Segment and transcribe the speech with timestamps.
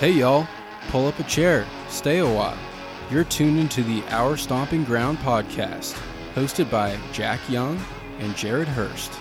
[0.00, 0.48] Hey y'all,
[0.88, 2.56] pull up a chair, stay a while.
[3.10, 5.92] You're tuned into the Our Stomping Ground podcast,
[6.34, 7.78] hosted by Jack Young
[8.18, 9.19] and Jared Hurst.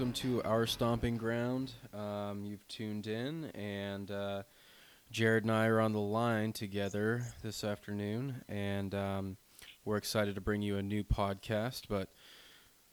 [0.00, 1.74] Welcome to our stomping ground.
[1.92, 4.44] Um, you've tuned in, and uh,
[5.10, 9.36] Jared and I are on the line together this afternoon, and um,
[9.84, 11.82] we're excited to bring you a new podcast.
[11.86, 12.08] But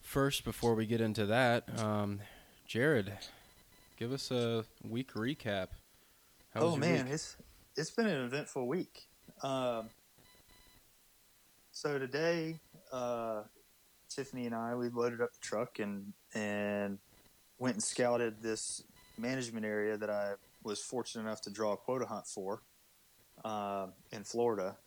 [0.02, 2.20] first, before we get into that, um,
[2.66, 3.14] Jared,
[3.96, 5.68] give us a week recap.
[6.54, 7.14] How oh man, week?
[7.14, 7.38] it's
[7.78, 9.08] it's been an eventful week.
[9.44, 9.92] Um,
[11.72, 12.60] so today,
[12.92, 13.44] uh,
[14.10, 17.00] Tiffany and I we loaded up the truck and and
[17.60, 18.84] went and scouted this
[19.18, 22.62] management area that I was fortunate enough to draw a quota hunt for
[23.44, 24.78] um, in Florida,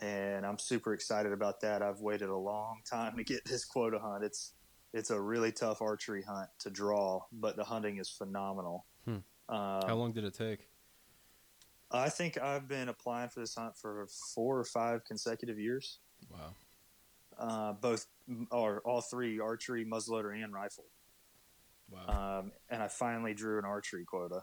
[0.00, 1.82] and I'm super excited about that.
[1.82, 4.24] I've waited a long time to get this quota hunt.
[4.24, 4.52] It's
[4.92, 8.86] it's a really tough archery hunt to draw, but the hunting is phenomenal.
[9.04, 9.16] Hmm.
[9.48, 10.68] Um, How long did it take?
[11.90, 15.98] I think I've been applying for this hunt for four or five consecutive years.
[16.32, 16.54] Wow.
[17.38, 18.06] Uh, both
[18.50, 20.86] or all three archery, muzzleloader, and rifle.
[21.90, 22.40] Wow.
[22.40, 24.42] Um, and I finally drew an archery quota.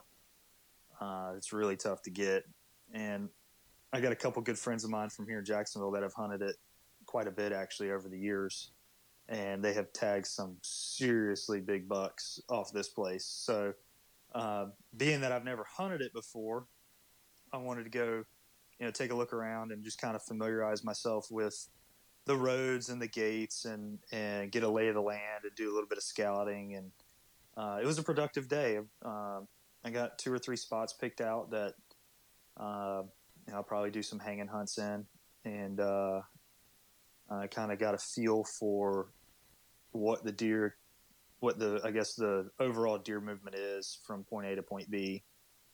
[1.00, 2.44] Uh, it's really tough to get,
[2.92, 3.28] and
[3.92, 6.42] I got a couple good friends of mine from here in Jacksonville that have hunted
[6.42, 6.56] it
[7.06, 8.70] quite a bit actually over the years,
[9.28, 13.24] and they have tagged some seriously big bucks off this place.
[13.24, 13.74] So,
[14.34, 14.66] uh,
[14.96, 16.66] being that I've never hunted it before,
[17.52, 18.24] I wanted to go,
[18.78, 21.68] you know, take a look around and just kind of familiarize myself with
[22.26, 25.70] the roads and the gates and and get a lay of the land and do
[25.70, 26.90] a little bit of scouting and
[27.56, 28.78] uh, it was a productive day.
[29.04, 29.46] Um,
[29.84, 31.74] I got two or three spots picked out that
[32.58, 33.02] uh,
[33.52, 35.04] I'll probably do some hanging hunts in,
[35.44, 36.22] and uh,
[37.30, 39.08] I kind of got a feel for
[39.92, 40.76] what the deer,
[41.40, 45.22] what the I guess the overall deer movement is from point A to point B,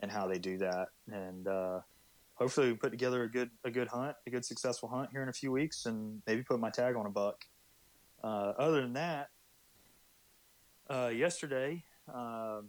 [0.01, 0.89] and how they do that.
[1.11, 1.81] And uh,
[2.41, 5.29] hopefully, we put together a good a good hunt, a good successful hunt here in
[5.29, 7.45] a few weeks, and maybe put my tag on a buck.
[8.25, 9.29] Uh, other than that,
[10.89, 12.69] uh, yesterday, um,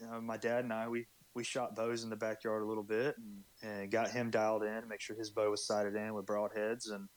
[0.00, 2.82] you know, my dad and I we we shot bows in the backyard a little
[2.82, 6.26] bit and, and got him dialed in, make sure his bow was sighted in with
[6.26, 7.08] broadheads, and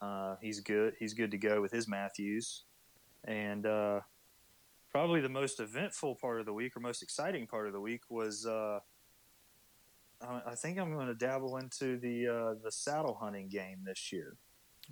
[0.00, 0.94] uh, he's good.
[0.98, 2.64] He's good to go with his Mathews.
[3.24, 4.00] And uh,
[4.90, 8.02] probably the most eventful part of the week, or most exciting part of the week,
[8.08, 8.80] was uh,
[10.22, 14.12] I I think I'm going to dabble into the uh, the saddle hunting game this
[14.12, 14.36] year.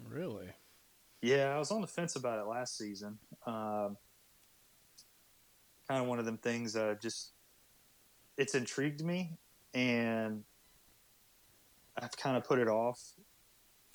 [0.03, 0.49] Really?
[1.21, 3.19] Yeah, I was on the fence about it last season.
[3.47, 3.97] Um,
[5.88, 6.77] kind of one of them things.
[6.77, 7.33] Uh, just
[8.37, 9.37] it's intrigued me,
[9.75, 10.44] and
[12.00, 13.00] I've kind of put it off.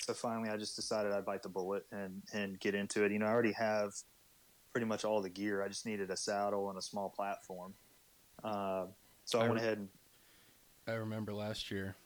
[0.02, 3.12] So finally, I just decided I'd bite the bullet and and get into it.
[3.12, 3.94] You know, I already have
[4.72, 5.62] pretty much all the gear.
[5.62, 7.72] I just needed a saddle and a small platform.
[8.42, 8.86] Uh,
[9.24, 9.88] so I, I went ahead and
[10.86, 11.96] I remember last year.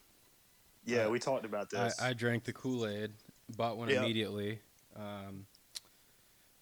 [0.84, 2.00] yeah, Uh, we talked about I, this.
[2.00, 3.12] I drank the Kool Aid,
[3.56, 4.02] bought one Yeah.
[4.02, 4.60] immediately.
[4.96, 5.46] Um,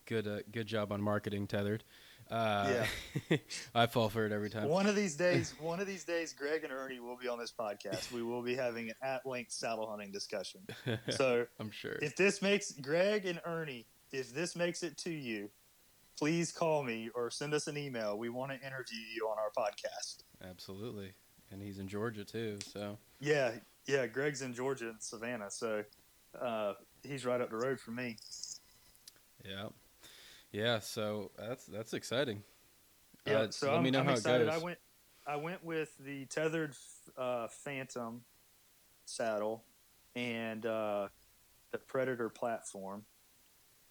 [0.07, 1.81] good, uh, good job on marketing, Tethrd.
[2.31, 2.85] Uh,
[3.75, 4.69] I fall for it every time.
[4.69, 7.53] One of these days, one of these days, Greg and Ernie will be on this
[7.57, 8.11] podcast.
[8.11, 10.67] We will be having an at-length saddle hunting discussion.
[11.11, 11.99] So, I'm sure.
[12.03, 15.51] if this makes Greg and Ernie, if this makes it to you,
[16.19, 18.19] please call me or send us an email.
[18.19, 20.25] We want to interview you on our podcast.
[20.43, 21.13] Absolutely,
[21.51, 22.59] and he's in Georgia too.
[22.73, 23.53] So Yeah,
[23.87, 24.07] yeah.
[24.07, 25.85] Greg's in Georgia and Savannah, so
[26.41, 28.17] uh, he's right up the road from me.
[29.45, 29.69] yeah,
[30.53, 30.79] yeah.
[30.81, 32.43] So that's that's exciting.
[33.27, 34.43] Yeah, Uh, so let I'm, me know I'm how excited.
[34.43, 34.61] it goes.
[34.61, 34.79] I went,
[35.27, 36.77] I went with the Tethrd
[37.17, 38.23] uh, Phantom
[39.05, 39.65] saddle
[40.15, 41.09] and uh,
[41.73, 43.05] the Predator platform.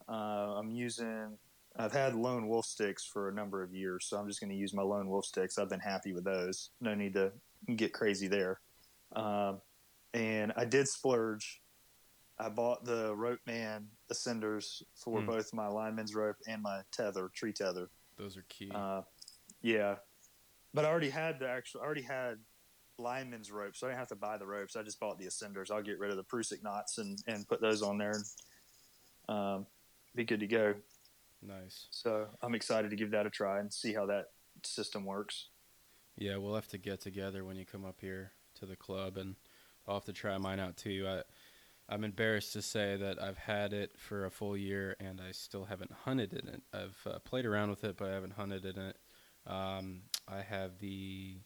[0.08, 1.38] Uh, I'm using.
[1.78, 4.56] I've had Lone Wolf sticks for a number of years, so I'm just going to
[4.56, 5.58] use my Lone Wolf sticks.
[5.58, 6.70] I've been happy with those.
[6.80, 7.34] No need to
[7.76, 8.60] get crazy there.
[9.16, 9.62] Um,
[10.14, 11.62] and I did splurge.
[12.38, 15.28] I bought the Ropeman Ascenders for Hmm.
[15.28, 17.90] both my lineman's rope and my tether, tree tether.
[18.18, 18.72] Those are key.
[18.74, 19.02] Uh,
[19.62, 19.96] yeah,
[20.74, 21.82] but I already had the actual.
[21.82, 22.40] I already had
[22.98, 24.76] lineman's ropes, so I didn't have to buy the ropes.
[24.76, 25.72] I just bought the ascenders.
[25.72, 28.12] I'll get rid of the Prusik knots and and put those on there,
[29.28, 29.68] and um,
[30.14, 30.76] be good to go.
[31.42, 31.88] nice.
[31.92, 34.32] So I'm excited to give that a try and see how that
[34.64, 35.50] system works.
[36.18, 39.36] Yeah, we'll have to get together when you come up here to the club, and
[39.88, 41.06] I'll have to try mine out too.
[41.08, 41.24] I
[41.88, 45.66] I'm embarrassed to say that I've had it for a full year and I still
[45.66, 46.64] haven't hunted in it.
[46.74, 48.98] I've uh, played around with it, but I haven't hunted in it.
[49.46, 51.38] Um, I have the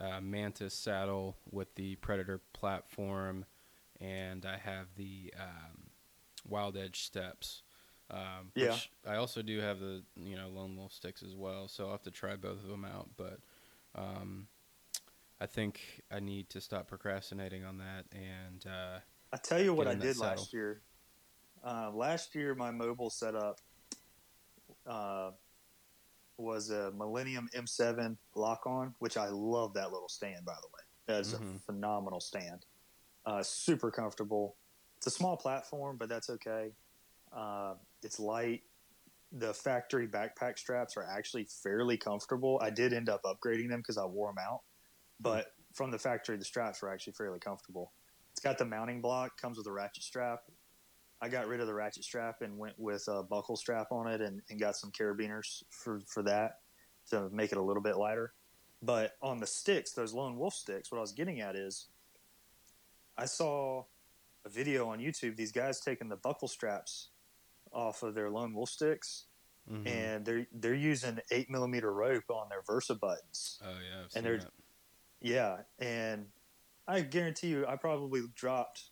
[0.00, 3.44] uh, Mantis saddle with the Predator platform,
[4.00, 5.90] and I have the um,
[6.48, 7.62] Wild Edge steps.
[8.10, 8.72] Um, Yeah.
[8.72, 11.92] which I also do have the you know Lone Wolf sticks as well, so I'll
[11.92, 13.10] have to try both of them out.
[13.16, 13.38] But
[13.94, 14.48] um,
[15.40, 18.64] I think I need to stop procrastinating on that and.
[18.66, 18.98] Uh,
[19.32, 20.36] I tell you what I did saddle.
[20.42, 20.82] last year.
[21.64, 23.60] Uh, last year, my mobile setup
[24.86, 25.30] uh,
[26.36, 30.82] was a Millennium M7 lock on, which I love that little stand, by the way.
[31.06, 31.56] That is Mhm.
[31.56, 32.66] a phenomenal stand.
[33.26, 34.56] Uh, super comfortable.
[34.98, 36.72] It's a small platform, but that's okay.
[37.32, 38.62] Uh, it's light.
[39.36, 42.58] The factory backpack straps are actually fairly comfortable.
[42.62, 44.60] I did end up upgrading them because I wore them out,
[45.18, 45.22] hmm.
[45.22, 47.92] but from the factory, the straps were actually fairly comfortable.
[48.32, 50.40] It's got the mounting block, comes with a ratchet strap.
[51.20, 54.20] I got rid of the ratchet strap and went with a buckle strap on it
[54.20, 56.58] and, and got some carabiners for, for that
[57.10, 58.32] to make it a little bit lighter.
[58.82, 61.86] But on the sticks, those lone wolf sticks, what I was getting at is
[63.16, 63.84] I saw
[64.44, 67.08] a video on YouTube, these guys taking the buckle straps
[67.74, 69.26] off of their lone wolf sticks
[69.70, 69.86] mhm.
[69.86, 73.58] and they're they're using eight millimeter rope on their Versa buttons.
[73.64, 74.50] oh yeah, and they're- that.
[75.20, 76.26] Yeah, and
[76.86, 78.90] I guarantee you, I probably dropped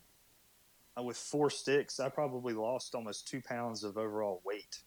[0.99, 2.01] uh, with four sticks.
[2.01, 4.83] I probably lost almost two pounds of overall weight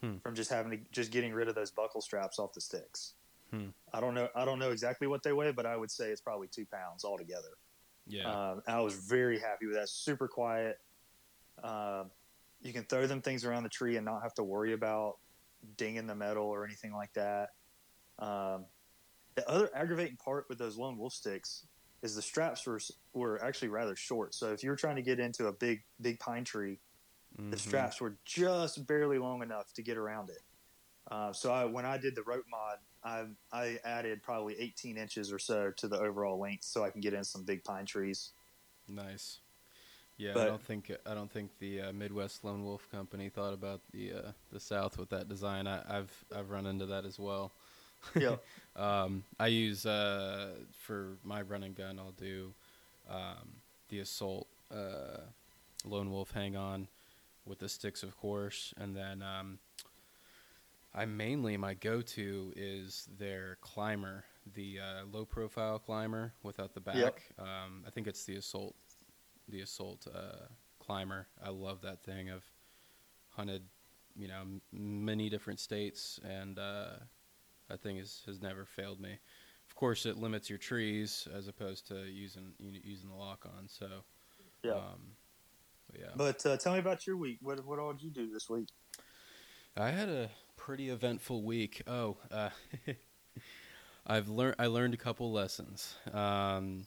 [0.00, 0.18] Hmm.
[0.18, 3.14] from just having to just getting rid of those buckle straps off the sticks.
[3.50, 3.68] Hmm.
[3.94, 4.28] I don't know.
[4.34, 7.04] I don't know exactly what they weigh, but I would say it's probably two pounds
[7.04, 7.56] altogether.
[8.08, 8.24] Yeah.
[8.30, 9.88] Um, I was very happy with that.
[9.88, 10.80] Super quiet.
[11.62, 12.10] Um
[12.60, 15.18] you can throw them things around the tree and not have to worry about
[15.76, 17.50] dinging the metal or anything like that.
[18.18, 18.66] Um,
[19.34, 21.66] the other aggravating part with those lone wolf sticks
[22.02, 22.80] is the straps were
[23.12, 24.34] were actually rather short.
[24.34, 26.80] So if you were trying to get into a big big pine tree,
[27.50, 27.60] the Mhm.
[27.60, 30.42] straps were just barely long enough to get around it.
[31.10, 35.32] Uh, so I, when I did the rope mod, I I added probably 18 inches
[35.32, 38.32] or so to the overall length, so I can get in some big pine trees.
[38.88, 39.40] Nice.
[40.18, 43.80] Yeah, I don't think I don't think the uh, Midwest Lone Wolf Company thought about
[43.92, 45.66] the uh, the South with that design.
[45.66, 47.52] I, I've I've run into that as well.
[48.14, 48.36] Yeah.
[48.76, 51.98] um, I use uh, for my running gun.
[51.98, 52.54] I'll do
[53.10, 55.20] um, the Assault uh,
[55.84, 56.88] Lone Wolf hang on
[57.44, 59.58] with the sticks, of course, and then um,
[60.94, 64.24] I mainly my go-to is their climber,
[64.54, 66.96] the uh, low-profile climber without the back.
[66.96, 67.20] Yep.
[67.38, 68.74] Um, I think it's the Assault,
[69.48, 70.46] the Assault uh,
[70.78, 71.26] climber.
[71.44, 72.30] I love that thing.
[72.30, 72.48] I've
[73.30, 73.62] hunted,
[74.14, 76.90] you know, m- many different states, and uh,
[77.68, 79.18] that thing is, has never failed me.
[79.68, 83.68] Of course, it limits your trees as opposed to using using the lock on.
[83.68, 83.88] So,
[84.62, 84.74] Yeah.
[84.74, 85.16] um,
[85.90, 86.10] but yeah.
[86.16, 87.38] But uh, tell me about your week.
[87.42, 88.68] What what all did you do this week?
[89.76, 91.82] I had a pretty eventful week.
[91.86, 92.50] Oh, uh,
[94.06, 94.56] I've learned.
[94.58, 95.96] I learned a couple lessons.
[96.12, 96.86] Um,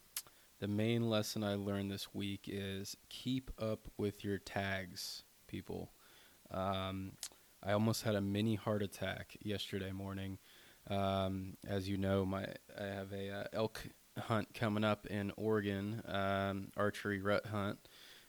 [0.60, 5.92] the main lesson I learned this week is keep up with your tags, people.
[6.52, 7.14] Um,
[7.64, 10.38] I almost had a mini heart attack yesterday morning.
[10.90, 12.46] Um, as you know, my
[12.80, 17.80] I have a uh, elk hunt coming up in Oregon, um, archery rut hunt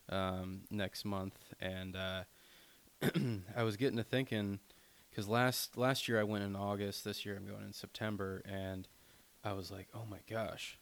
[0.09, 2.23] um, next month, and uh,
[3.57, 4.61] I was getting to thinking
[5.11, 8.87] because last last year I went in August, this year I'm going in September, and
[9.43, 10.79] I was like, oh my gosh,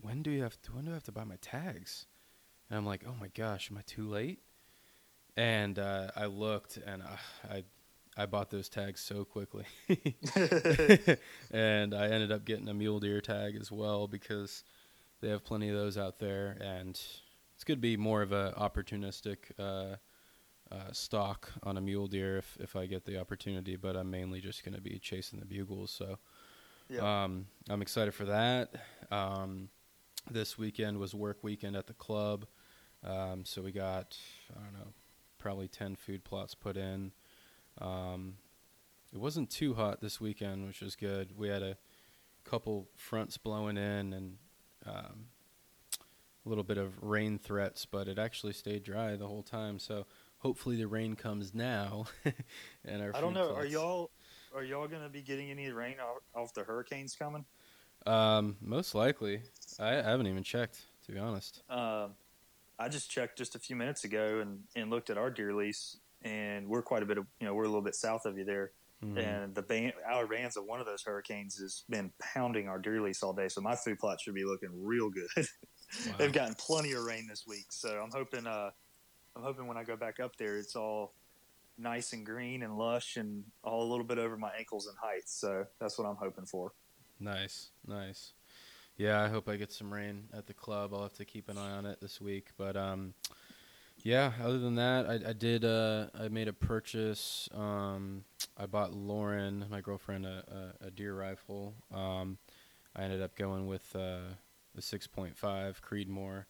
[0.00, 2.06] when do you have to, when do I have to buy my tags?
[2.68, 4.40] And I'm like, oh my gosh, am I too late?
[5.36, 7.16] And uh, I looked, and uh,
[7.50, 7.64] I
[8.16, 9.66] I bought those tags so quickly,
[11.50, 14.64] and I ended up getting a mule deer tag as well because
[15.20, 16.98] they have plenty of those out there, and
[17.54, 19.36] it's going to be more of a opportunistic.
[19.58, 19.96] Uh,
[20.72, 24.40] uh, stock on a mule deer if, if I get the opportunity, but I'm mainly
[24.40, 25.92] just going to be chasing the bugles.
[25.92, 26.18] So
[26.88, 27.22] Yeah.
[27.24, 28.74] um, I'm excited for that.
[29.12, 29.68] Um,
[30.30, 32.46] this weekend was work weekend at the club,
[33.04, 34.16] um, so we got
[34.50, 34.92] I don't know
[35.38, 37.12] probably ten food plots put in.
[37.78, 38.34] Um,
[39.12, 41.32] it wasn't too hot this weekend, which was good.
[41.36, 41.76] We had a
[42.44, 44.36] couple fronts blowing in and
[44.84, 45.26] um,
[46.44, 49.78] a little bit of rain threats, but it actually stayed dry the whole time.
[49.78, 50.06] So
[50.38, 52.06] hopefully the rain comes now.
[52.84, 53.54] and our I don't know.
[53.54, 54.10] Are y'all
[54.54, 57.44] are y'all going to be getting any rain off, off the hurricanes coming?
[58.04, 59.42] Um, most likely.
[59.80, 61.62] I, I haven't even checked, to be honest.
[61.70, 62.10] Um,
[62.78, 65.96] I just checked just a few minutes ago and, and looked at our deer lease,
[66.22, 68.44] and we're quite a bit of you know we're a little bit south of you
[68.44, 68.72] there,
[69.04, 69.18] Mhm.
[69.18, 73.00] and the ban- our bands of one of those hurricanes has been pounding our deer
[73.00, 73.48] lease all day.
[73.48, 75.28] So my food plot should be looking real good.
[76.08, 76.14] Wow.
[76.18, 77.66] they've gotten plenty of rain this week.
[77.70, 78.70] So I'm hoping, uh,
[79.36, 81.12] I'm hoping when I go back up there, it's all
[81.78, 85.28] nice and green and lush and all a little bit over my ankles in height.
[85.28, 86.72] So that's what I'm hoping for.
[87.18, 88.32] Nice, nice.
[88.96, 90.94] Yeah, I hope I get some rain at the club.
[90.94, 92.48] I'll have to keep an eye on it this week.
[92.56, 93.14] But um,
[94.02, 94.32] yeah.
[94.42, 95.64] Other than that, I, I did.
[95.64, 97.48] Uh, I made a purchase.
[97.54, 98.24] Um,
[98.56, 101.74] I bought Lauren, my girlfriend, a, a, a deer rifle.
[101.94, 102.38] Um,
[102.94, 104.34] I ended up going with uh,
[104.74, 105.34] the 6.5
[105.80, 106.44] Creedmoor.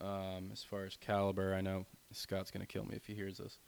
[0.00, 3.58] Um, as far as caliber, I know Scott's gonna kill me if he hears this.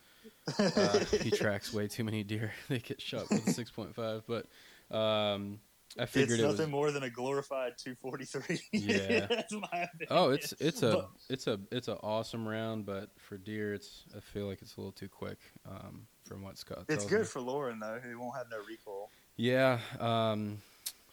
[0.59, 2.53] Uh, he tracks way too many deer.
[2.69, 5.59] they get shot with a 6.5, but um,
[5.99, 6.71] I figured it's it nothing was.
[6.71, 8.61] more than a glorified 243.
[8.73, 9.27] Yeah.
[9.27, 10.09] that's my opinion.
[10.11, 14.05] Oh, it's it's a But- it's a it's a awesome round, but for deer, it's
[14.17, 15.39] I feel like it's a little too quick.
[15.69, 17.27] Um, from what Scott It's good me.
[17.27, 19.11] for Lauren though, who won't have no recoil.
[19.37, 20.59] Yeah, um,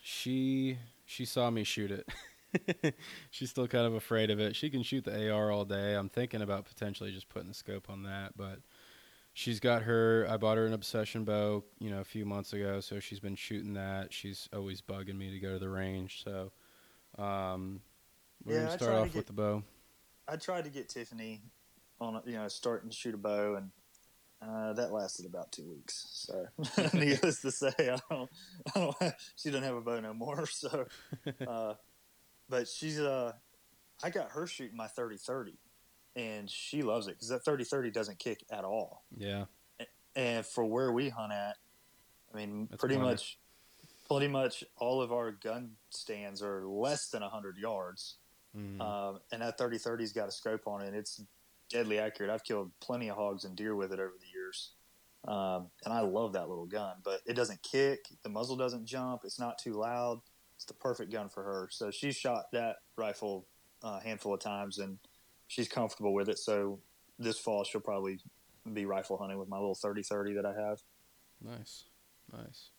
[0.04, 2.96] she she saw me shoot it.
[3.32, 4.56] She's still kind of afraid of it.
[4.56, 5.94] She can shoot the AR all day.
[5.96, 8.60] I'm thinking about potentially just putting the scope on that, but
[9.38, 10.26] she's got her.
[10.28, 13.36] I bought her an obsession bow, you know, a few months ago, so she's been
[13.36, 14.12] shooting that.
[14.12, 16.52] She's always bugging me to go to the range, so
[17.22, 17.82] um,
[18.44, 19.64] we're Yeah, gonna start off with the bow.
[20.28, 21.44] I tried to get Tiffany
[22.02, 23.72] on, a, you know, starting to shoot a bow, and
[24.42, 26.08] uh, that lasted about two weeks.
[26.12, 26.48] So,
[26.94, 28.30] needless to say, I don't,
[28.76, 30.46] I don't, she doesn't have a bow no more.
[30.52, 30.86] So,
[31.46, 31.76] uh,
[32.50, 33.34] but she's, uh,
[34.04, 35.54] I got her shooting my 30-30,
[36.18, 39.04] and she loves it because that 30-30 doesn't kick at all.
[39.16, 39.46] Yeah,
[40.16, 41.56] And for where we hunt at,
[42.34, 43.12] I mean, That's pretty plenty.
[43.12, 43.38] much,
[44.10, 48.16] pretty much all of our gun stands are less than hundred yards.
[48.58, 50.88] mm, Um, and that 30 30's got a scope on it.
[50.88, 51.22] And it's
[51.70, 52.32] deadly accurate.
[52.32, 54.72] I've killed plenty of hogs and deer with it over the years.
[55.28, 58.06] Um, and I love that little gun, but it doesn't kick.
[58.24, 59.22] The muzzle doesn't jump.
[59.24, 60.22] It's not too loud.
[60.56, 61.68] It's the perfect gun for her.
[61.72, 63.46] So she's shot that rifle
[63.84, 64.98] a handful of times and
[65.48, 66.38] she's comfortable with it.
[66.38, 66.80] So
[67.20, 68.20] this fall she'll probably
[68.74, 70.82] be rifle hunting with my little 30 30 that I have.
[71.42, 71.86] nice,
[72.32, 72.70] nice.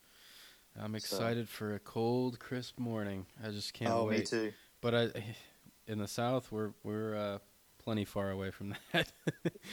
[0.80, 3.26] I'm excited for a cold, crisp morning.
[3.44, 4.20] I just can't oh, wait.
[4.20, 4.52] me too.
[4.80, 5.08] But I,
[5.86, 7.38] in the south, we're we're uh,
[7.78, 9.10] plenty far away from that.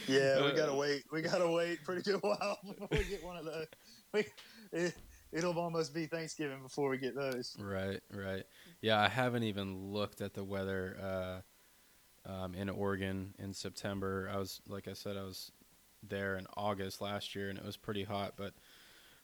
[0.08, 1.04] Yeah, we gotta wait.
[1.12, 3.68] We gotta wait pretty good while before we get one of those.
[4.14, 4.26] We,
[4.72, 4.96] it,
[5.32, 7.56] it'll almost be Thanksgiving before we get those.
[7.60, 8.44] Right, right.
[8.82, 11.42] Yeah, I haven't even looked at the weather uh,
[12.26, 14.30] um, in Oregon in September.
[14.34, 15.52] I was, like I said, I was
[16.04, 18.34] there in August last year, and it was pretty hot.
[18.38, 18.54] But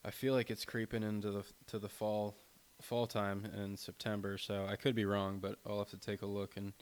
[0.03, 2.35] I feel like it's creeping into the to the fall
[2.81, 4.37] fall time in September.
[4.37, 6.73] So I could be wrong, but I'll have to take a look and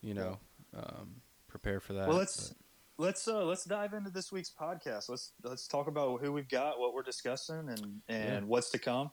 [0.00, 0.38] you know
[0.76, 1.16] um,
[1.48, 2.08] prepare for that.
[2.08, 2.56] Well, let's but-
[2.98, 5.08] let's uh, let's dive into this week's podcast.
[5.08, 8.40] Let's let's talk about who we've got, what we're discussing, and and Yeah.
[8.40, 9.10] what's to come.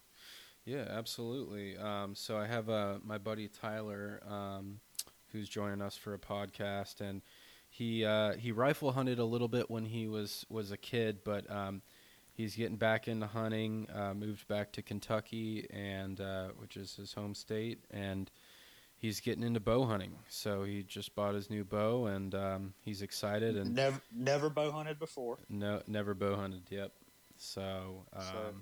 [0.66, 1.76] Yeah, absolutely.
[1.78, 4.80] Um, so I have uh, my buddy Tyler, um,
[5.34, 7.22] who's joining us for a podcast, and
[7.70, 11.50] he uh, he rifle hunted a little bit when he was was a kid, but
[11.52, 11.82] um,
[12.34, 13.88] he's getting back into hunting.
[13.94, 18.30] Uh, moved back to Kentucky, and uh, which is his home state, and
[18.96, 20.14] he's getting into bow hunting.
[20.30, 23.58] So he just bought his new bow, and um, he's excited.
[23.58, 25.40] And Never never bow hunted before.
[25.50, 26.64] no, never bow hunted.
[26.70, 26.92] Yep.
[27.38, 28.06] So.
[28.14, 28.54] Um, So-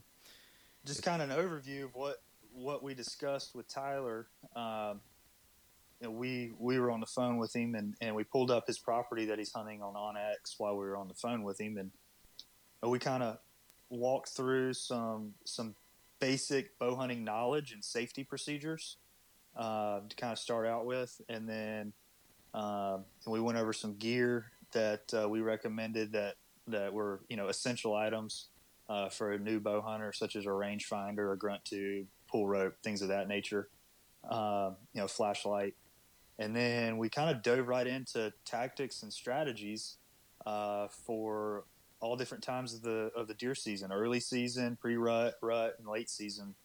[0.86, 2.24] Just kind of an overview of what
[2.54, 4.28] what we discussed with Tyler.
[4.56, 5.00] Um,
[6.02, 8.66] you know, we we were on the phone with him, and, and we pulled up
[8.66, 11.78] his property that he's hunting on onX while we were on the phone with him,
[11.78, 11.92] and
[12.92, 13.38] we kind of
[13.90, 15.76] walked through some some
[16.20, 18.98] basic bow hunting knowledge and safety procedures
[19.56, 21.94] uh, to kind of start out with, and then
[22.54, 26.36] um, we went over some gear that uh, we recommended that
[26.68, 28.48] that were you know essential items
[28.90, 32.74] uh, for a new bow hunter, such as a rangefinder, a grunt tube, pull rope,
[32.84, 33.70] things of that nature.
[34.30, 35.74] Um, you know, flashlight,
[36.42, 39.98] and then we kind of dove right into tactics and strategies
[40.46, 41.66] uh, for
[42.00, 45.88] all different times of the of the deer season, early season, pre rut, rut, and
[45.88, 46.56] late season.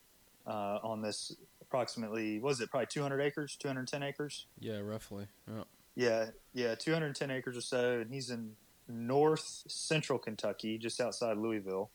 [0.46, 4.46] Uh, on this approximately, was it probably 200 acres, 210 acres?
[4.60, 5.26] yeah, roughly.
[5.52, 5.64] Yeah.
[5.96, 8.52] Yeah, yeah, 210 acres or so, and he's in
[8.88, 11.90] north central Kentucky, just outside Louisville.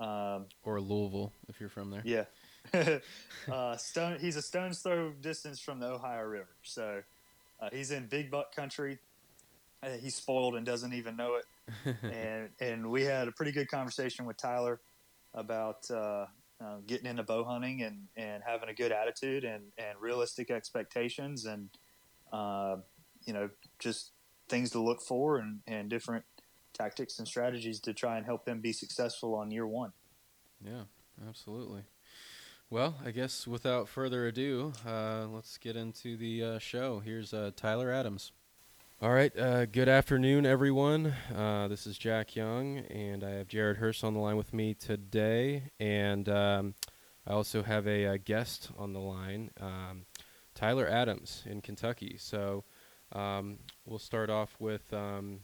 [0.00, 2.02] Um, Or Louisville, if you're from there.
[2.04, 2.24] yeah,
[3.52, 4.18] uh, stone.
[4.20, 7.02] He's a stone's throw distance from the Ohio River, so
[7.60, 8.98] uh, he's in big buck country.
[9.82, 11.96] Uh, he's spoiled and doesn't even know it.
[12.02, 14.80] and and we had a pretty good conversation with Tyler
[15.34, 16.26] about uh,
[16.60, 21.46] uh, getting into bow hunting and, and having a good attitude and, and realistic expectations
[21.46, 21.68] and
[22.32, 22.76] uh,
[23.24, 24.12] you know just
[24.48, 26.24] things to look for and, and different
[26.72, 29.92] tactics and strategies to try and help them be successful on year one.
[30.64, 30.84] Yeah,
[31.28, 31.82] absolutely.
[32.74, 36.98] Well, I guess without further ado, uh, let's get into the uh, show.
[36.98, 38.32] Here's uh, Tyler Adams.
[39.00, 39.30] All right.
[39.38, 41.14] Uh, good afternoon, everyone.
[41.32, 44.74] Uh, this is Jack Young, and I have Jared Hurst on the line with me
[44.74, 45.70] today.
[45.78, 46.74] And um,
[47.28, 50.06] I also have a, a, guest on the line, um,
[50.56, 52.16] Tyler Adams in Kentucky.
[52.18, 52.64] So
[53.12, 55.42] um, we'll start off with um,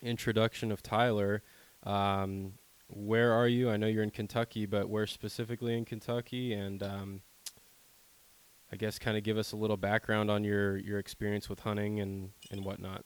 [0.00, 1.42] introduction of Tyler.
[1.82, 2.54] Um,
[2.94, 3.70] where are you?
[3.70, 6.52] I know you're in Kentucky, but where specifically in Kentucky?
[6.52, 7.20] And um,
[8.72, 12.00] I guess kind of give us a little background on your, your experience with hunting
[12.00, 13.04] and, and whatnot.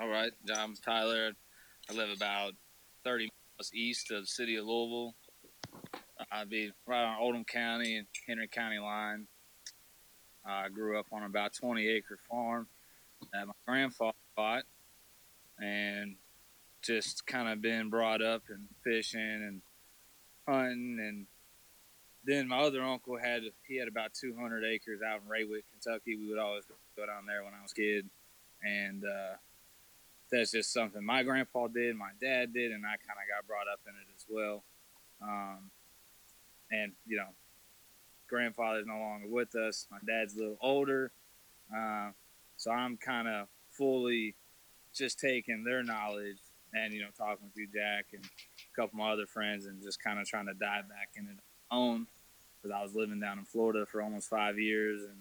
[0.00, 0.32] All right.
[0.54, 1.32] I'm Tyler.
[1.90, 2.52] I live about
[3.04, 5.14] 30 miles east of the city of Louisville.
[6.30, 9.26] I'd be right on Oldham County and Henry County line.
[10.44, 12.68] I grew up on about 20 acre farm
[13.32, 14.62] that my grandfather bought
[15.58, 16.16] and
[16.86, 19.60] just kind of been brought up in fishing and
[20.46, 21.26] hunting and
[22.26, 26.16] then my other uncle had he had about 200 acres out in Raywick, Kentucky.
[26.16, 26.64] We would always
[26.96, 28.10] go down there when I was a kid,
[28.62, 29.36] and uh,
[30.30, 33.68] that's just something my grandpa did, my dad did, and I kind of got brought
[33.72, 34.64] up in it as well.
[35.22, 35.70] Um,
[36.72, 37.28] and you know,
[38.28, 39.86] grandfather's no longer with us.
[39.90, 41.12] My dad's a little older,
[41.74, 42.10] uh,
[42.56, 44.34] so I'm kind of fully
[44.92, 46.38] just taking their knowledge
[46.76, 49.82] and you know talking with you, Jack, and a couple of my other friends, and
[49.82, 51.38] just kind of trying to dive back into it
[51.70, 52.06] own
[52.62, 55.18] because I was living down in Florida for almost five years and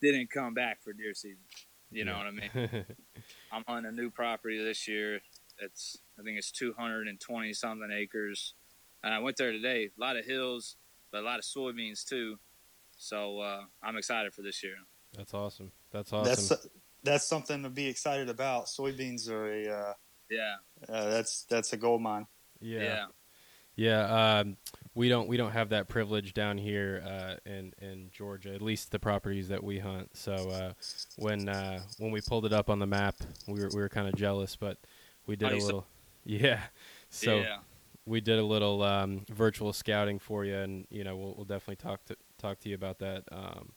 [0.00, 1.44] didn't come back for deer season.
[1.90, 2.84] You know what I mean?
[3.52, 5.20] I'm on a new property this year.
[5.58, 8.54] It's I think it's 220 something acres.
[9.04, 9.90] And I went there today.
[9.96, 10.76] A lot of hills,
[11.10, 12.38] but a lot of soybeans too.
[12.96, 14.74] So uh, I'm excited for this year.
[15.16, 15.72] That's awesome.
[15.90, 16.28] That's awesome.
[16.28, 16.66] That's
[17.02, 18.66] that's something to be excited about.
[18.66, 19.92] Soybeans are a uh,
[20.32, 20.54] yeah.
[20.88, 22.26] Uh, that's that's a gold mine.
[22.60, 22.82] Yeah.
[22.82, 23.06] Yeah.
[23.74, 24.38] Yeah.
[24.40, 24.56] Um,
[24.94, 28.54] we don't we don't have that privilege down here uh, in in Georgia.
[28.54, 30.16] At least the properties that we hunt.
[30.16, 30.72] So uh,
[31.16, 33.16] when uh, when we pulled it up on the map,
[33.46, 34.78] we were we were kind of jealous, but
[35.26, 35.86] we did a little.
[36.24, 36.60] Yeah.
[37.10, 37.56] So yeah.
[38.06, 41.82] we did a little um, virtual scouting for you, and you know we'll we'll definitely
[41.82, 43.72] talk to talk to you about that um,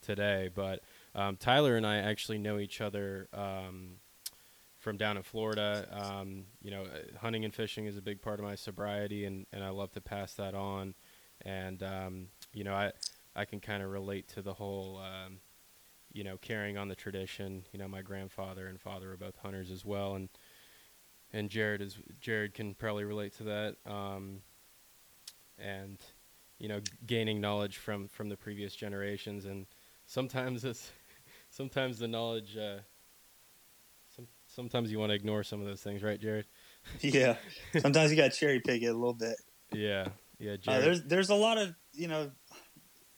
[0.00, 0.48] today.
[0.54, 0.80] But
[1.14, 3.96] um, Tyler and I actually know each other um,
[4.80, 5.86] from down in Florida.
[5.92, 6.86] Um, you know,
[7.20, 10.00] hunting and fishing is a big part of my sobriety, and, and I love to
[10.00, 10.94] pass that on.
[11.42, 12.92] And um, you know, I
[13.36, 15.38] I can kind of relate to the whole, um,
[16.12, 17.64] you know, carrying on the tradition.
[17.72, 20.28] You know, my grandfather and father are both hunters as well, and
[21.32, 23.76] and Jared is Jared can probably relate to that.
[23.86, 24.40] Um,
[25.58, 25.98] and
[26.58, 29.66] you know, gaining knowledge from from the previous generations, and
[30.06, 30.90] sometimes it's
[31.50, 32.56] sometimes the knowledge.
[32.56, 32.78] Uh,
[34.60, 36.46] sometimes you want to ignore some of those things, right, Jared?
[37.00, 37.36] yeah.
[37.78, 39.36] Sometimes you got to cherry pick it a little bit.
[39.72, 40.08] Yeah.
[40.38, 40.56] Yeah.
[40.66, 42.30] Uh, there's there's a lot of you know,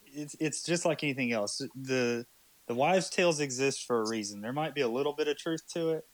[0.04, 1.60] it's it's just like anything else.
[1.74, 2.24] The
[2.68, 4.40] the wives' tales exist for a reason.
[4.40, 6.04] There might be a little bit of truth to it,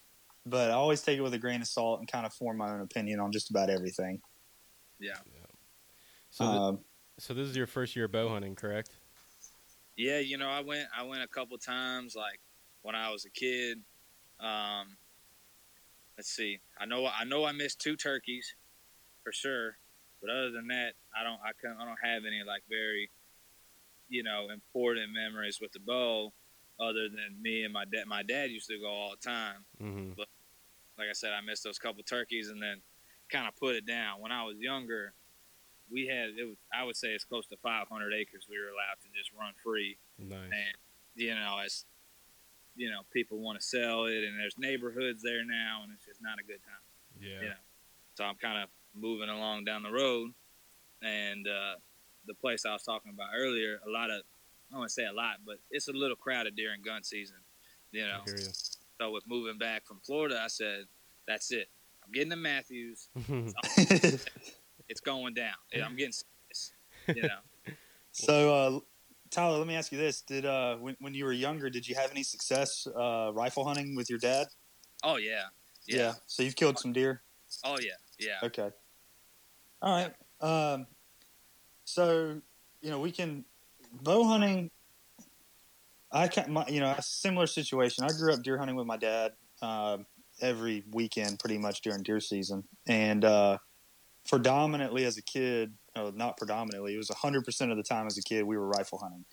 [0.46, 2.70] but I always take it with a grain of salt and kind of form my
[2.70, 4.20] own opinion on just about everything.
[4.98, 5.12] Yeah.
[5.26, 5.46] yeah.
[6.30, 6.86] So, um, th-
[7.18, 8.90] so this is your first year bow hunting, correct?
[9.96, 12.40] Yeah, you know, I went I went a couple times, like
[12.82, 13.78] when I was a kid.
[14.40, 14.97] Um,
[16.18, 16.58] let's see.
[16.78, 18.54] I know I know I missed two turkeys
[19.24, 19.78] for sure,
[20.20, 23.10] but other than that, I don't I can I don't have any like very
[24.10, 26.32] you know important memories with the bow
[26.80, 28.06] other than me and my dad.
[28.06, 30.10] My dad used to go all the time, mm-hmm.
[30.16, 30.26] but
[30.98, 32.80] like I said, I missed those couple turkeys and then
[33.30, 34.20] kind of put it down.
[34.20, 35.12] When I was younger,
[35.90, 38.98] we had it was I would say it's close to 500 acres we were allowed
[39.02, 39.96] to just run free.
[40.18, 40.38] Nice.
[40.42, 40.74] And
[41.14, 41.84] you know, as
[42.78, 46.22] you know people want to sell it, and there's neighborhoods there now, and it's just
[46.22, 47.20] not a good time.
[47.20, 47.42] Yeah.
[47.42, 47.62] You know?
[48.14, 50.32] So I'm kind of moving along down the road,
[51.02, 51.74] and uh,
[52.26, 55.06] the place I was talking about earlier, a lot of I don't want to say
[55.06, 57.36] a lot, but it's a little crowded during gun season.
[57.90, 58.20] You know.
[58.26, 58.36] You.
[59.00, 60.84] So with moving back from Florida, I said,
[61.26, 61.68] "That's it.
[62.04, 63.08] I'm getting to Mathews.
[64.88, 65.54] it's going down.
[65.74, 66.72] I'm getting serious.
[67.08, 67.38] You know."
[68.10, 68.80] So uh,
[69.30, 71.94] Tyler, let me ask you this: Did uh, when when you were younger, did you
[71.94, 74.46] have any success uh, rifle hunting with your dad?
[75.04, 75.44] Oh yeah.
[75.86, 76.12] yeah, yeah.
[76.26, 77.22] So you've killed some deer.
[77.64, 78.38] Oh yeah, yeah.
[78.42, 78.70] Okay.
[79.80, 80.14] All right.
[80.40, 80.86] Um,
[81.84, 82.40] so
[82.80, 83.44] you know we can
[84.02, 84.70] bow hunting.
[86.10, 88.04] I can my, you know a similar situation.
[88.04, 89.98] I grew up deer hunting with my dad uh,
[90.40, 93.58] every weekend, pretty much during deer season, and uh,
[94.28, 96.94] predominantly as a kid, no, not predominantly.
[96.94, 99.24] It was 100% of the time as a kid we were rifle hunting.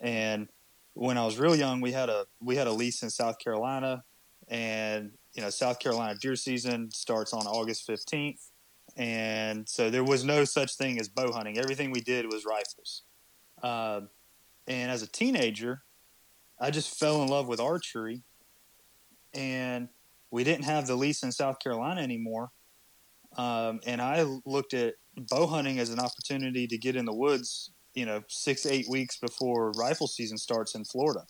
[0.00, 0.48] And
[0.94, 4.02] when I was real young, we had a we had a lease in South Carolina,
[4.48, 8.50] and you know South Carolina deer season starts on August 15th,
[8.96, 11.56] and so there was no such thing as bow hunting.
[11.56, 13.02] Everything we did was rifles.
[13.62, 14.02] Uh,
[14.66, 15.82] and as a teenager,
[16.60, 18.22] I just fell in love with archery,
[19.34, 19.88] and
[20.32, 22.50] we didn't have the lease in South Carolina anymore.
[23.36, 27.72] Um, and I looked at bow hunting as an opportunity to get in the woods,
[27.94, 31.24] you know, six, eight weeks before rifle season starts in Florida.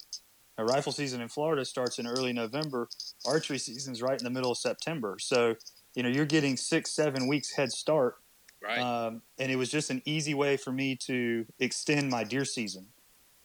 [0.58, 2.88] A rifle season in Florida starts in early November.
[3.24, 5.16] Archery season's right in the middle of September.
[5.20, 5.54] So,
[5.94, 8.16] you know, you're getting six, seven weeks head start.
[8.60, 8.78] Right.
[8.78, 12.88] Um, and it was just an easy way for me to extend my deer season.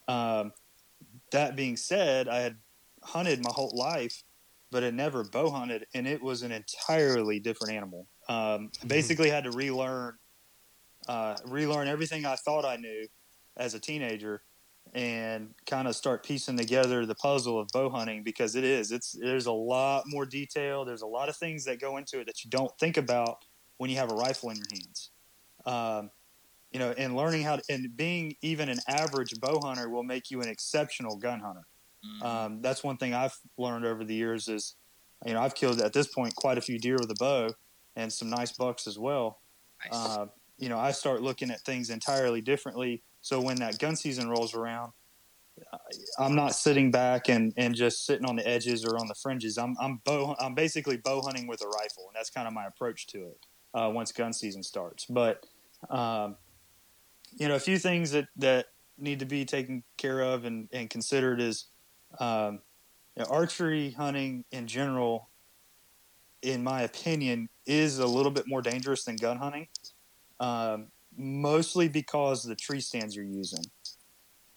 [0.08, 0.54] Um,
[1.32, 2.58] that being said, I had
[3.04, 4.24] hunted my whole life,
[4.72, 8.08] but had never bow hunted, and it was an entirely different animal.
[8.28, 10.16] Um, I basically had to relearn,
[11.08, 13.08] uh, relearn everything I thought I knew
[13.58, 14.44] as a teenager,
[14.94, 18.92] and kind of start piecing together the puzzle of bow hunting because it is.
[18.92, 20.86] It's there's a lot more detail.
[20.86, 23.46] There's a lot of things that go into it that you don't think about
[23.78, 25.12] when you have a rifle in your hands.
[25.66, 26.12] Um,
[26.72, 30.32] you know, and learning how to, and being even an average bow hunter will make
[30.32, 31.66] you an exceptional gun hunter.
[32.04, 32.24] Mhm.
[32.24, 34.76] Um, that's one thing I've learned over the years is,
[35.26, 37.54] you know, I've killed at this point quite a few deer with a bow
[37.96, 39.40] and some nice bucks as well.
[39.86, 39.94] nice.
[39.94, 40.28] Uh,
[40.64, 43.04] you know, I start looking at things entirely differently.
[43.20, 44.94] So when that gun season rolls around,
[46.18, 49.58] I'm not sitting back and, and just sitting on the edges or on the fringes.
[49.58, 52.66] I'm I'm bow I'm basically bow hunting with a rifle, and that's kind of my
[52.66, 53.46] approach to it.
[53.74, 55.46] Uh, once gun season starts, but
[55.90, 56.38] um,
[57.38, 60.90] you know, a few things that that need to be taken care of and, and
[60.90, 61.66] considered is
[62.20, 62.62] um,
[63.18, 65.30] you know, archery hunting in general.
[66.42, 69.68] In my opinion, is a little bit more dangerous than gun hunting
[70.40, 73.64] um, mostly because the tree stands you're using.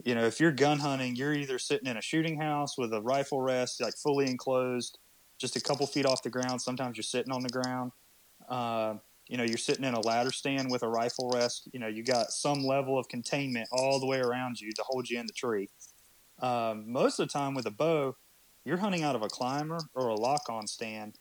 [0.05, 3.01] You know, if you're gun hunting, you're either sitting in a shooting house with a
[3.01, 4.99] rifle rest, like fully enclosed,
[5.39, 6.61] just a couple feet off the ground.
[6.61, 7.93] Sometimes you're sitting on the ground.
[8.49, 8.95] Uh,
[9.29, 11.69] you know, you're sitting in a ladder stand with a rifle rest.
[11.73, 15.11] You know, you got some level of containment all the way around you to hold
[15.11, 15.69] you in the tree.
[16.41, 18.17] Um, most of the time with a bow,
[18.65, 21.19] you're hunting out of a climber or a lock-on stand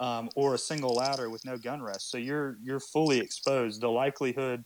[0.00, 2.10] um, or a single ladder with no gun rest.
[2.10, 3.80] So you're you're fully exposed.
[3.80, 4.64] The likelihood,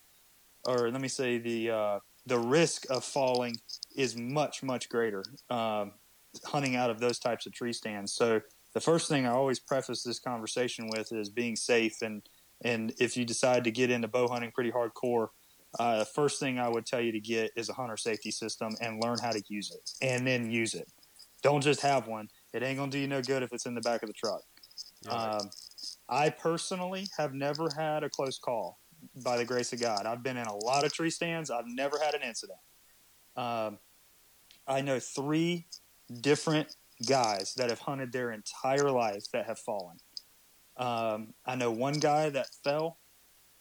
[0.66, 3.56] or let me say the uh, the risk of falling
[3.96, 5.92] is much much greater um,
[6.44, 8.12] hunting out of those types of tree stands.
[8.12, 8.40] So
[8.74, 12.22] the first thing I always preface this conversation with is being safe and
[12.62, 15.28] and if you decide to get into bow hunting pretty hardcore.
[15.78, 18.72] Uh, the first thing I would tell you to get is a hunter safety system
[18.80, 20.88] and learn how to use it, and then use it.
[21.44, 22.28] Don't just have one.
[22.52, 24.42] It ain't gonna do you no good if it's in the back of the truck.
[25.08, 25.50] Um,
[26.08, 28.78] I personally have never had a close call
[29.24, 30.06] by the grace of God.
[30.06, 31.50] I've been in a lot of tree stands.
[31.50, 32.58] I've never had an incident.
[33.36, 33.78] Um,
[34.66, 35.66] I know three
[36.20, 36.74] different
[37.06, 39.96] guys that have hunted their entire life that have fallen.
[40.76, 42.98] Um, I know one guy that fell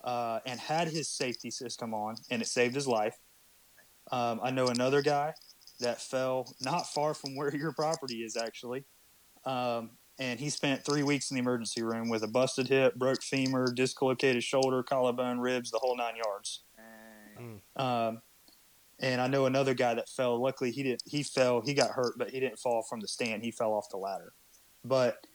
[0.04, 3.18] uh, and had his safety system on, and it saved his life.
[4.12, 5.34] Um, I know another guy
[5.80, 8.86] that fell not far from where your property is, actually.
[9.46, 13.24] Um, and he spent three weeks in the emergency room with a busted hip, broke
[13.24, 16.64] femur, dislocated shoulder, collarbone, ribs, the whole nine yards.
[17.38, 17.62] Dang.
[17.78, 18.22] Um,
[19.00, 20.42] and I know another guy that fell.
[20.42, 21.04] Luckily, he didn't.
[21.06, 21.62] He fell.
[21.62, 23.44] He got hurt, but he didn't fall from the stand.
[23.44, 24.34] He fell off the ladder.
[24.84, 25.26] But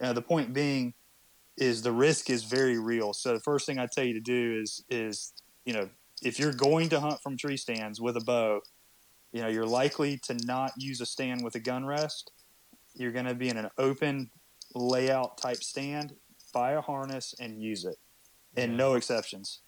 [0.00, 0.94] uh, the point being
[1.56, 3.12] is the risk is very real.
[3.12, 5.32] So the first thing I tell you to do is is
[5.64, 5.88] you know
[6.22, 8.60] if you're going to hunt from tree stands with a bow,
[9.32, 12.32] you know you're likely to not use a stand with a gun rest.
[12.94, 14.30] You're going to be in an open
[14.74, 16.14] layout type stand.
[16.52, 17.96] Buy a harness and use it,
[18.56, 18.76] and Yeah.
[18.78, 19.60] no exceptions.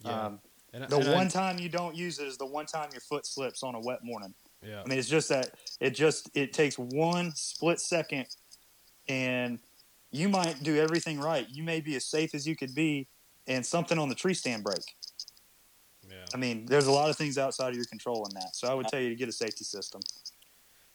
[0.00, 0.26] Yeah.
[0.26, 0.40] Um,
[0.72, 3.00] And- the and I- one time you don't use it is the one time your
[3.02, 4.34] foot slips on a wet morning.
[4.62, 4.82] yeah.
[4.82, 8.26] I mean, it's just that it just it takes one split second,
[9.08, 9.58] and
[10.10, 11.48] you might do everything right.
[11.50, 13.08] You may be as safe as you could be,
[13.46, 14.96] and something on the tree stand break.
[16.08, 16.24] yeah.
[16.34, 18.54] I mean, there's a lot of things outside of your control in that.
[18.56, 20.00] So I would tell you to get a safety system.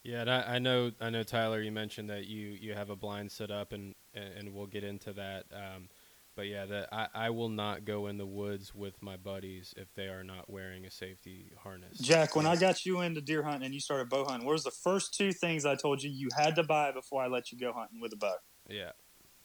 [0.06, 0.92] Yeah, and I, I know.
[1.02, 1.60] I know, Tyler.
[1.62, 5.12] You mentioned that you you have a blind set up, and and, we'll get into
[5.14, 5.46] that.
[5.52, 5.90] Um,
[6.36, 9.92] but yeah, that I, I will not go in the woods with my buddies if
[9.96, 11.98] they are not wearing a safety harness.
[11.98, 14.64] Jack, when I got you into deer hunting and you started bow hunting, what was
[14.64, 17.58] the first two things I told you you had to buy before I let you
[17.58, 18.36] go hunting with a bow?
[18.70, 18.92] yeah,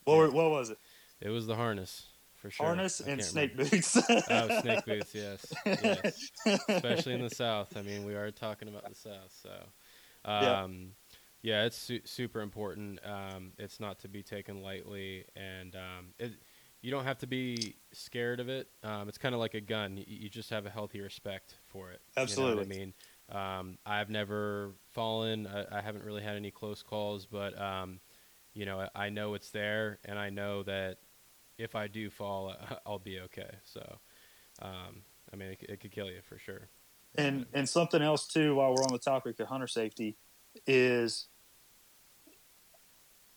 [0.05, 0.19] What, Yeah.
[0.21, 0.79] were, what was it?
[1.23, 2.67] it was the harness for sure.
[2.67, 3.71] Harness I and snake remember.
[3.71, 3.97] boots.
[4.29, 5.15] Oh, snake boots.
[5.15, 6.31] Yes, yes.
[6.69, 7.77] especially in the south.
[7.77, 9.51] I mean, we are talking about the south, so.
[10.25, 10.93] Um,
[11.43, 13.01] yeah, it's su- super important.
[13.05, 16.33] Um, it's not to be taken lightly, and um, it,
[16.83, 18.69] you don't have to be scared of it.
[18.83, 21.91] Um, it's kind of like a gun; you, you just have a healthy respect for
[21.91, 22.01] it.
[22.25, 22.63] You know Absolutely.
[22.63, 22.95] I mean,
[23.31, 25.47] um, I've never fallen.
[25.47, 28.01] I, I haven't really had any close calls, but um,
[28.55, 30.99] you know, I, I know it's there, and I know that
[31.59, 32.55] if I do fall,
[32.87, 33.51] I'll be okay.
[33.65, 33.99] So.
[34.63, 35.03] Um,
[35.33, 36.69] I mean, it, it could kill you for sure.
[37.17, 40.17] And and something else too, while we're on the topic of hunter safety,
[40.67, 41.27] is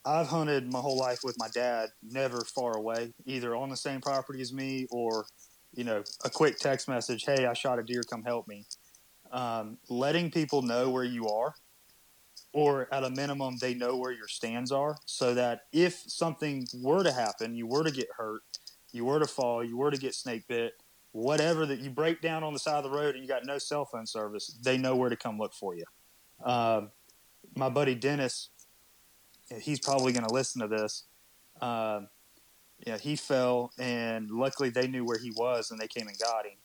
[0.05, 4.01] I've hunted my whole life with my dad, never far away, either on the same
[4.01, 5.25] property as me or,
[5.73, 8.65] you know, a quick text message, "Hey, I shot a deer, come help me."
[9.31, 11.55] Um, letting people know where you are,
[12.51, 17.03] or at a minimum, they know where your stands are, so that if something were
[17.03, 18.43] to happen, you were to get hurt,
[18.91, 20.82] you were to fall, you were to get snake bit,
[21.13, 23.57] whatever that you break down on the side of the road and you got no
[23.57, 25.85] cell phone service, they know where to come look for you.
[26.43, 26.91] Um,
[27.55, 28.49] my buddy Dennis,
[29.61, 31.05] he's probably going to listen to this.
[31.61, 32.09] Um,
[32.85, 36.45] yeah, he fell, and luckily they knew where he was, and they came and got
[36.45, 36.57] him.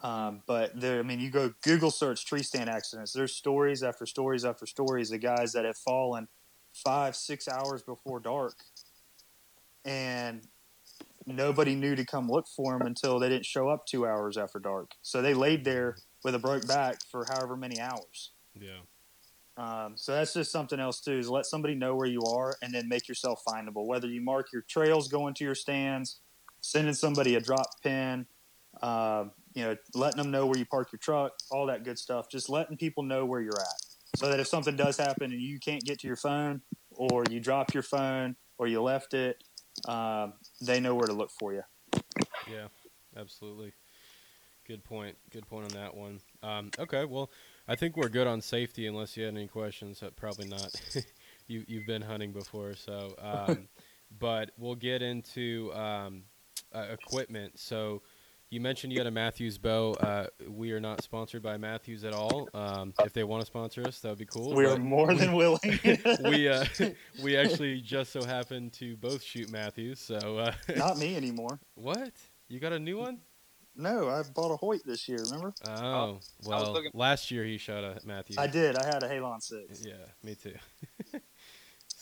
[0.00, 3.12] Um, but there, I mean, you go Google search tree stand accidents.
[3.12, 6.28] There's stories after stories after stories of guys that have fallen
[6.72, 8.54] five, six hours before dark,
[9.84, 10.46] and
[11.28, 14.58] nobody knew to come look for them until they didn't show up two hours after
[14.58, 14.92] dark.
[15.02, 18.32] So they laid there with a broke back for however many hours.
[18.58, 18.80] Yeah.
[19.56, 21.18] Um, so that's just something else too.
[21.18, 23.86] Is let somebody know where you are, and then make yourself findable.
[23.86, 26.20] Whether you mark your trails going to your stands,
[26.60, 28.26] sending somebody a drop pin,
[28.82, 32.30] um, you know, letting them know where you park your truck, all that good stuff.
[32.30, 35.58] Just letting people know where you're at, so that if something does happen and you
[35.58, 39.42] can't get to your phone, or you drop your phone, or you left it,
[39.86, 41.62] um, they know where to look for you.
[42.50, 42.68] Yeah,
[43.16, 43.72] absolutely.
[44.66, 45.16] Good point.
[45.30, 46.20] Good point on that one.
[46.42, 47.30] Um, okay, well,
[47.66, 48.86] I think we're good on safety.
[48.86, 50.74] Unless you had any questions, uh, probably not.
[51.46, 53.14] you you've been hunting before, so.
[53.20, 53.68] Um,
[54.18, 56.24] but we'll get into um,
[56.74, 57.58] uh, equipment.
[57.58, 58.02] So.
[58.50, 59.92] You mentioned you had a Mathews bow.
[59.92, 62.48] Uh, we are not sponsored by Mathews at all.
[62.54, 64.54] Um, if they want to sponsor us, that would be cool.
[64.54, 65.60] We are more than willing.
[66.24, 66.64] we uh,
[67.22, 70.00] we actually just so happened to both shoot Mathews.
[70.00, 71.60] So uh, Not me anymore.
[71.74, 72.12] what?
[72.48, 73.18] You got a new one?
[73.76, 75.18] No, I bought a Hoyt this year.
[75.26, 75.52] Remember?
[75.68, 78.38] Oh, well, looking- last year he shot a Mathews.
[78.38, 78.76] I did.
[78.76, 79.84] I had a Halon six.
[79.84, 79.92] Yeah,
[80.24, 80.54] me too.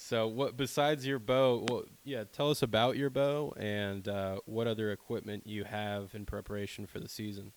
[0.07, 1.67] So, what besides your bow?
[1.69, 6.25] Well, yeah, tell us about your bow and uh, what other equipment you have in
[6.25, 7.51] preparation for the season.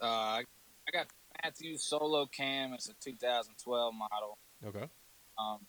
[0.00, 0.44] Uh, I
[0.90, 1.08] got
[1.44, 2.72] Mathews Solo Cam.
[2.72, 4.38] It's a 2012 model.
[4.66, 4.88] Okay.
[5.38, 5.66] Um,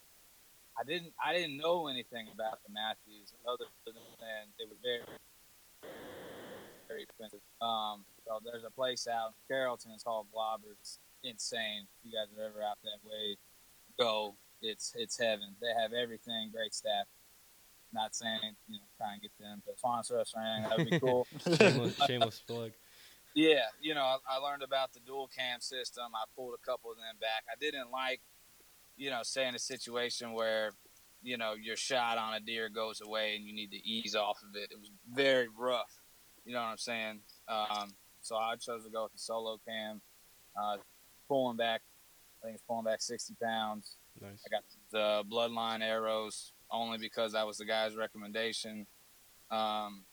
[0.80, 3.96] I didn't I didn't know anything about the Mathews other than
[4.58, 5.04] they were very
[6.88, 7.42] very expensive.
[7.62, 9.92] Um, so there's a place out in Carrollton.
[9.94, 10.72] It's called Blobber.
[10.80, 11.86] It's insane.
[12.00, 13.36] If you guys are ever out that way,
[14.00, 14.36] go.
[14.62, 15.56] It's it's heaven.
[15.62, 16.52] They have everything.
[16.54, 17.06] Great staff.
[17.94, 20.70] Not saying you know try and get them to sponsor us or anything.
[20.70, 21.28] That would be cool.
[21.58, 22.72] Shameless, shameless plug.
[23.38, 26.06] Yeah, you know, I, I learned about the dual cam system.
[26.16, 27.44] I pulled a couple of them back.
[27.48, 28.20] I didn't like,
[28.96, 30.72] you know, saying a situation where,
[31.22, 34.40] you know, your shot on a deer goes away and you need to ease off
[34.42, 34.72] of it.
[34.72, 36.02] It was very rough.
[36.46, 37.20] You know what I'm saying?
[37.48, 37.90] Um,
[38.22, 40.02] so I chose to go with the solo cam,
[40.60, 40.78] uh,
[41.28, 41.82] pulling back.
[42.42, 43.98] I think it's pulling back 60 pounds.
[44.22, 44.44] Nice.
[44.46, 48.88] I got the Bloodline arrows only because that was the guy's recommendation.
[49.52, 50.04] Um,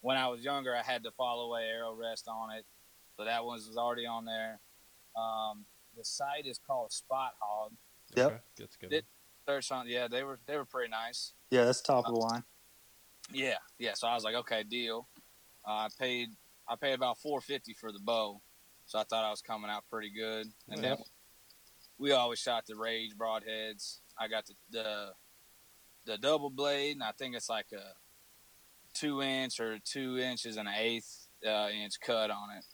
[0.00, 2.64] when I was younger, I had the fall away arrow rest on it,
[3.16, 4.60] so that one was already on there.
[5.16, 5.64] Um,
[5.96, 7.72] the sight is called Spot Hog.
[8.16, 8.26] Yep.
[8.26, 8.90] Okay, That's a good.
[8.90, 9.04] Did-
[9.46, 11.34] Search on, yeah, they were they were pretty nice.
[11.50, 12.44] Yeah, that's top of the line.
[13.30, 13.92] Yeah, yeah.
[13.92, 15.06] So I was like, okay, deal.
[15.68, 16.30] Uh, I paid
[16.66, 18.40] I paid about four fifty for the bow,
[18.86, 20.46] so I thought I was coming out pretty good.
[20.70, 20.94] And Yeah.
[20.94, 20.98] then
[22.04, 24.00] we always shot the Rage broadheads.
[24.20, 25.06] I got the, the
[26.04, 27.94] the double blade, and I think it's like a
[28.92, 32.64] two inch or two inches and an eighth uh, inch cut on it.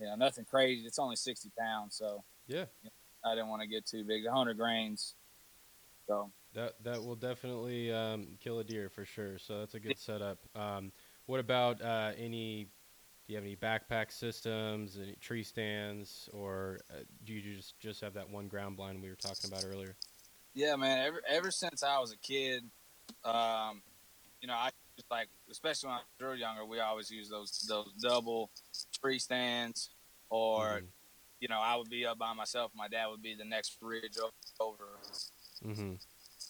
[0.00, 0.86] Yeah, nothing crazy.
[0.86, 2.64] It's only sixty pounds, so Yeah,
[3.26, 4.26] I didn't want to get too big.
[4.26, 5.14] hundred grains.
[6.06, 9.38] So that that will definitely um, kill a deer for sure.
[9.38, 10.38] So that's a good setup.
[10.54, 10.92] Um,
[11.26, 12.68] what about uh, any?
[13.28, 18.00] Do you have any backpack systems, any tree stands, or uh, do you just just
[18.00, 19.94] have that one ground blind we were talking about earlier?
[20.54, 21.06] Yeah, man.
[21.06, 22.64] Ever ever since I was a kid,
[23.24, 23.82] um,
[24.40, 27.92] you know, I just like, especially when I was younger, we always use those those
[28.00, 28.50] double
[29.04, 29.90] tree stands,
[30.30, 30.86] or Mhm.
[31.40, 32.72] you know, I would be up by myself.
[32.74, 35.00] My dad would be the next ridge o- over,
[35.62, 35.96] Mm-hmm.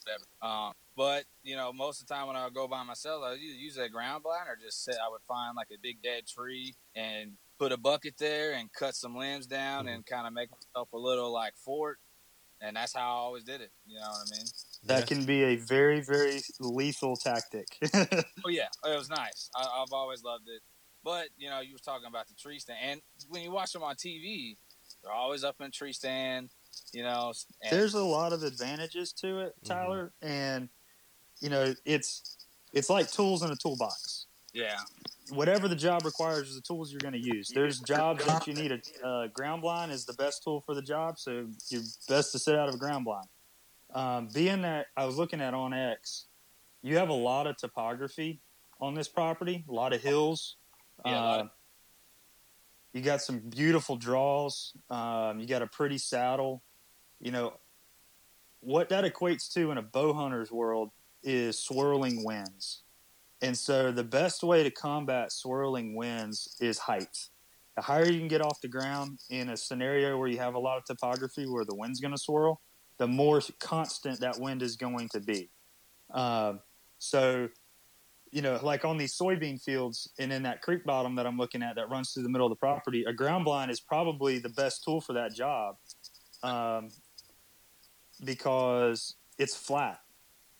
[0.08, 0.24] Whatever.
[0.42, 3.30] Um, but you know, most of the time when I would go by myself, I
[3.30, 4.96] would use a ground blind or just sit.
[5.04, 8.94] I would find like a big dead tree and put a bucket there and cut
[8.94, 9.94] some limbs down Mhm.
[9.94, 11.98] and kind of make myself a little like fort.
[12.60, 13.70] And that's how I always did it.
[13.86, 14.46] You know what I mean?
[14.84, 17.66] That can be a very, very lethal tactic.
[18.44, 19.50] Oh yeah, it was nice.
[19.54, 20.62] I, I've always loved it.
[21.04, 23.82] But you know, you were talking about the tree stand, and when you watch them
[23.82, 24.56] on TV,
[25.02, 26.50] they're always up in a tree stand.
[26.92, 29.68] You know, and, There's a lot of advantages to it, Mhm.
[29.68, 30.68] Tyler, and
[31.40, 32.36] you know it's
[32.72, 34.26] it's like tools in a toolbox.
[34.54, 34.78] yeah,
[35.30, 37.48] whatever the job requires is the tools you're going to use.
[37.48, 40.82] There's jobs that you need a uh, ground blind is the best tool for the
[40.82, 43.28] job, so you're best to sit out of a ground blind.
[43.94, 46.24] Um, being that I was looking at onX
[46.82, 48.40] you have a lot of topography
[48.80, 50.56] on this property, a lot of hills.
[51.04, 51.50] Yeah, a lot of- Uh,
[52.98, 54.74] you got some beautiful draws.
[54.90, 56.62] Um, you got a pretty saddle.
[57.20, 57.54] You know
[58.60, 60.90] what that equates to in a bow hunter's world
[61.22, 62.82] is swirling winds.
[63.40, 67.28] And so the best way to combat swirling winds is height.
[67.76, 70.58] The higher you can get off the ground in a scenario where you have a
[70.58, 72.60] lot of topography where the wind's going to swirl,
[72.98, 75.50] the more constant that wind is going to be.
[76.12, 76.60] Um,
[76.98, 77.48] so,
[78.30, 81.62] you know, like on these soybean fields and in that creek bottom that I'm looking
[81.62, 84.50] at that runs through the middle of the property, a ground blind is probably the
[84.50, 85.76] best tool for that job
[86.42, 86.90] um,
[88.24, 89.98] because it's flat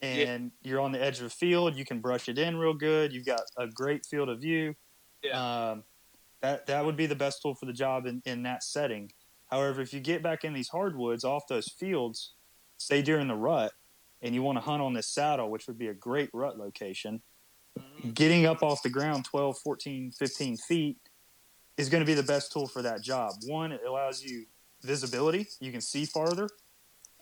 [0.00, 1.76] and you're on the edge of a field.
[1.76, 3.12] You can brush it in real good.
[3.12, 4.74] You've got a great field of view.
[5.70, 5.85] Um,
[6.40, 9.11] that that would be the best tool for the job in, in that setting.
[9.50, 12.35] However, if you get back in these hardwoods off those fields,
[12.76, 13.72] say during the rut,
[14.22, 17.22] and you want to hunt on this saddle, which would be a great rut location,
[18.14, 20.97] getting up off the ground 12, 14, 15 feet
[21.77, 23.33] is going to be the best tool for that job.
[23.47, 24.47] One, it allows you
[24.83, 26.49] visibility, you can see farther.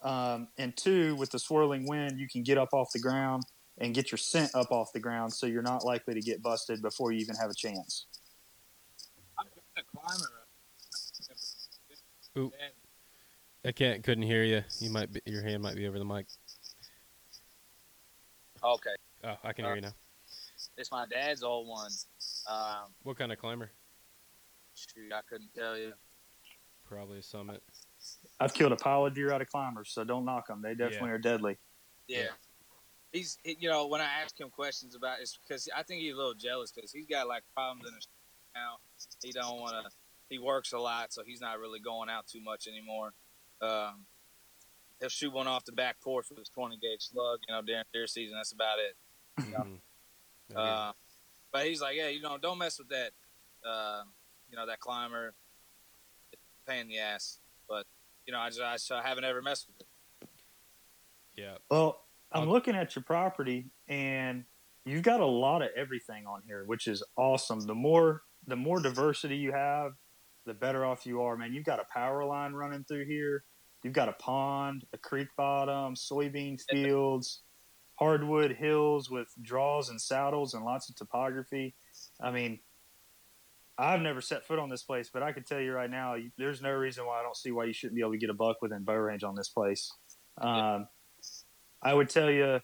[0.02, 3.44] Um, and two, with the swirling wind, you can get up off the ground
[3.78, 6.80] and get your scent up off the ground so you're not likely to get busted
[6.82, 8.06] before you even have a chance.
[9.38, 10.32] I've been a climber.
[12.38, 12.52] Ooh.
[13.64, 14.62] I can't couldn't hear you.
[14.78, 16.26] You might be, your hand might be over the mic.
[18.62, 19.94] Okay, Oh, I can hear you now.
[20.76, 21.90] It's my dad's old one.
[22.48, 23.70] Um, What kind of climber?
[24.74, 25.94] shoot, I couldn't tell you.
[26.84, 27.62] Probably a summit.
[28.38, 30.60] I've killed a pile of deer out of climbers, so don't knock them.
[30.62, 31.14] They definitely Yeah.
[31.14, 31.58] are deadly.
[32.06, 32.18] Yeah.
[32.18, 32.26] Yeah.
[33.12, 36.12] He's, he, you know, when I ask him questions about it, because I think he's
[36.12, 38.06] a little jealous because he's got like problems in his
[38.54, 38.76] now.
[39.22, 39.90] He don't want to.
[40.28, 43.14] He works a lot, so he's not really going out too much anymore.
[43.62, 44.04] Um,
[45.00, 47.84] he'll shoot one off the back porch with his 20 gauge slug, you know, during
[47.94, 48.36] deer season.
[48.36, 48.96] That's about it.
[49.40, 49.80] Mhm.
[50.52, 50.60] Okay.
[50.60, 50.92] Uh,
[51.52, 53.12] but he's like, yeah, you know, don't mess with that.
[53.66, 54.02] Uh,
[54.50, 55.34] you know, that climber.
[56.32, 57.38] It's a pain in the ass.
[57.68, 57.86] But
[58.26, 60.28] you know, I just, I just haven't ever messed with it.
[61.36, 61.56] yeah.
[61.70, 62.00] Well,
[62.32, 64.44] I'm I'll- looking at your property, and
[64.84, 67.60] you've got a lot of everything on here, which is awesome.
[67.60, 69.92] The more the more diversity you have,
[70.44, 71.52] the better off you are, man.
[71.52, 73.42] You've got a power line running through here.
[73.82, 77.42] You've got a pond, a creek bottom, soybean fields,
[77.96, 81.74] hardwood hills with draws and saddles and lots of topography.
[82.20, 82.60] I mean,
[83.78, 86.30] I've never set foot on this place, but I can tell you right now, you,
[86.38, 88.34] there's no reason why I don't see why you shouldn't be able to get a
[88.34, 89.92] buck within bow range on this place.
[90.38, 90.88] Um,
[91.82, 92.60] I would tell you, you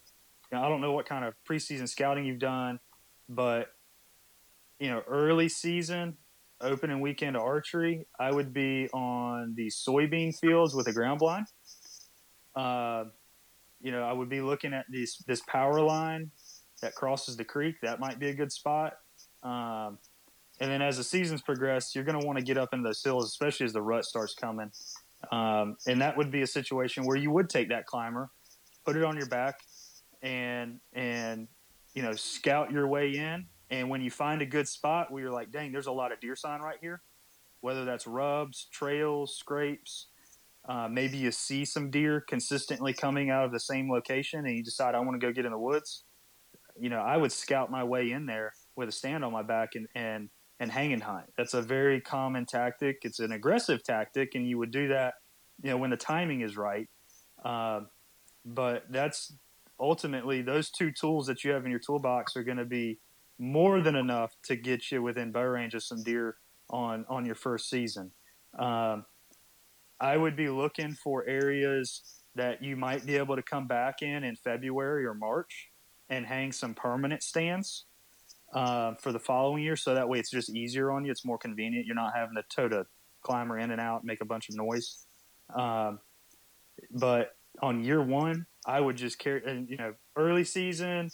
[0.52, 2.80] know, I don't know what kind of preseason scouting you've done,
[3.28, 3.68] but
[4.78, 6.16] you know, early season,
[6.60, 11.46] opening weekend of archery, I would be on the soybean fields with a ground blind.
[12.56, 13.04] Uh,
[13.82, 16.30] you know, I would be looking at this this power line
[16.80, 17.76] that crosses the creek.
[17.82, 18.94] That might be a good spot.
[19.42, 19.98] Um,
[20.60, 23.02] and then as the seasons progress, you're going to want to get up into those
[23.02, 24.70] hills, especially as the rut starts coming.
[25.30, 28.30] Um, and that would be a situation where you would take that climber,
[28.84, 29.60] put it on your back,
[30.22, 31.48] and and
[31.94, 33.46] you know scout your way in.
[33.70, 36.20] And when you find a good spot where you're like, dang, there's a lot of
[36.20, 37.00] deer sign right here,
[37.60, 40.08] whether that's rubs, trails, scrapes,
[40.68, 44.62] uh, maybe you see some deer consistently coming out of the same location, and you
[44.62, 46.04] decide I want to go get in the woods.
[46.78, 49.70] You know, I would scout my way in there with a stand on my back
[49.74, 50.28] and and
[50.60, 51.26] and hang and hunt.
[51.36, 52.98] That's a very common tactic.
[53.02, 55.14] It's an aggressive tactic, and you would do that,
[55.62, 56.88] you know, when the timing is right.
[57.44, 57.88] Um,
[58.44, 59.32] but that's
[59.80, 63.00] ultimately those two tools that you have in your toolbox are going to be
[63.38, 66.36] more than enough to get you within bow range of some deer
[66.70, 68.12] on on your first season.
[68.56, 69.04] Um,
[70.02, 72.02] I would be looking for areas
[72.34, 75.68] that you might be able to come back in in February or March
[76.10, 77.84] and hang some permanent stands
[78.52, 79.76] uh, for the following year.
[79.76, 81.12] So that way it's just easier on you.
[81.12, 81.86] It's more convenient.
[81.86, 82.84] You're not having to tow the
[83.22, 85.06] climber in and out, make a bunch of noise.
[85.54, 86.00] Um,
[86.90, 91.10] but on year one, I would just carry, and you know, early season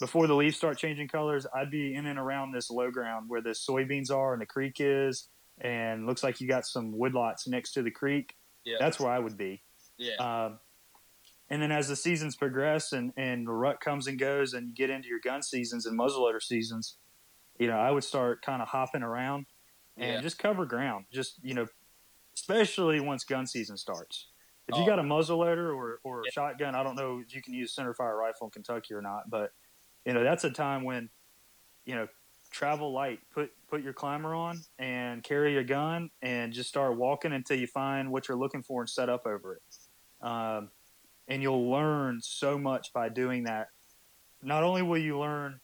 [0.00, 3.42] before the leaves start changing colors, I'd be in and around this low ground where
[3.42, 5.28] the soybeans are and the creek is,
[5.60, 8.34] and looks like you got some woodlots next to the creek.
[8.64, 8.76] Yeah.
[8.78, 9.62] That's where I would be.
[9.98, 10.16] Yeah.
[10.16, 10.58] Um,
[11.48, 14.74] and then as the seasons progress and, and the rut comes and goes and you
[14.74, 16.96] get into your gun seasons and muzzleloader seasons,
[17.58, 19.46] you know, I would start kind of hopping around
[19.96, 20.20] and Yeah.
[20.20, 21.06] just cover ground.
[21.12, 21.66] Just, you know,
[22.36, 24.28] especially once gun season starts.
[24.68, 24.86] If you Oh.
[24.86, 26.30] got a muzzleloader or, or a Yeah.
[26.30, 29.28] shotgun, I don't know if you can use center fire rifle in Kentucky or not,
[29.28, 29.52] but,
[30.04, 31.10] you know, that's a time when,
[31.84, 32.06] you know,
[32.50, 33.20] travel light.
[33.30, 37.66] Put put your climber on and carry a gun and just start walking until you
[37.66, 40.26] find what you're looking for and set up over it.
[40.26, 40.70] Um,
[41.28, 43.68] and you'll learn so much by doing that.
[44.42, 45.60] Not only will you learn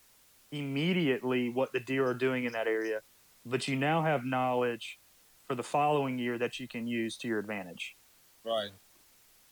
[0.53, 3.01] immediately what the deer are doing in that area,
[3.45, 4.99] but you now have knowledge
[5.47, 7.97] for the following year that you can use to your advantage.
[8.45, 8.71] Right.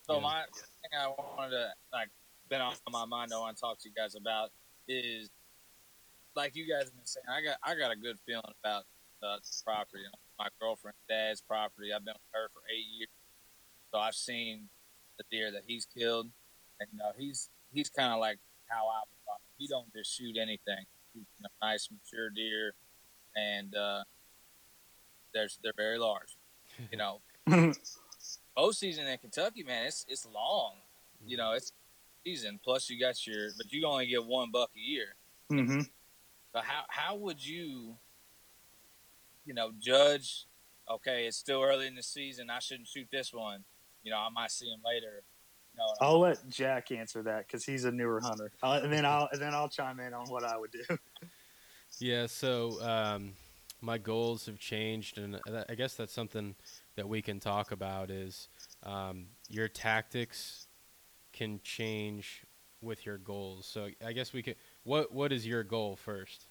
[0.07, 0.21] So Yeah.
[0.21, 2.09] my thing I wanted to like
[2.49, 4.51] been on my mind I want to talk to you guys about
[4.87, 5.31] is
[6.37, 8.85] like you guys have been saying, I got I got a good feeling about
[9.23, 10.03] uh, this property.
[10.03, 11.93] You know, my girlfriend's dad's property.
[11.93, 13.09] I've been with her for eight years,
[13.93, 14.69] so I've seen
[15.19, 16.31] the deer that he's killed,
[16.81, 19.41] and you know he's he's kind of like how I was.
[19.59, 20.85] He don't just shoot anything.
[21.15, 22.75] He's a nice mature deer,
[23.37, 24.05] and uh,
[25.33, 26.37] they're they're very large.
[26.91, 27.21] You know,
[28.57, 30.75] bow season in Kentucky, man, it's it's long.
[31.27, 31.73] You know, it's
[32.25, 32.59] season.
[32.63, 35.15] Plus, you got your, but you only get one buck a year.
[35.49, 35.83] hmm
[36.55, 37.97] So how how would you,
[39.45, 40.47] you know, judge?
[40.89, 42.49] Okay, it's still early in the season.
[42.49, 43.65] I shouldn't shoot this one.
[44.05, 45.25] You know, I might see him later.
[45.73, 49.05] You know, I'll let Jack answer that because he's a newer hunter, uh, and then
[49.05, 50.97] I'll and then I'll chime in on what I would do.
[52.01, 53.35] Yeah, so um,
[53.81, 55.39] my goals have changed, and
[55.69, 56.57] I guess that's something
[56.97, 58.11] that we can talk about.
[58.11, 58.49] Is
[58.83, 60.67] um, your tactics
[61.33, 62.43] can change
[62.81, 63.67] with your goals.
[63.67, 64.57] So I guess we could.
[64.85, 66.47] What What is your goal first?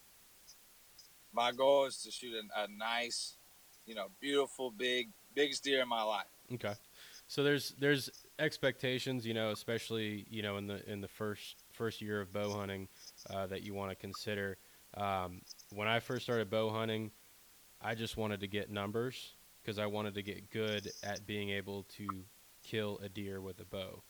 [1.34, 3.38] my goal is to shoot a, a nice,
[3.86, 6.28] you know, beautiful, big, biggest deer in my life.
[6.54, 6.74] Okay,
[7.28, 8.10] so there's there's
[8.40, 12.52] expectations, you know, especially you know in the in the first first year of bow
[12.52, 12.88] hunting
[13.30, 14.58] uh, that you want to consider.
[14.96, 17.12] Um, when I first started bow hunting,
[17.82, 21.84] I just wanted to get numbers because I wanted to get good at being able
[21.98, 22.08] to
[22.64, 24.04] kill a deer with a bow.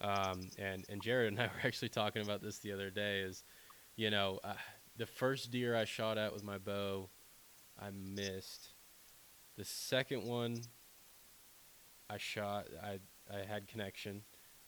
[0.00, 3.20] Um, and and Jared and I were actually talking about this the other day.
[3.20, 3.42] Is
[3.98, 4.54] you know uh,
[4.96, 7.10] the first deer I shot at with my bow,
[7.78, 8.68] I missed.
[9.58, 10.62] The second one,
[12.08, 12.68] I shot.
[12.82, 14.22] I I had connection.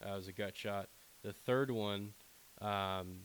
[0.04, 0.88] Uh, it was a gut shot.
[1.22, 2.12] The third one,
[2.60, 3.20] um,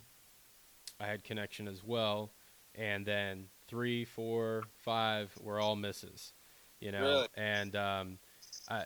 [0.99, 2.31] I had connection as well.
[2.75, 6.33] And then three, four, five were all misses.
[6.81, 7.27] You know, Really?
[7.35, 8.19] and um,
[8.69, 8.85] I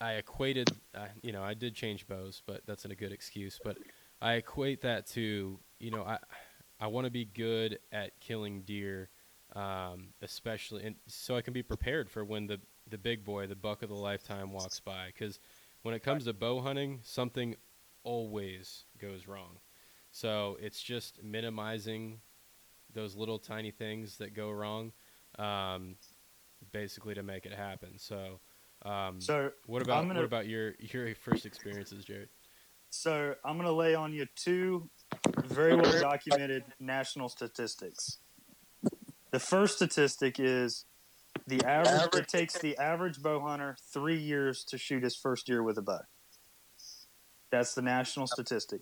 [0.00, 0.70] I equated.
[0.94, 3.60] Uh, you know, I did change bows, but that's a good excuse.
[3.62, 3.76] But
[4.22, 6.18] I equate that to you know I
[6.84, 9.08] I want to be good at killing deer,
[9.56, 12.60] um, especially and so I can be prepared for when the
[12.90, 15.06] the big boy, the buck of the lifetime, walks by.
[15.06, 15.40] Because
[15.80, 17.56] when it comes to bow hunting, something
[18.02, 19.56] always goes wrong.
[20.12, 22.20] So it's just minimizing
[22.92, 24.92] those little tiny things that go wrong,
[25.38, 25.96] um,
[26.70, 27.96] basically to make it happen.
[27.96, 28.40] So,
[28.82, 32.28] um, So what about gonna- what about your your first experiences, Jared?
[32.90, 34.88] So I'm going to lay on you two
[35.46, 38.18] very well documented national statistics.
[39.30, 40.84] The first statistic is
[41.46, 42.14] the average.
[42.14, 45.82] It takes the average bow hunter three years to shoot his first deer with a
[45.82, 46.00] bow.
[47.50, 48.80] That's the national statistic.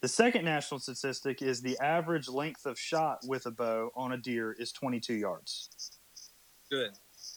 [0.00, 4.16] The second national statistic is the average length of shot with a bow on a
[4.16, 5.98] deer is 22 yards.
[6.70, 6.92] Good.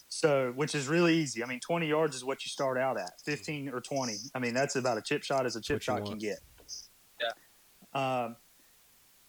[0.09, 1.43] So, which is really easy.
[1.43, 3.21] I mean, 20 yards is what you start out at.
[3.25, 4.15] 15 or 20.
[4.35, 6.39] I mean, that's about a chip shot as a chip what you shot can get.
[7.93, 8.35] Um,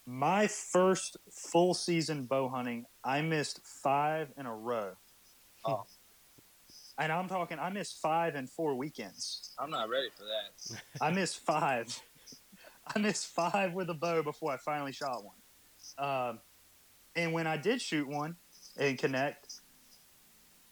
[0.06, 4.92] my first full season bow hunting, I missed five in a row.
[5.64, 5.84] Oh.
[6.98, 9.54] And I'm talking, I missed five in four weekends.
[9.58, 10.82] I'm not ready for that.
[11.00, 11.98] I missed five.
[12.94, 15.36] I missed five with a bow before I finally shot one.
[15.98, 16.40] Um,
[17.16, 18.36] and when I did shoot one
[18.76, 19.60] and connect,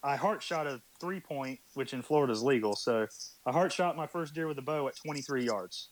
[0.03, 2.76] I heart shot a three point, which in Florida is legal.
[2.76, 3.07] So
[3.47, 5.91] I heart shot my first deer with a bow at 23 yards,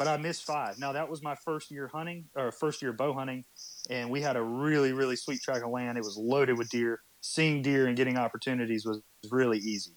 [0.00, 0.78] but I missed five.
[0.78, 3.44] Now that was my first year hunting or first year bow hunting,
[3.90, 5.98] and we had a really really sweet tract of land.
[5.98, 7.02] It was loaded with deer.
[7.20, 9.92] Seeing deer and getting opportunities was really easy.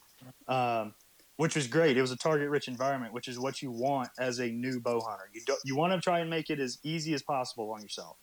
[0.49, 0.93] Um,
[1.37, 1.95] which was great.
[1.95, 4.99] It was a target rich environment, which is what you want as a new bow
[4.99, 5.29] hunter.
[5.33, 8.17] You do, you want to try and make it as easy as possible on yourself.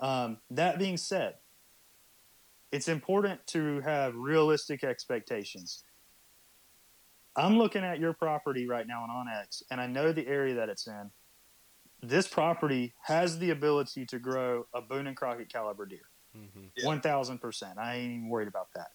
[0.00, 1.36] Um, that being said,
[2.72, 5.84] it's important to have realistic expectations.
[7.36, 10.68] I'm looking at your property right now in onX, and I know the area that
[10.68, 11.10] it's in.
[12.02, 16.10] This property has the ability to grow a Boone and Crockett caliber deer.
[16.36, 16.64] Mm-hmm.
[16.76, 16.86] Yeah.
[16.86, 17.78] One thousand percent.
[17.78, 18.88] I ain't even worried about that.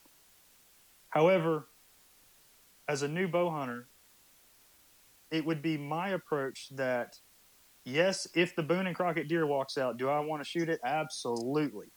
[1.09, 1.67] However,
[2.87, 3.87] as a new bow hunter,
[5.31, 7.17] it would be my approach that
[7.85, 10.79] yes, if the Boone and Crockett deer walks out, do I want to shoot it?
[10.83, 11.87] Absolutely.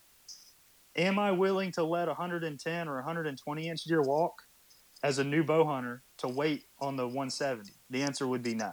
[0.96, 4.34] Am I willing to let a 110 or 120 inch deer walk
[5.02, 7.72] as a new bow hunter to wait on the 170?
[7.90, 8.72] The answer would be no.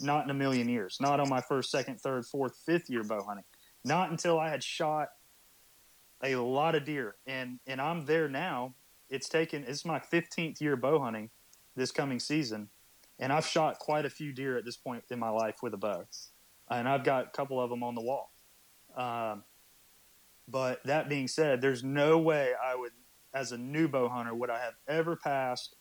[0.00, 0.98] Not in a million years.
[1.00, 3.44] Not on my first, second, third, fourth, fifth year bow hunting.
[3.84, 5.10] Not until I had shot
[6.22, 8.74] a lot of deer, and and I'm there now.
[9.08, 9.64] It's taken.
[9.66, 11.30] It's my 15th year bow hunting
[11.76, 12.68] this coming season,
[13.18, 15.78] and I've shot quite a few deer at this point in my life with a
[15.78, 16.04] bow,
[16.70, 18.30] and I've got a couple of them on the wall.
[18.96, 19.44] Um,
[20.46, 22.92] but that being said, there's no way I would,
[23.34, 25.76] as a new bow hunter, would I have ever passed,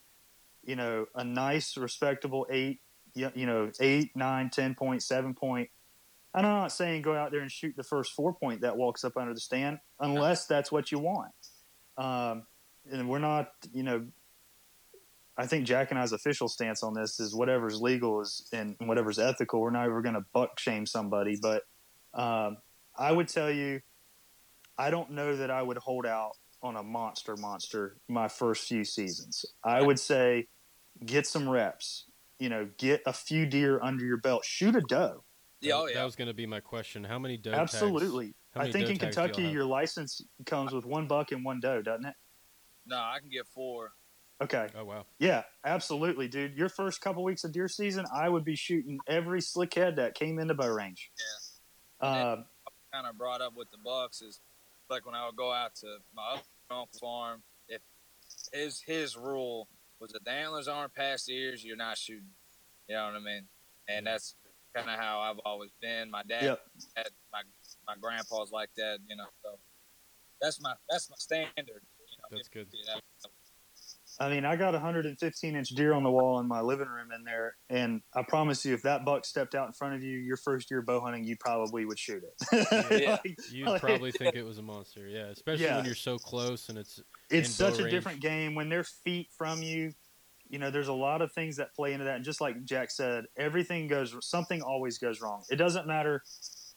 [0.64, 2.80] you know, a nice, respectable eight,
[3.14, 5.70] you know, eight, nine, ten point, seven point.
[6.34, 9.04] And I'm not saying go out there and shoot the first four point that walks
[9.04, 11.32] up under the stand, unless that's what you want.
[11.97, 12.43] Um,
[12.91, 14.06] and we're not, you know,
[15.38, 19.20] I think Jack and I's official stance on this is whatever's legal is and whatever's
[19.20, 19.62] ethical.
[19.62, 21.64] We're not ever going to buck shame somebody, but
[22.14, 22.58] um,
[22.97, 23.82] I would tell you,
[24.78, 28.84] I don't know that I would hold out on a monster monster my first few
[28.84, 29.45] seasons.
[29.64, 30.47] I would say
[31.05, 32.05] get some reps.
[32.39, 34.45] You know, get a few deer under your belt.
[34.45, 35.24] Shoot a doe.
[35.62, 37.03] Yeah, oh That was going to be my question.
[37.03, 38.34] How many doe Absolutely.
[38.55, 41.60] how I think in tags y'all Kentucky, your license comes with one buck and one
[41.60, 42.16] doe, doesn't it?
[42.86, 43.91] No, I can get four.
[44.41, 44.68] Okay.
[44.78, 45.05] Oh wow.
[45.20, 46.57] Yeah, absolutely, dude.
[46.57, 50.16] Your first couple weeks of deer season, I would be shooting every slick head that
[50.16, 51.12] came into bow range.
[52.01, 52.32] Yeah.
[52.32, 52.45] Um,
[52.93, 54.39] Kind of brought up with the Bucks is
[54.90, 57.44] like when I would go out to my other uncle farm.
[57.68, 57.82] If
[58.54, 59.68] his his rule
[60.00, 62.30] was that the antlers aren't past the ears, you're not shooting.
[62.88, 63.44] You know what I mean?
[63.88, 64.36] And that's
[64.76, 66.10] kind of how I've always been.
[66.10, 66.60] My dad, Yep.
[66.96, 67.42] had, my
[67.88, 69.00] my grandpa's like that.
[69.08, 69.58] You know, so
[70.42, 71.54] that's my that's my standard.
[71.58, 72.68] You know, That's good.
[72.72, 72.96] Yeah,
[74.22, 77.09] I mean, I got a 115 inch deer on the wall in my living room
[77.15, 80.17] in there, and I promise you, if that buck stepped out in front of you
[80.17, 82.67] your first year bow hunting, you probably would shoot it.
[83.01, 83.17] Yeah.
[83.26, 85.07] Like, You'd Like- probably think it was a monster.
[85.07, 85.78] Yeah, especially Yeah.
[85.78, 87.91] when you're so close and it's it's such a range.
[87.91, 89.93] different game when they're feet from you.
[90.49, 92.89] You know, there's a lot of things that play into that, and just like Jack
[92.91, 94.15] said, everything goes.
[94.28, 95.43] Something always goes wrong.
[95.49, 96.24] It doesn't matter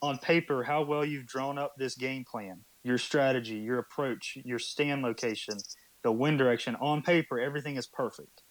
[0.03, 4.59] on paper how well you've drawn up this game plan, your strategy, your approach, your
[4.59, 5.57] stand location,
[6.03, 6.77] the wind direction.
[6.77, 8.43] On paper, everything is perfect.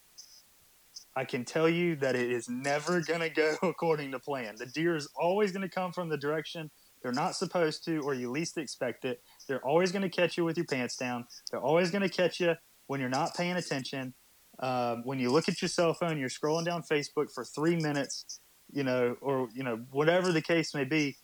[1.15, 4.55] I can tell you that it is never going to go according to plan.
[4.57, 6.71] The deer is always going to come from the direction
[7.01, 9.21] they're not supposed to, or you least expect it.
[9.47, 11.25] They're always going to catch you with your pants down.
[11.49, 12.55] They're always going to catch you
[12.87, 14.13] when you're not paying attention.
[14.59, 18.39] Um, when you look at your cell phone, you're scrolling down Facebook for three minutes,
[18.71, 21.15] you know, or you know, whatever the case may be.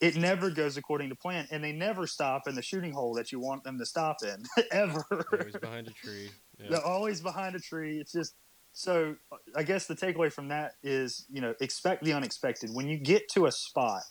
[0.00, 3.32] It never goes according to plan, and they never stop in the shooting hole that
[3.32, 5.04] you want them to stop in ever.
[5.32, 6.30] always behind a tree.
[6.60, 6.66] Yeah.
[6.70, 7.98] They're always behind a tree.
[7.98, 8.34] It's just
[8.74, 9.16] so.
[9.54, 12.70] I guess the takeaway from that is, you know, expect the unexpected.
[12.74, 14.02] When you get to a spot,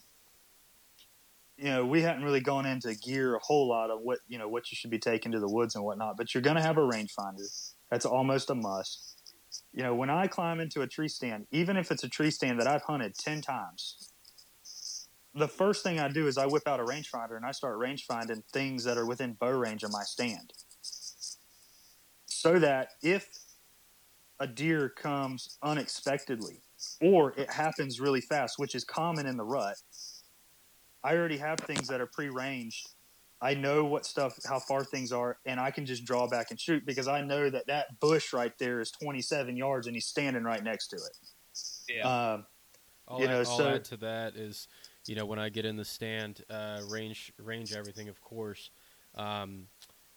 [1.57, 4.49] you know, we hadn't really gone into gear a whole lot of what you know
[4.49, 6.17] what you should be taking to the woods and whatnot.
[6.17, 7.71] But you're going to have a rangefinder.
[7.91, 9.11] That's almost a must.
[9.71, 12.59] You know, when I climb into a tree stand, even if it's a tree stand
[12.59, 14.13] that I've hunted ten times,
[15.36, 18.43] the first thing I do is I whip out a rangefinder and I start rangefinding
[18.53, 20.53] things that are within bow range of my stand
[22.25, 23.27] so that if
[24.39, 26.61] a deer comes unexpectedly
[27.01, 29.75] or it happens really fast, which is common in the rut,
[31.03, 32.88] I already have things that are pre-ranged.
[33.41, 36.59] I know what stuff, how far things are, and I can just draw back and
[36.59, 40.43] shoot because I know that that bush right there is 27 yards and he's standing
[40.43, 41.17] right next to it.
[41.89, 42.33] yeah.
[42.33, 42.45] Um,
[43.07, 44.67] I'll, you know, so- add to that is,
[45.08, 48.70] you know, when I get in the stand, uh, range range everything, of course.
[49.16, 49.68] Um,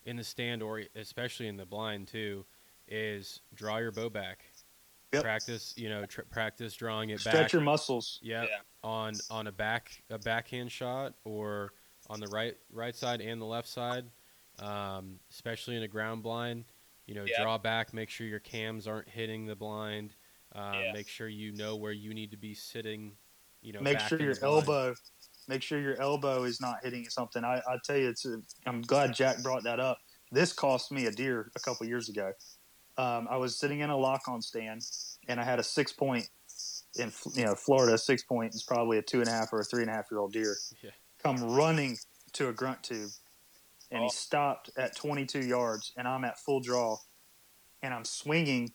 [0.04, 2.44] in the stand, or especially in the blind too,
[2.86, 4.44] is draw your bow back.
[5.12, 5.22] Yep.
[5.22, 7.52] Practice, you know, tr- practice drawing it stretch back.
[7.52, 8.18] your muscles.
[8.22, 8.56] yeah, Yeah.
[8.82, 11.72] on on a back a backhand shot or
[12.10, 14.04] on the right right side and the left side,
[14.58, 16.64] um, especially in a ground blind.
[17.06, 17.42] You know, Yeah.
[17.42, 20.14] draw back, make sure your cams aren't hitting the blind.
[20.52, 20.92] Um, Yeah.
[20.92, 23.16] Make sure you know where you need to be sitting.
[23.62, 24.94] You know, make sure your elbow
[25.48, 27.42] make sure your elbow is not hitting something.
[27.42, 28.36] I, I tell you it's a,
[28.66, 29.98] i'm glad jack brought that up.
[30.30, 32.32] This cost me a deer a couple years ago.
[32.98, 34.82] Um, i was sitting in a lock on stand
[35.28, 36.28] and i had a six point
[36.98, 39.64] in you know florida six point is probably a two and a half or a
[39.64, 40.90] three and a half year old deer Yeah.
[41.22, 41.96] come running
[42.32, 43.10] to a grunt tube
[43.92, 44.02] and Oh.
[44.04, 46.96] he stopped at 22 yards and i'm at full draw
[47.82, 48.72] and i'm swinging.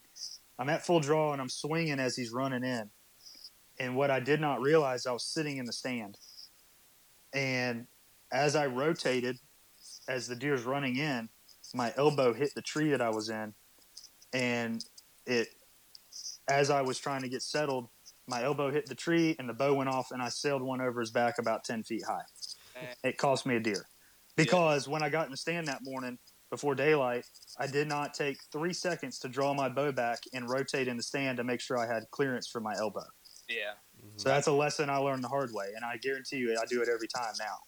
[0.58, 2.90] I'm at full draw and i'm swinging as he's running in
[3.80, 6.18] and what I did not realize, I was sitting in the stand.
[7.34, 7.88] And
[8.32, 9.40] as I rotated,
[10.08, 11.30] as the deer's running in,
[11.74, 13.54] my elbow hit the tree that I was in.
[14.34, 14.84] And
[15.26, 15.48] it,
[16.48, 17.90] as I was trying to get settled,
[18.28, 21.00] my elbow hit the tree and the bow went off, and I sailed one over
[21.00, 22.24] his back about 10 feet high.
[23.04, 23.86] It cost me a deer.
[24.36, 26.18] Because when I got in the stand that morning
[26.50, 27.26] before daylight,
[27.60, 31.04] I did not take three seconds to draw my bow back and rotate in the
[31.04, 33.06] stand to make sure I had clearance for my elbow.
[33.50, 33.74] Yeah.
[34.02, 34.20] Mhm.
[34.20, 36.82] So that's a lesson I learned the hard way, and I guarantee you, I do
[36.82, 37.60] it every time now.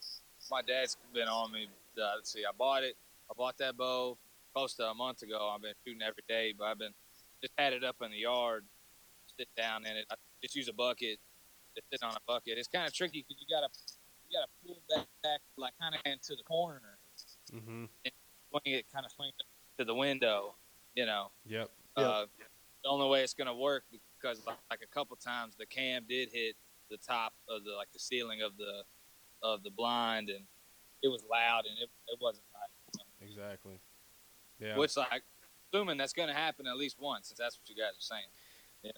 [0.51, 1.67] my dad's been on me.
[1.97, 2.95] Uh, let's see, I bought it.
[3.31, 4.15] I bought that bow
[4.53, 5.49] close to a month ago.
[5.53, 6.93] I've been shooting every day, but I've been
[7.41, 8.63] just had it up in the yard,
[9.39, 10.05] sit down in it.
[10.11, 11.19] I just use a bucket,
[11.75, 12.57] just sit on a bucket.
[12.59, 13.69] It's kind of tricky because you gotta
[14.29, 16.97] you gotta pull back, back like kind of into the corner,
[17.53, 17.85] Mm-hmm.
[18.51, 19.43] swing it kind of swing it
[19.79, 20.53] to the window,
[20.95, 21.31] you know.
[21.47, 21.69] Yep.
[21.97, 22.05] Yep.
[22.07, 22.25] Uh,
[22.83, 23.83] the only way it's gonna work
[24.25, 26.55] because like, like a couple times the cam did hit
[26.89, 28.83] the top of the like the ceiling of the
[29.43, 30.45] of the blind and
[31.03, 33.27] it was loud and it, it wasn't right.
[33.27, 33.79] Exactly.
[34.59, 34.77] Yeah.
[34.77, 35.23] Which like
[35.71, 38.23] assuming that's gonna happen at least once, since that's what you guys are saying.
[38.83, 38.91] Yeah.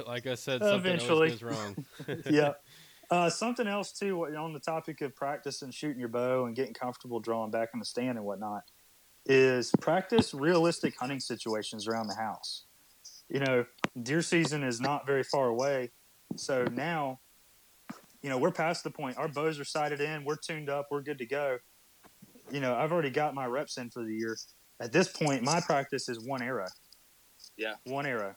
[0.08, 1.28] Like I said, something Eventually.
[1.28, 1.86] always wrong.
[2.30, 2.52] yeah.
[3.10, 6.74] Uh, something else too on the topic of practice and shooting your bow and getting
[6.74, 8.64] comfortable drawing back in the stand and whatnot
[9.24, 12.64] is practice realistic hunting situations around the house.
[13.30, 13.64] You know,
[14.02, 15.90] deer season is not very far away,
[16.36, 17.20] so now,
[18.22, 19.16] you know, we're past the point.
[19.16, 21.58] Our bows are sighted in, we're tuned up, we're good to go.
[22.50, 24.36] You know, I've already got my reps in for the year.
[24.80, 26.68] At this point, my practice is one arrow.
[27.56, 27.74] Yeah.
[27.84, 28.34] One arrow.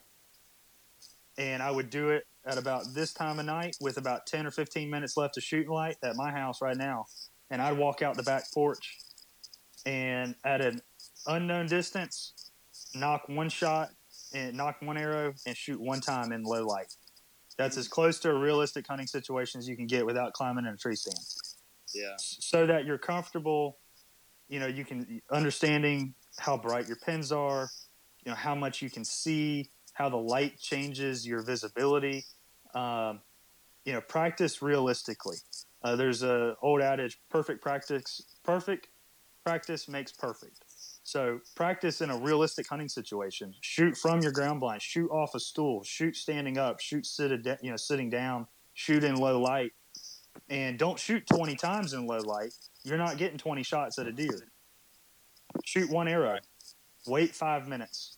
[1.38, 4.51] And I would do it at about this time of night with about 10 or
[4.51, 7.05] 15 minutes left of shooting light at my house right now.
[7.49, 8.97] And I'd walk out the back porch
[9.86, 10.82] and at an
[11.28, 12.51] unknown distance,
[12.95, 13.89] nock one shot
[14.34, 16.93] and nock one arrow and shoot one time in low light.
[17.57, 20.73] That's as close to a realistic hunting situation as you can get without climbing in
[20.73, 21.19] a tree stand.
[21.93, 22.15] Yeah.
[22.17, 23.77] So that you're comfortable,
[24.47, 27.69] you know, you can understanding how bright your pins are,
[28.25, 32.25] you know, how much you can see, how the light changes your visibility.
[32.73, 33.21] Um,
[33.86, 35.38] you know, practice realistically.
[35.84, 38.88] Uh, there's a old adage: perfect practice, perfect
[39.43, 40.63] practice makes perfect.
[41.03, 43.55] So practice in a realistic hunting situation.
[43.61, 44.81] Shoot from your ground blind.
[44.81, 45.83] Shoot off a stool.
[45.83, 46.79] Shoot standing up.
[46.79, 48.47] Shoot seated, you know, sitting down.
[48.73, 49.73] Shoot in low light,
[50.49, 52.53] and don't shoot 20 times in low light.
[52.83, 54.47] You're not getting 20 shots at a deer.
[55.65, 56.39] Shoot one arrow.
[57.05, 58.17] Wait five minutes.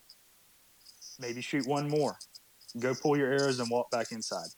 [1.18, 2.18] Maybe shoot one more.
[2.78, 4.48] Go pull your arrows and walk back inside.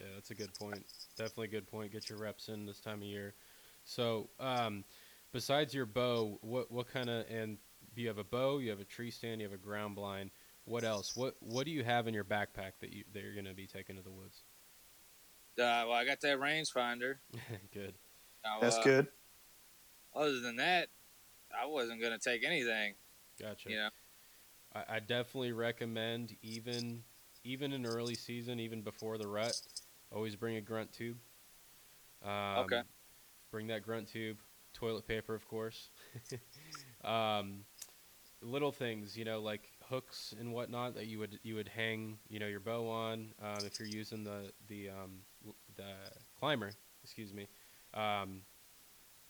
[0.00, 0.84] Yeah, that's a good point.
[1.16, 1.92] Definitely a good point.
[1.92, 3.34] Get your reps in this time of year.
[3.84, 4.84] So, um,
[5.34, 7.58] besides your bow, what what kind of and
[7.94, 10.30] you have a bow, you have a tree stand, you have a ground blind.
[10.64, 11.14] What else?
[11.14, 13.66] What what do you have in your backpack that you that you're going to be
[13.66, 14.44] taking to the woods?
[15.58, 17.16] Uh, well, I got that rangefinder.
[17.72, 17.94] good.
[18.44, 19.06] Now, That's uh, good.
[20.14, 20.88] Other than that,
[21.60, 22.94] I wasn't gonna take anything.
[23.40, 23.68] Gotcha.
[23.68, 23.88] You know.
[24.74, 27.02] I, I definitely recommend even
[27.42, 29.60] even in early season, even before the rut,
[30.10, 31.18] always bring a grunt tube.
[32.24, 32.82] Um, Okay.
[33.50, 34.38] Bring that grunt tube,
[34.74, 35.90] toilet paper, of course.
[37.04, 37.64] um,
[38.42, 42.38] little things, you know, like hooks and whatnot that you would you would hang, you
[42.38, 43.32] know, your bow on.
[43.42, 45.20] Um, if you're using the the um,
[45.76, 45.92] the
[46.38, 46.72] climber,
[47.02, 47.48] excuse me,
[47.94, 48.42] um,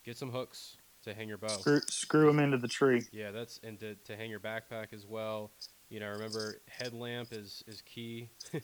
[0.03, 1.47] get some hooks to hang your bow.
[1.47, 3.03] Screw, screw them into the tree.
[3.11, 5.51] Yeah, that's and to, to hang your backpack as well.
[5.89, 8.29] You know, remember headlamp is is key.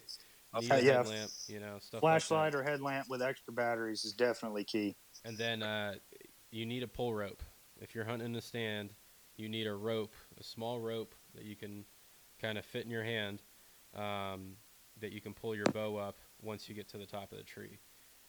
[0.54, 0.98] Okay, yeah.
[0.98, 4.98] headlamp, you know, stuff Flashlight like or headlamp with extra batteries is definitely key.
[5.24, 5.94] And then uh,
[6.52, 7.42] you need a pull rope.
[7.80, 8.94] If you're hunting in a stand,
[9.38, 11.86] you need a rope, a small rope that you can
[12.40, 13.42] kind of fit in your hand,
[13.96, 14.56] um,
[15.00, 17.44] that you can pull your bow up once you get to the top of the
[17.44, 17.80] tree.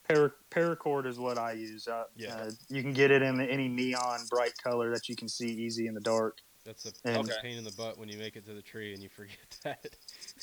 [0.09, 1.87] Para, paracord is what I use.
[1.87, 2.35] Uh, Yeah.
[2.35, 5.87] uh, you can get it in any neon bright color that you can see easy
[5.87, 6.39] in the dark.
[6.65, 9.03] That's a And- pain in the butt when you make it to the tree and
[9.03, 9.97] you forget that.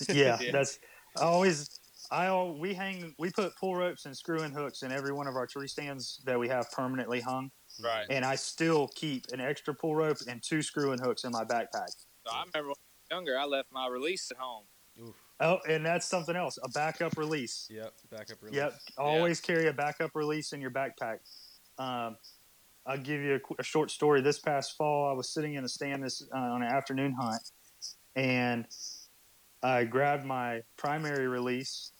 [0.09, 0.51] yeah, Yeah.
[0.51, 0.79] that's
[1.17, 1.78] I always
[2.11, 5.27] I al- we hang we put pull ropes and screw in hooks in every one
[5.27, 7.51] of our tree stands that we have permanently hung,
[7.83, 8.05] Right.
[8.09, 11.43] and I still keep an extra pull rope and two screw in hooks in my
[11.43, 11.89] backpack.
[12.25, 12.77] So I remember when I was
[13.11, 14.63] younger, I left my release at home.
[15.01, 15.15] Oof.
[15.39, 17.67] Oh, and that's something else, a backup release.
[17.69, 17.93] Yep.
[18.11, 18.57] Backup release.
[18.57, 21.19] Yep, always carry a backup release in your backpack.
[21.77, 22.17] Um,
[22.85, 24.21] I'll give you a, a short story.
[24.21, 27.41] This past fall, I was sitting in a stand this uh, on an afternoon hunt,
[28.15, 28.65] and
[29.61, 31.91] I grabbed my primary release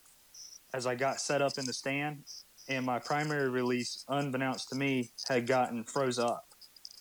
[0.73, 2.23] as I got set up in the stand,
[2.67, 6.45] and my primary release, unbeknownst to me, had gotten froze up.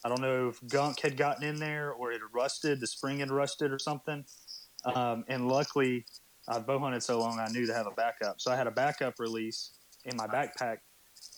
[0.05, 3.31] I don't know if gunk had gotten in there or it rusted, the spring had
[3.31, 4.25] rusted or something.
[4.85, 6.07] Um, and luckily,
[6.49, 8.41] I bow hunted so long, I knew to have a backup.
[8.41, 9.73] So I had a backup release
[10.05, 10.79] in my backpack.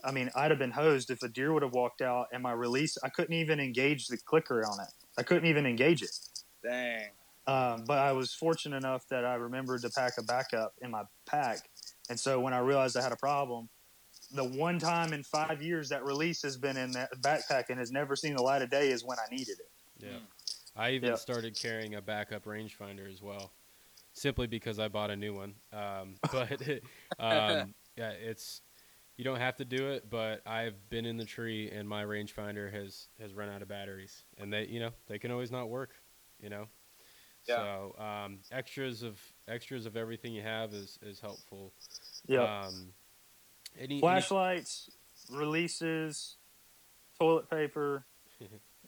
[0.04, 2.52] I mean, I'd have been hosed if a deer would have walked out and my
[2.52, 4.92] release, I couldn't even engage the clicker on it.
[5.18, 6.16] I couldn't even engage it.
[6.62, 7.08] Dang.
[7.46, 11.02] Um, but I was fortunate enough that I remembered to pack a backup in my
[11.26, 11.69] pack.
[12.10, 13.68] And so when I realized I had a problem,
[14.32, 17.92] the one time in five years that release has been in that backpack and has
[17.92, 19.70] never seen the light of day is when I needed it.
[19.98, 20.18] Yeah.
[20.76, 21.14] I even Yeah.
[21.16, 23.52] started carrying a backup rangefinder as well,
[24.12, 25.54] simply because I bought a new one.
[25.72, 26.60] Um, but
[27.18, 28.60] um, yeah, it's
[29.16, 32.72] you don't have to do it, but I've been in the tree and my rangefinder
[32.72, 35.90] has has run out of batteries, and they you know they can always not work,
[36.40, 36.66] you know.
[37.48, 37.56] Yeah.
[37.56, 41.72] So um, extras of extras of everything you have is is helpful.
[42.26, 42.62] Yeah.
[42.64, 42.92] Um,
[43.76, 44.90] any, any Flashlights,
[45.30, 46.36] releases,
[47.18, 48.04] toilet paper.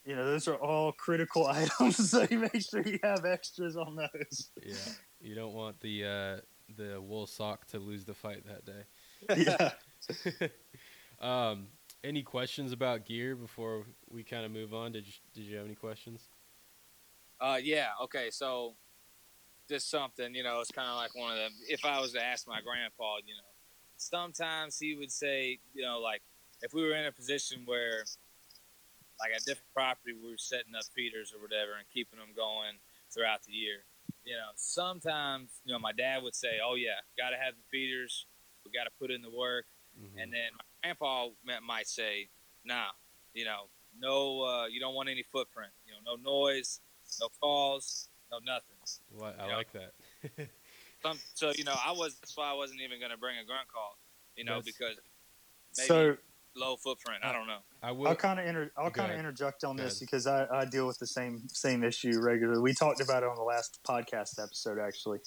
[0.07, 2.11] you know, those are all critical items.
[2.11, 4.51] So you make sure you have extras on those.
[4.65, 4.75] yeah,
[5.21, 6.37] you don't want the uh,
[6.77, 9.73] the wool sock to lose the fight that day.
[10.41, 10.49] yeah.
[11.21, 11.69] um,
[12.05, 14.93] any questions about gear before we kind of move on?
[14.93, 16.29] Did you, did you have any questions?
[17.41, 17.89] Uh, yeah.
[18.03, 18.31] Okay.
[18.31, 18.75] So,
[19.69, 21.53] just something, you know, it's kind of like one of them.
[21.69, 23.49] If I was to ask my grandpa, you know,
[23.97, 26.23] sometimes he would say, you know, like
[26.63, 28.05] if we were in a position where,
[29.21, 32.75] like a different property, we were setting up feeders or whatever and keeping them going
[33.13, 33.85] throughout the year.
[34.25, 37.63] You know, sometimes, you know, my dad would say, "Oh yeah, got to have the
[37.71, 38.27] feeders.
[38.65, 39.67] We got to put in the work."
[39.99, 40.23] Mhm.
[40.23, 41.31] And then my grandpa
[41.63, 42.29] might say,
[42.65, 42.93] "Nah,
[43.33, 45.73] you know, no, uh, you don't want any footprint.
[45.87, 46.81] You know, no noise,
[47.21, 48.77] no calls, no nothing."
[49.13, 49.57] Well, I Yeah.
[49.57, 50.49] like that.
[51.03, 53.45] Some, so you know, I was that's why I wasn't even going to bring a
[53.45, 53.99] grunt call.
[54.37, 54.97] You know, That's- because
[55.77, 56.17] maybe So
[56.55, 57.25] low footprint.
[57.25, 57.59] I don't know.
[57.83, 58.09] I will.
[58.09, 60.99] I'll kind of inter- I'll kind of interject on this because I, I deal with
[60.99, 62.61] the same same issue regularly.
[62.61, 65.19] We talked about it on the last podcast episode actually.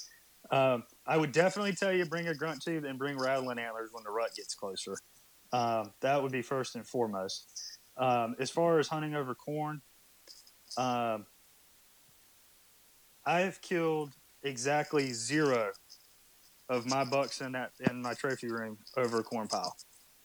[0.51, 4.03] Um, I would definitely tell you bring a grunt tube and bring rattling antlers when
[4.03, 4.95] the rut gets closer.
[5.51, 7.47] Um, that would be first and foremost.
[7.97, 9.81] Um, as far as hunting over corn,
[10.77, 11.25] um,
[13.25, 14.13] I have killed
[14.43, 15.71] exactly zero
[16.69, 19.75] of my bucks in that in my trophy room over a corn pile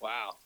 [0.01, 0.36] Wow.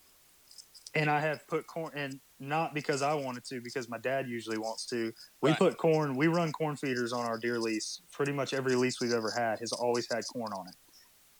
[0.94, 4.58] and I have put corn and not because I wanted to, because my dad usually
[4.58, 5.12] wants to.
[5.40, 5.58] We Right.
[5.58, 6.16] put corn.
[6.16, 8.02] We run corn feeders on our deer lease.
[8.12, 10.74] Pretty much every lease we've ever had has always had corn on it.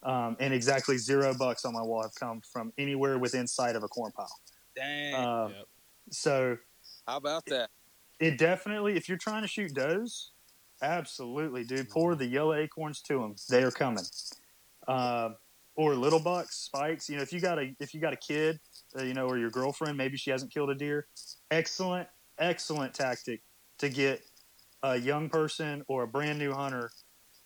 [0.08, 3.82] Um, and exactly zero bucks on my wall have come from anywhere within sight of
[3.82, 4.40] a corn pile.
[4.76, 5.14] Dang.
[5.14, 5.68] Um, Yep.
[6.10, 6.58] So
[7.06, 7.70] How about that?
[8.20, 10.32] it definitely, if you're trying to shoot does,
[10.84, 11.88] absolutely, dude.
[11.88, 13.34] Pour the yellow acorns to them.
[13.48, 14.04] They are coming.
[14.86, 15.36] Um,
[15.76, 17.08] or little bucks, spikes.
[17.08, 18.60] You know, if you got a if you got a kid,
[18.98, 21.06] uh, you know, or your girlfriend, maybe she hasn't killed a deer.
[21.50, 22.08] Excellent,
[22.38, 23.42] excellent tactic
[23.78, 24.22] to get
[24.82, 26.90] a young person or a brand new hunter,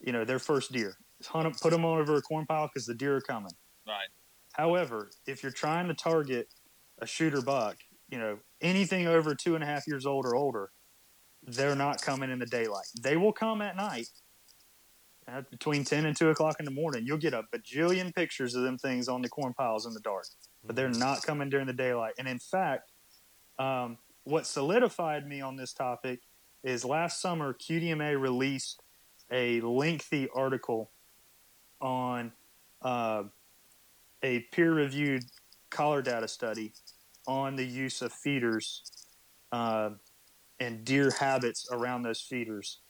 [0.00, 0.96] you know, their first deer.
[1.26, 3.52] Hunt 'em- put them over a corn pile because the deer are coming.
[3.86, 4.08] Right.
[4.52, 6.52] However, if you're trying to target
[6.98, 7.78] a shooter buck,
[8.08, 10.72] you know, anything over two and a half years old or older,
[11.54, 12.86] they're not coming in the daylight.
[13.00, 14.08] They will come at night
[15.26, 17.04] at between 10 and 2 o'clock in the morning.
[17.06, 20.26] You'll get a bajillion pictures of them things on the corn piles in the dark,
[20.64, 22.14] but they're not coming during the daylight.
[22.18, 22.92] And in fact,
[23.58, 26.20] um, what solidified me on this topic
[26.64, 28.82] is last summer, QDMA released
[29.30, 30.90] a lengthy article
[31.80, 32.32] on
[32.82, 33.24] uh,
[34.22, 35.24] a peer reviewed
[35.70, 36.72] collar data study
[37.26, 38.82] on the use of feeders
[39.52, 39.90] uh,
[40.60, 42.80] and deer habits around those feeders.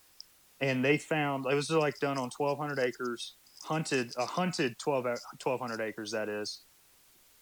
[0.61, 5.81] And they found it was like done on 1,200 acres, hunted, a hunted 12, 1,200
[5.81, 6.63] acres, that is.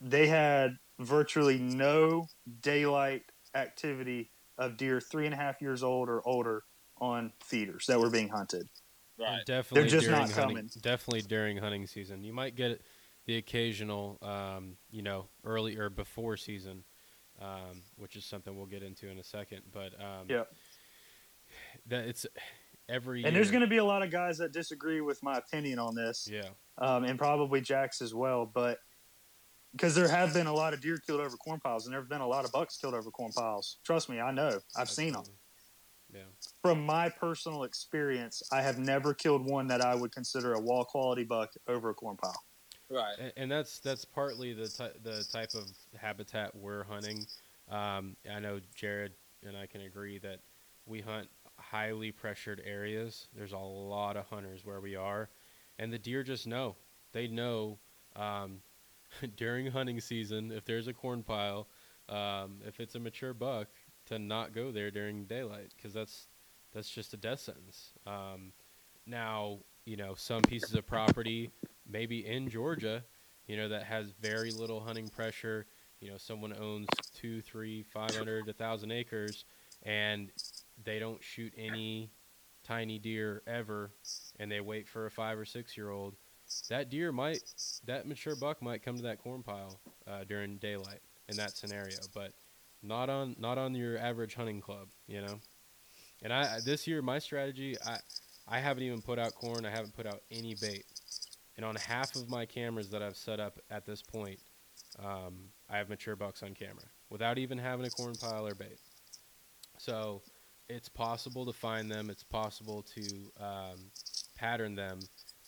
[0.01, 2.27] They had virtually no
[2.61, 3.23] daylight
[3.55, 6.65] activity of deer three and a half years old or older
[6.99, 8.69] on feeders that were being hunted.
[9.19, 9.45] Right.
[9.47, 10.71] Definitely They're just not hunting, coming.
[10.81, 12.83] Definitely during hunting season, you might get
[13.27, 16.85] the occasional, um, you know, early or before season,
[17.41, 19.63] um, which is something we'll get into in a second.
[19.73, 20.45] But um, Yeah.
[21.87, 22.27] that it's
[22.89, 25.79] every And there's going to be a lot of guys that disagree with my opinion
[25.79, 26.29] on this.
[26.31, 28.47] yeah, um, and probably Jack's as well.
[28.47, 28.79] But
[29.73, 32.09] because there have been a lot of deer killed over corn piles, and there have
[32.09, 33.79] been a lot of bucks killed over corn piles.
[33.85, 34.59] Trust me, I know.
[34.77, 35.25] I've seen them.
[36.15, 36.21] Yeah,
[36.63, 40.85] From my personal experience, I have never killed one that I would consider a wall
[40.85, 42.43] quality buck over a corn pile.
[42.91, 43.15] Right.
[43.19, 45.67] and, and that's that's partly the the type of
[45.97, 47.27] habitat we're hunting.
[47.69, 49.13] Um, I know Jared
[49.47, 50.41] and I can agree that
[50.87, 51.29] we hunt
[51.59, 53.29] highly pressured areas.
[53.37, 55.29] There's a lot of hunters where we are,
[55.79, 56.77] and the deer just know.
[57.13, 57.79] They know
[58.15, 58.59] um,
[59.37, 61.67] during hunting season if there's a corn pile,
[62.09, 63.69] um, if it's a mature buck,
[64.07, 66.29] to not go there during daylight because that's
[66.73, 67.93] that's just a death sentence.
[68.07, 68.53] Um,
[69.07, 71.51] now, you know, some pieces of property,
[71.89, 73.05] maybe in Georgia,
[73.47, 75.67] you know, that has very little hunting pressure.
[76.01, 79.45] You know, someone owns two, three, five hundred, a thousand acres,
[79.83, 80.31] and
[80.85, 82.11] they don't shoot any
[82.65, 83.93] tiny deer ever,
[84.39, 86.15] and they wait for a five or six year old.
[86.69, 87.43] That deer might,
[87.87, 91.99] that mature buck might come to that corn pile uh, during daylight in that scenario,
[92.15, 92.33] but
[92.83, 95.41] not on not on your average hunting club, you know.
[96.23, 97.99] And I this year my strategy I
[98.49, 99.67] I haven't even put out corn.
[99.67, 100.85] I haven't put out any bait.
[101.57, 104.39] And on half of my cameras that I've set up at this point,
[104.99, 108.79] um, I have mature bucks on camera without even having a corn pile or bait.
[109.79, 110.23] So
[110.69, 112.11] it's possible to find them.
[112.11, 113.91] It's possible to um,
[114.37, 115.01] pattern them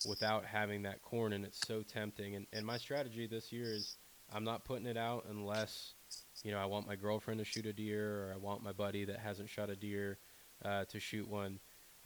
[0.09, 2.37] without having that corn, and it's so tempting.
[2.37, 3.97] And, and my strategy this year is
[4.33, 5.95] I'm not putting it out unless
[6.45, 9.05] you know I want my girlfriend to shoot a deer, or I want my buddy
[9.07, 10.19] that hasn't shot a deer
[10.65, 11.59] uh, to shoot one,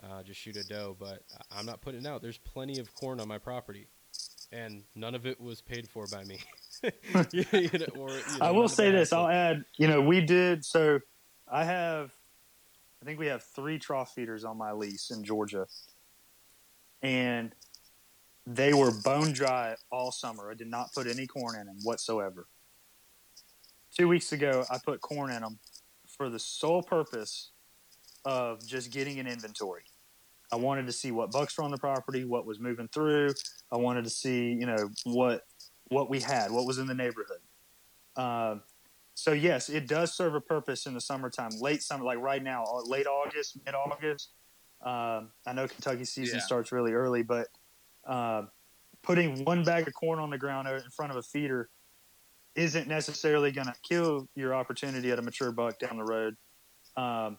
[0.03, 0.97] uh, just shoot a doe.
[0.99, 1.23] But
[1.57, 2.23] I'm not putting it out.
[2.23, 3.89] There's plenty of corn on my property,
[4.51, 6.39] and none of it was paid for by me.
[7.33, 9.13] You know, or, you know, I will say this.
[9.13, 9.65] I'll add.
[9.77, 10.65] You know, we did.
[10.65, 10.99] So
[11.49, 12.13] I have.
[13.01, 15.67] I think we have three trough feeders on my lease in Georgia,
[17.03, 17.55] and
[18.47, 20.51] they were bone dry all summer.
[20.51, 22.47] I did not put any corn in them whatsoever.
[23.97, 25.59] Two weeks ago, I put corn in them
[26.09, 27.51] for the sole purpose
[28.25, 29.83] of just getting an inventory.
[30.53, 33.31] I wanted to see what bucks were on the property, what was moving through.
[33.73, 35.43] I wanted to see, you know, what
[35.89, 37.41] what we had, what was in the neighborhood.
[38.17, 38.63] Um,
[39.15, 42.65] so yes, it does serve a purpose in the summertime, late summer, like right now,
[42.65, 44.31] uh, late August, mid August.
[44.83, 46.45] Um, I know Kentucky season Yeah.
[46.45, 47.49] starts really early, but
[48.05, 48.51] um
[49.03, 51.69] putting one bag of corn on the ground in front of a feeder
[52.55, 56.37] isn't necessarily going to kill your opportunity at a mature buck down the road.
[56.97, 57.39] Um,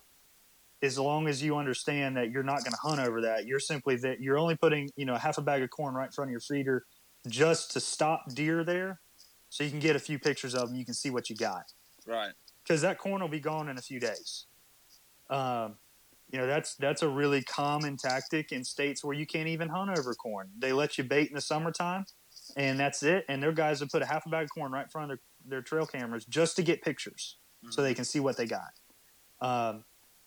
[0.84, 3.96] as long as you understand that you're not going to hunt over that, you're simply
[3.96, 6.32] that you're only putting you know half a bag of corn right in front of
[6.34, 6.86] your feeder
[7.28, 9.00] just to stop deer there,
[9.50, 10.76] so you can get a few pictures of them.
[10.76, 11.64] You can see what you got
[12.06, 12.34] Right.
[12.64, 14.46] because that corn will be gone in a few days.
[15.30, 15.78] Um,
[16.32, 19.98] you know that's that's a really common tactic in states where you can't even hunt
[19.98, 20.50] over corn.
[20.60, 22.06] They let you bait in the summertime,
[22.58, 23.24] and that's it.
[23.30, 25.18] And their guys will put a half a bag of corn right in front of
[25.18, 27.38] their, their trail cameras just to get pictures,
[27.70, 28.74] so they can see what they got.
[29.40, 29.86] Um,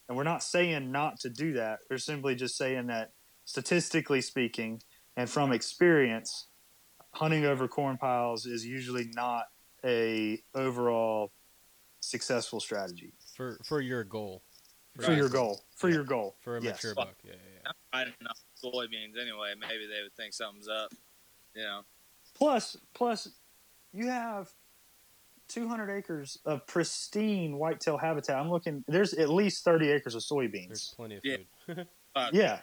[0.09, 1.81] and we're not saying not to do that.
[1.91, 3.13] We're simply just saying that
[3.45, 4.83] statistically speaking,
[5.17, 6.49] and from experience,
[7.15, 9.45] hunting over corn piles is usually not
[9.85, 11.33] a overall
[12.01, 14.43] successful strategy for for your goal.
[14.97, 15.19] for Right.
[15.19, 15.63] your goal.
[15.77, 15.97] For Yeah.
[15.97, 16.37] your goal.
[16.41, 16.77] For a Yes.
[16.77, 17.19] mature buck.
[17.23, 17.73] Yeah, yeah, yeah.
[17.93, 19.55] I didn't know soybeans anyway.
[19.55, 20.91] Maybe they would think something's up.
[21.55, 21.85] You know.
[22.33, 23.29] Plus, plus,
[23.93, 24.55] you have
[25.49, 28.37] 200 acres of pristine whitetail habitat.
[28.37, 28.85] I'm looking.
[28.89, 30.69] There's at least 30 acres of soybeans.
[30.69, 31.37] There's plenty of Yeah.
[31.67, 31.87] food.
[32.33, 32.61] Yeah.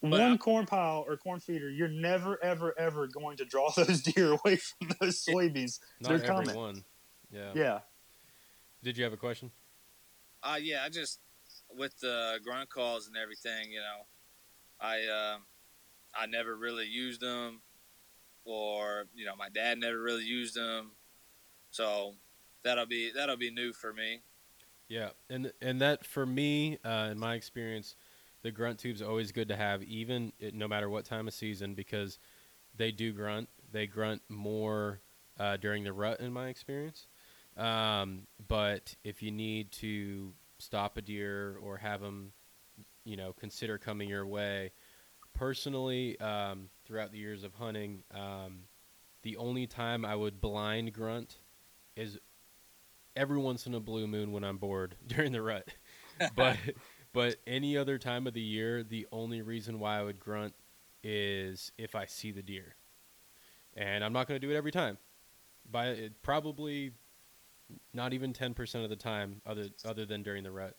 [0.00, 4.00] One I- corn pile or corn feeder, you're never, ever, ever going to draw those
[4.02, 5.80] deer away from those soybeans.
[6.00, 6.56] Not They're every coming.
[6.56, 6.84] one.
[7.30, 7.52] Yeah.
[7.54, 7.78] Yeah.
[8.82, 9.50] Did you have a question?
[10.42, 11.18] Uh, yeah, I just
[11.76, 14.06] with the grunt calls and everything, you know,
[14.80, 15.38] I uh,
[16.14, 17.60] I never really used them,
[18.44, 20.92] or you know, my dad never really used them,
[21.70, 22.14] so
[22.64, 24.20] that'll be that'll be new for me.
[24.88, 27.96] Yeah, and and that for me, uh, in my experience,
[28.42, 31.74] the grunt tube's always good to have, even it, no matter what time of season,
[31.74, 32.18] because
[32.76, 33.48] they do grunt.
[33.70, 35.00] They grunt more
[35.38, 37.06] uh, during the rut, in my experience.
[37.56, 42.32] Um, but if you need to stop a deer or have them,
[43.04, 44.70] you know, consider coming your way,
[45.34, 48.60] personally, um, throughout the years of hunting, um,
[49.22, 51.38] the only time I would blind grunt
[51.98, 52.18] is
[53.16, 55.68] every once in a blue moon when I'm bored during the rut.
[56.34, 56.56] but
[57.12, 60.54] but any other time of the year, the only reason why I would grunt
[61.02, 62.76] is if I see the deer.
[63.76, 64.98] And I'm not going to do it every time.
[65.70, 66.92] By it, probably
[67.92, 70.76] not even 10% of the time other other than during the rut.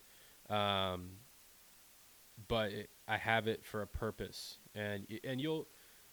[0.49, 1.11] Um,
[2.47, 4.57] but it, I have it for a purpose.
[4.73, 5.67] And and you'll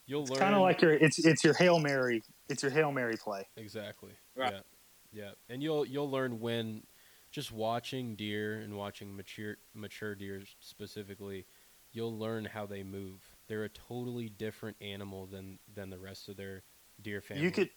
[0.07, 2.23] you'll It's learn kind of like your it's it's your hail mary.
[2.49, 3.47] It's your hail mary play.
[3.57, 4.13] Exactly.
[4.37, 4.53] Right.
[4.53, 4.61] Yeah.
[5.17, 5.31] Yeah.
[5.49, 6.83] And you'll you'll learn when
[7.31, 11.47] just watching deer and watching mature mature deer specifically,
[11.93, 13.23] you'll learn how they move.
[13.49, 16.65] They're a totally different animal than than the rest of their
[17.01, 17.45] deer family.
[17.45, 17.71] You could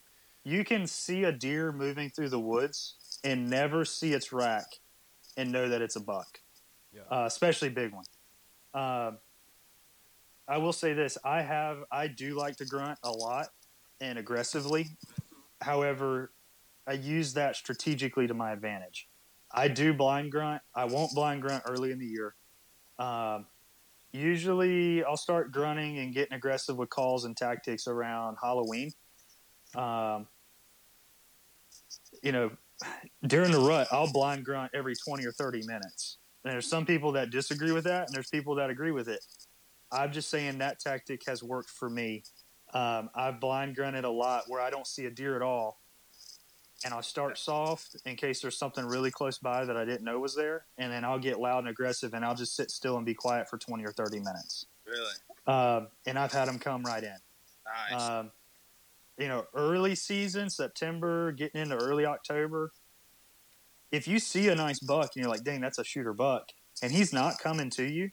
[0.44, 4.66] you can see a deer moving through the woods and never see its rack
[5.38, 6.40] and know that it's a buck.
[6.92, 7.02] Yeah.
[7.10, 8.04] uh, especially big one.
[8.74, 9.18] Um,
[10.46, 13.46] I will say this: I have, I do like to grunt a lot
[14.00, 14.88] and aggressively.
[15.62, 16.32] However,
[16.86, 19.08] I use that strategically to my advantage.
[19.52, 20.62] I do blind grunt.
[20.74, 22.34] I won't blind grunt early in the year.
[22.98, 23.46] Um,
[24.12, 28.92] usually, I'll start grunting and getting aggressive with calls and tactics around Halloween.
[29.74, 30.26] Um,
[32.22, 32.50] you know,
[33.26, 36.18] during the rut, I'll blind grunt every 20 or 30 minutes.
[36.44, 39.24] And there's some people that disagree with that, and there's people that agree with it.
[39.92, 42.22] I'm just saying that tactic has worked for me.
[42.72, 45.80] Um, I've blind grunted a lot where I don't see a deer at all,
[46.84, 50.18] and I'll start soft in case there's something really close by that I didn't know
[50.18, 53.04] was there, and then I'll get loud and aggressive, and I'll just sit still and
[53.04, 54.66] be quiet for 20 or 30 minutes.
[54.86, 55.12] Really
[55.46, 57.16] Um, and I've had them come right in.
[57.90, 58.02] nice.
[58.02, 58.30] Um,
[59.18, 62.72] you know, early season, September, getting into early October,
[63.92, 66.50] if you see a nice buck and you're like, dang, that's a shooter buck,
[66.82, 68.10] and he's not coming to you,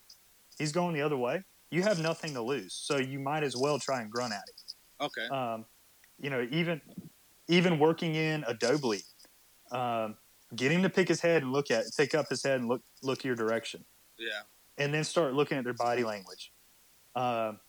[0.58, 2.74] he's going the other way, you have nothing to lose.
[2.74, 5.06] So you might as well try and grunt at him.
[5.06, 5.34] Okay.
[5.34, 5.64] Um,
[6.20, 6.80] you know, even
[7.48, 9.02] even working in a doe bleed,
[9.72, 10.16] um,
[10.54, 13.24] getting to pick his head and look at, pick up his head and look look
[13.24, 13.84] your direction
[14.18, 14.40] yeah.
[14.76, 16.52] and then start looking at their body language.
[17.14, 17.60] Um,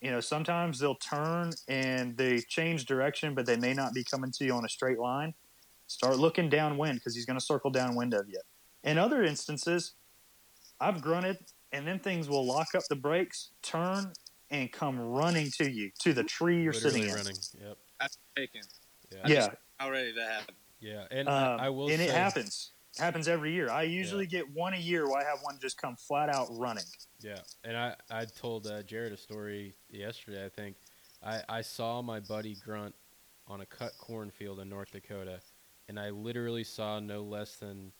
[0.00, 4.30] you know, sometimes they'll turn and they change direction, but they may not be coming
[4.32, 5.34] to you on a straight line.
[5.88, 8.40] Start looking downwind because he's going to circle downwind of you.
[8.84, 9.92] In other instances,
[10.80, 11.38] I've grunted
[11.72, 14.12] and then things will lock up the brakes, turn,
[14.50, 17.14] and come running to you to the tree you're Literally sitting in.
[17.14, 17.36] running.
[17.60, 17.78] Yep.
[18.00, 18.62] That's taken.
[19.12, 19.28] Yeah.
[19.28, 19.48] Yeah,
[19.80, 20.56] Already that happened.
[20.80, 21.04] Yeah.
[21.10, 22.72] And um, I, I will and say, it happens.
[22.98, 23.70] It happens every year.
[23.70, 26.84] I usually get one a year where I have one just come flat out running.
[27.20, 30.44] Yeah, and I I told uh, Jared a story yesterday.
[30.44, 30.76] I think
[31.22, 32.94] I I saw my buddy grunt
[33.46, 35.40] on a cut cornfield in North Dakota,
[35.88, 37.92] and I literally saw no less than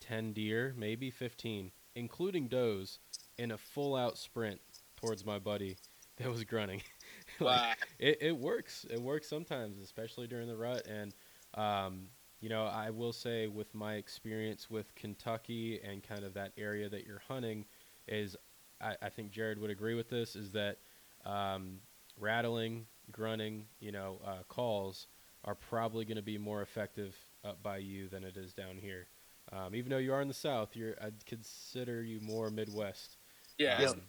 [0.00, 2.98] ten deer, maybe fifteen, including does,
[3.38, 4.60] in a full out sprint
[4.96, 5.76] towards my buddy
[6.16, 6.82] that was grunting.
[7.44, 7.72] Like, Wow.
[7.98, 8.86] it, it works.
[8.90, 10.86] It works sometimes, especially during the rut.
[10.86, 11.14] And,
[11.54, 12.08] um,
[12.40, 16.88] you know, I will say with my experience with Kentucky and kind of that area
[16.88, 17.64] that you're hunting,
[18.08, 18.36] is
[18.80, 20.78] I, I think Jared would agree with this, is that
[21.24, 21.80] um,
[22.18, 25.06] rattling, grunting, you know, uh, calls
[25.44, 29.06] are probably going to be more effective up by you than it is down here.
[29.52, 33.16] Um, even though you are in the South, you're I'd consider you more Midwest.
[33.58, 33.82] Yeah.
[33.88, 34.02] Um,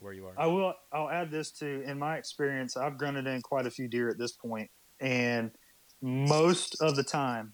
[0.00, 0.32] Where you are.
[0.36, 0.74] I will.
[0.92, 1.82] I'll add this to.
[1.82, 4.70] In my experience, I've grunted in quite a few deer at this point,
[5.00, 5.50] and
[6.00, 7.52] most of the time,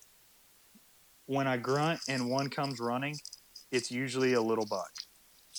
[1.27, 3.17] when I grunt and one comes running,
[3.73, 4.93] it's usually a little buck.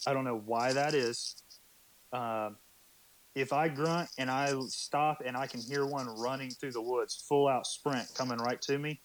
[0.06, 1.36] I don't know why that is.
[2.14, 2.56] Um,
[3.36, 7.24] if I grunt and I stop and I can hear one running through the woods,
[7.28, 9.02] full out sprint coming right to me,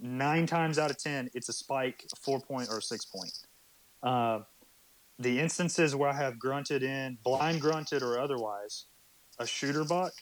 [0.00, 3.32] nine times out of ten, it's a spike, a four point or a six point.
[4.02, 4.40] Uh,
[5.18, 8.86] the instances where I have grunted in, blind grunted or otherwise,
[9.38, 10.12] a shooter buck,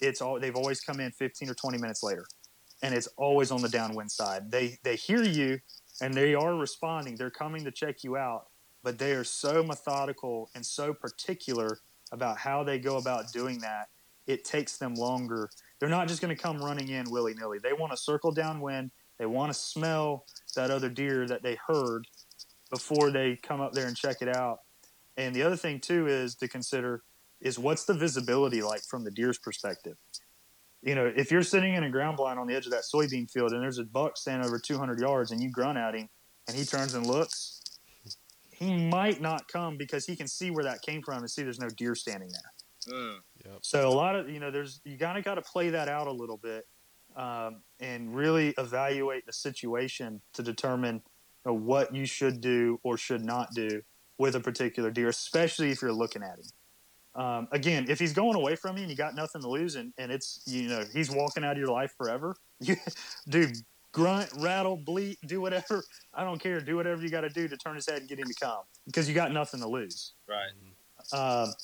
[0.00, 2.26] it's all they've always come in 15 or 20 minutes later,
[2.82, 4.50] and it's always on the downwind side.
[4.50, 5.58] They they hear you
[6.00, 7.16] and they are responding.
[7.16, 8.46] They're coming to check you out,
[8.82, 11.78] but they are so methodical and so particular
[12.12, 13.88] about how they go about doing that.
[14.26, 15.48] It takes them longer.
[15.78, 17.58] They're not just going to come running in willy nilly.
[17.58, 18.90] They want to circle downwind.
[19.18, 22.06] They want to smell that other deer that they heard
[22.70, 24.60] before they come up there and check it out.
[25.16, 27.02] And the other thing too is to consider
[27.40, 29.96] is what's the visibility like from the deer's perspective.
[30.82, 33.30] You know, if you're sitting in a ground blind on the edge of that soybean
[33.30, 36.08] field and there's a buck standing over 200 yards and you grunt at him
[36.48, 37.60] and he turns and looks,
[38.52, 41.58] he might not come because he can see where that came from and see there's
[41.58, 42.94] no deer standing there.
[42.96, 43.16] Mm.
[43.44, 43.58] Yep.
[43.62, 46.06] So a lot of you know, there's you kind of got to play that out
[46.06, 46.66] a little bit
[47.16, 51.02] um, and really evaluate the situation to determine you know,
[51.54, 53.82] what you should do or should not do
[54.18, 57.22] with a particular deer, especially if you're looking at him.
[57.22, 59.92] Um, again, if he's going away from you and you got nothing to lose, and,
[59.96, 62.76] and it's you know he's walking out of your life forever, you
[63.28, 63.56] dude
[63.92, 65.82] grunt, rattle, bleat, do whatever.
[66.12, 66.60] I don't care.
[66.60, 68.60] Do whatever you got to do to turn his head and get him to come
[68.84, 70.12] because you got nothing to lose.
[70.28, 70.50] Right.
[71.18, 71.54] Um,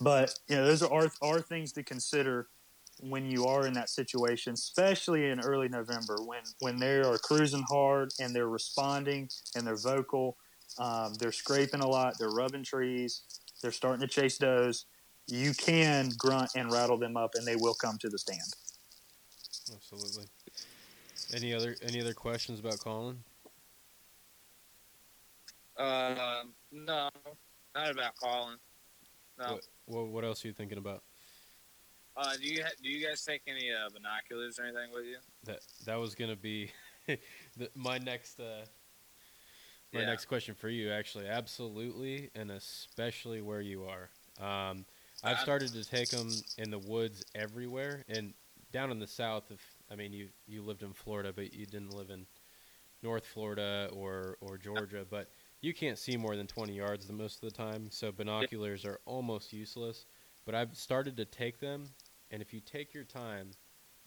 [0.00, 2.48] but you know, those are are things to consider
[3.00, 7.64] when you are in that situation, especially in early November when when they are cruising
[7.68, 10.36] hard and they're responding and they're vocal.
[10.78, 12.18] Um, they're scraping a lot.
[12.18, 13.22] They're rubbing trees.
[13.62, 14.86] They're starting to chase does.
[15.26, 18.40] You can grunt and rattle them up, and they will come to the stand.
[19.72, 20.24] Absolutely.
[21.32, 23.22] Any other any other questions about calling?
[25.76, 27.08] Uh, no,
[27.74, 28.56] not about calling.
[29.38, 29.52] No.
[29.52, 31.02] What, what what else are you thinking about?
[32.16, 35.16] Uh, do you ha- do you guys take any uh, binoculars or anything with you?
[35.44, 36.70] That that was gonna be
[37.06, 38.64] the, my next uh,
[39.92, 40.06] my Yeah.
[40.06, 40.90] next question for you.
[40.90, 44.10] Actually, absolutely, and especially where you are.
[44.40, 44.84] Um,
[45.22, 48.34] I've started to take them in the woods everywhere, and
[48.72, 49.50] down in the south.
[49.50, 49.60] If
[49.90, 52.26] I mean you you lived in Florida, but you didn't live in
[53.02, 57.42] North Florida or or Georgia, but you can't see more than 20 yards the most
[57.42, 60.06] of the time, so binoculars are almost useless.
[60.44, 61.86] But I've started to take them,
[62.30, 63.50] and if you take your time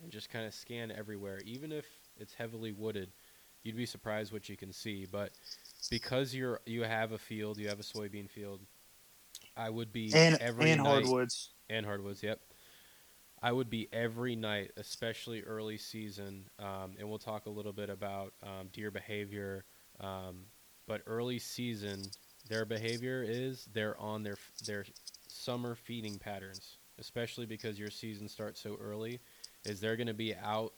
[0.01, 1.85] and just kind of scan everywhere, even if
[2.19, 3.09] it's heavily wooded,
[3.63, 5.05] you'd be surprised what you can see.
[5.09, 5.31] But
[5.89, 8.61] because you're you have a field, you have a soybean field,
[9.55, 11.49] I would be And every and night hardwoods.
[11.69, 12.23] and hardwoods.
[12.23, 12.39] Yep.
[13.41, 17.89] I would be every night, especially early season, um, and we'll talk a little bit
[17.89, 19.63] about um, deer behavior.
[19.99, 20.45] Um,
[20.87, 22.01] but early season,
[22.49, 24.85] their behavior is they're on their their
[25.27, 26.76] summer feeding patterns.
[26.99, 29.19] Especially because your season starts so early,
[29.65, 30.73] is they're going to be out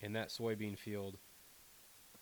[0.00, 1.18] in that soybean field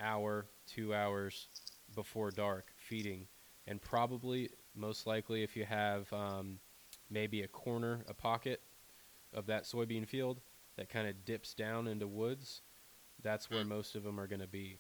[0.01, 1.49] hour, two hours
[1.95, 3.27] before dark feeding,
[3.67, 6.59] and probably most likely if you have um,
[7.11, 8.61] maybe a corner, a pocket
[9.33, 10.41] of that soybean field
[10.77, 12.63] that kind of dips down into woods,
[13.23, 14.79] that's where most of them are going to be,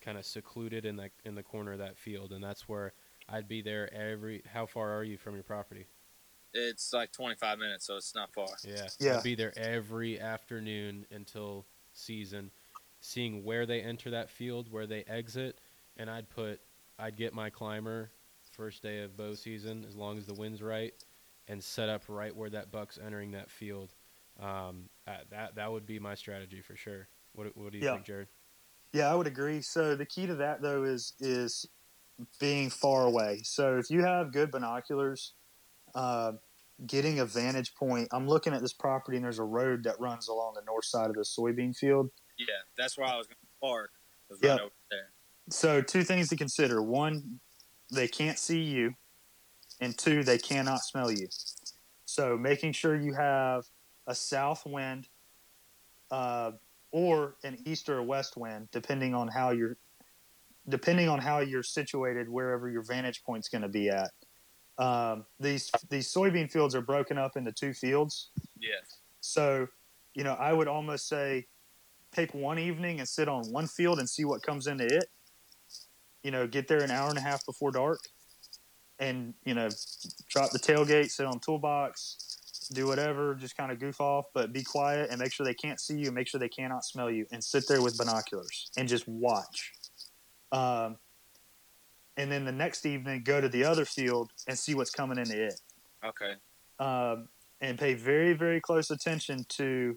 [0.00, 2.92] kind of secluded in the in the corner of that field, and that's where
[3.28, 4.42] I'd be there every.
[4.52, 5.86] How far are you from your property?
[6.52, 8.48] It's like 25 minutes, so it's not far.
[8.64, 9.16] Yeah, Yeah.
[9.18, 12.50] I'd be there every afternoon until season,
[13.00, 15.60] seeing where they enter that field, where they exit,
[15.96, 16.60] and I'd put,
[16.98, 18.10] I'd get my climber
[18.52, 20.92] first day of bow season, as long as the wind's right,
[21.48, 23.94] and set up right where that buck's entering that field.
[24.38, 27.08] Um, uh, that that would be my strategy for sure.
[27.34, 27.94] What what do you Yeah.
[27.94, 28.28] think, Jared?
[28.92, 29.60] Yeah, I would agree.
[29.62, 31.66] So the key to that though is is
[32.38, 33.40] being far away.
[33.44, 35.34] So if you have good binoculars,
[35.94, 36.32] uh,
[36.86, 38.08] getting a vantage point.
[38.12, 41.10] I'm looking at this property and there's a road that runs along the north side
[41.10, 42.10] of the soybean field.
[42.38, 42.46] Yeah,
[42.78, 43.90] that's where I was going to park.
[44.28, 44.50] Was Yeah.
[44.50, 45.12] right over there.
[45.50, 47.40] So two things to consider: one,
[47.92, 48.94] they can't see you,
[49.80, 51.28] and two, they cannot smell you.
[52.04, 53.64] So making sure you have
[54.06, 55.08] a south wind,
[56.10, 56.52] uh,
[56.92, 59.76] or an east or a west wind, depending on how you're,
[60.68, 64.10] depending on how you're situated, wherever your vantage point's going to be at.
[64.80, 68.30] Um, these these soybean fields are broken up into two fields.
[68.58, 68.98] Yes.
[69.20, 69.68] So,
[70.14, 71.46] you know, I would almost say
[72.12, 75.10] pick one evening and sit on one field and see what comes into it.
[76.22, 78.00] You know, get there an hour and a half before dark
[78.98, 79.68] and, you know,
[80.28, 84.62] drop the tailgate, sit on toolbox, do whatever, just kind of goof off, but be
[84.62, 87.44] quiet and make sure they can't see you, make sure they cannot smell you, and
[87.44, 89.72] sit there with binoculars and just watch.
[90.52, 90.96] Um,
[92.16, 95.42] and then the next evening, go to the other field and see what's coming into
[95.42, 95.60] it
[96.04, 96.34] Okay.
[96.78, 97.28] um,
[97.60, 99.96] and pay very, very close attention to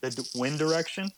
[0.00, 1.10] the d- wind direction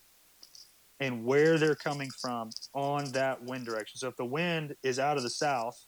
[1.00, 3.98] and where they're coming from on that wind direction.
[3.98, 5.84] So if the wind is out of the south,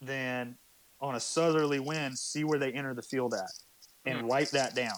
[0.00, 0.56] then
[1.00, 3.50] on a southerly wind, see where they enter the field at
[4.04, 4.96] and write that down.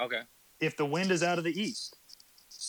[0.00, 0.20] Okay.
[0.60, 1.95] If the wind is out of the east,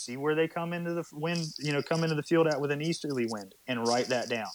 [0.07, 2.71] see where they come into the wind, you know, come into the field at with
[2.71, 4.47] an easterly wind and write that down.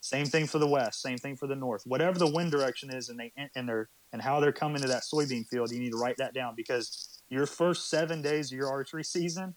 [0.00, 1.82] Same thing for the west, same thing for the north.
[1.86, 5.02] Whatever the wind direction is and they and they're and how they're coming to that
[5.02, 8.68] soybean field, you need to write that down because your first 7 days of your
[8.68, 9.54] archery season,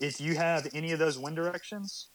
[0.00, 2.08] if you have any of those wind directions,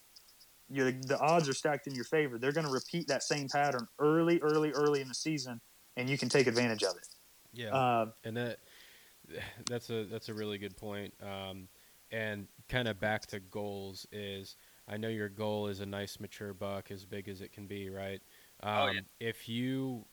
[0.69, 2.37] you the odds are stacked in your favor.
[2.37, 5.59] They're going to repeat that same pattern early, early, early in the season,
[5.97, 7.07] and you can take advantage of it.
[7.53, 7.75] Yeah.
[7.75, 8.59] Uh, and that
[9.65, 11.13] that's a that's a really good point.
[11.21, 11.67] Um,
[12.11, 14.55] and kind of back to goals is
[14.87, 17.89] I know your goal is a nice mature buck as big as it can be,
[17.89, 18.21] right?
[18.61, 19.01] Um, Oh, yeah.
[19.19, 20.05] If you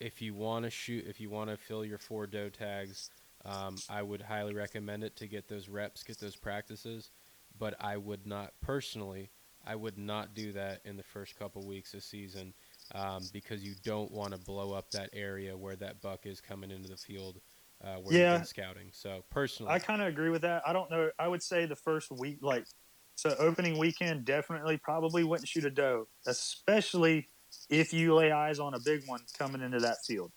[0.00, 3.10] if you want to shoot, if you want to fill your four doe tags,
[3.44, 7.10] um, I would highly recommend it to get those reps, get those practices.
[7.58, 9.30] But I would not personally,
[9.66, 12.52] I would not do that in the first couple weeks of season
[12.94, 16.70] um, because you don't want to blow up that area where that buck is coming
[16.70, 17.40] into the field
[17.82, 18.32] uh, where Yeah.
[18.32, 18.88] you've been scouting.
[18.92, 20.62] So personally, I kind of agree with that.
[20.66, 21.10] I don't know.
[21.18, 22.66] I would say the first week, like,
[23.14, 27.28] so opening weekend, definitely probably wouldn't shoot a doe, especially
[27.70, 30.32] if you lay eyes on a big one coming into that field.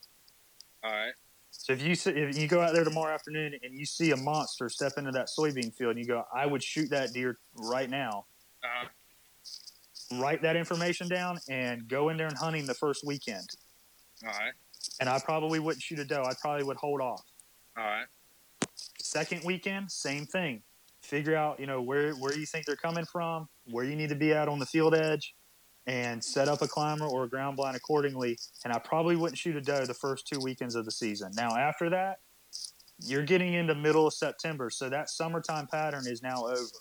[0.84, 1.14] All right.
[1.52, 4.70] So if you if you go out there tomorrow afternoon and you see a monster
[4.70, 8.26] step into that soybean field, and you go, I would shoot that deer right now.
[8.64, 8.88] Uh,
[10.20, 13.48] Write that information down and go in there and hunting the first weekend.
[14.26, 14.53] all right.
[14.99, 16.23] And I probably wouldn't shoot a doe.
[16.23, 17.23] I probably would hold off.
[17.77, 18.06] All right.
[18.76, 20.61] Second weekend, same thing.
[21.01, 24.15] Figure out, you know, where where you think they're coming from, where you need to
[24.15, 25.34] be at on the field edge,
[25.88, 28.38] and set up a climber or a ground blind accordingly.
[28.64, 31.31] And I probably wouldn't shoot a doe the first two weekends of the season.
[31.35, 32.19] Now after that,
[32.99, 36.80] you're getting into middle of September, so that summertime pattern is now over.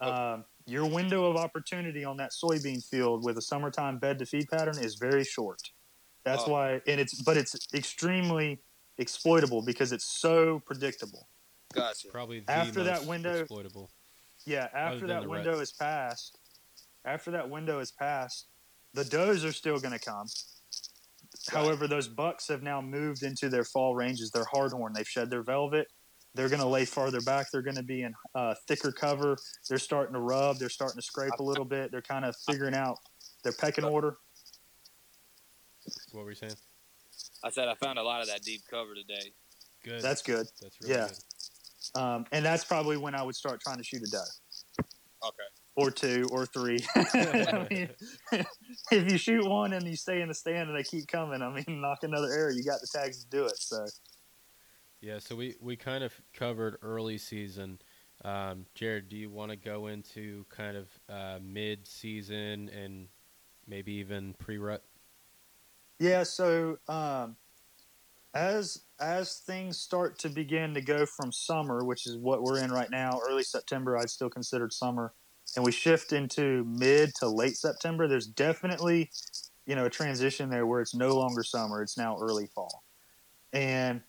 [0.00, 4.48] Um, your window of opportunity on that soybean field with a summertime bed to feed
[4.48, 5.60] pattern is very short.
[6.24, 6.52] That's Oh.
[6.52, 8.62] why, and it's but it's extremely
[8.98, 11.28] exploitable because it's so predictable.
[11.74, 12.08] Gotcha.
[12.08, 13.90] probably the after that window- exploitable.
[14.44, 15.70] Yeah, after that window rets.
[15.70, 16.38] is passed,
[17.04, 18.48] after that window is passed,
[18.92, 20.26] the does are still going to come.
[21.50, 24.30] However, those bucks have now moved into their fall ranges.
[24.30, 24.94] They're hardhorn.
[24.94, 25.88] They've shed their velvet.
[26.34, 27.50] They're going to lay farther back.
[27.50, 29.36] They're going to be in uh, thicker cover.
[29.68, 30.58] They're starting to rub.
[30.58, 31.90] They're starting to scrape a little bit.
[31.90, 32.98] They're kind of figuring out
[33.44, 34.18] their pecking order.
[36.12, 36.54] What were you saying?
[37.44, 39.32] I said I found a lot of that deep cover today.
[39.84, 40.02] Good.
[40.02, 40.46] That's good.
[40.60, 41.08] That's really yeah.
[41.08, 42.00] good.
[42.00, 44.18] Um, and that's probably when I would start trying to shoot a doe.
[45.24, 45.36] Okay.
[45.76, 46.80] or two or three.
[46.96, 47.88] I mean,
[48.90, 51.50] if you shoot one and you stay in the stand and they keep coming, I
[51.50, 52.50] mean, nock another arrow.
[52.50, 53.56] You got the tags to do it.
[53.56, 53.86] So
[55.00, 57.78] Yeah, so we, we kind of covered early season.
[58.24, 63.08] Um, Jared, do you want to go into kind of uh, mid season and
[63.66, 64.82] maybe even pre rut?
[66.02, 67.36] Yeah, so um,
[68.34, 72.72] as as things start to begin to go from summer, which is what we're in
[72.72, 75.12] right now, early September, I'd still considered summer,
[75.54, 78.08] and we shift into mid to late September.
[78.08, 79.12] There's definitely,
[79.64, 82.82] you know, a transition there where it's no longer summer; it's now early fall,
[83.52, 84.02] and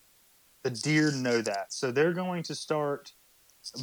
[0.64, 3.12] the deer know that, so they're going to start.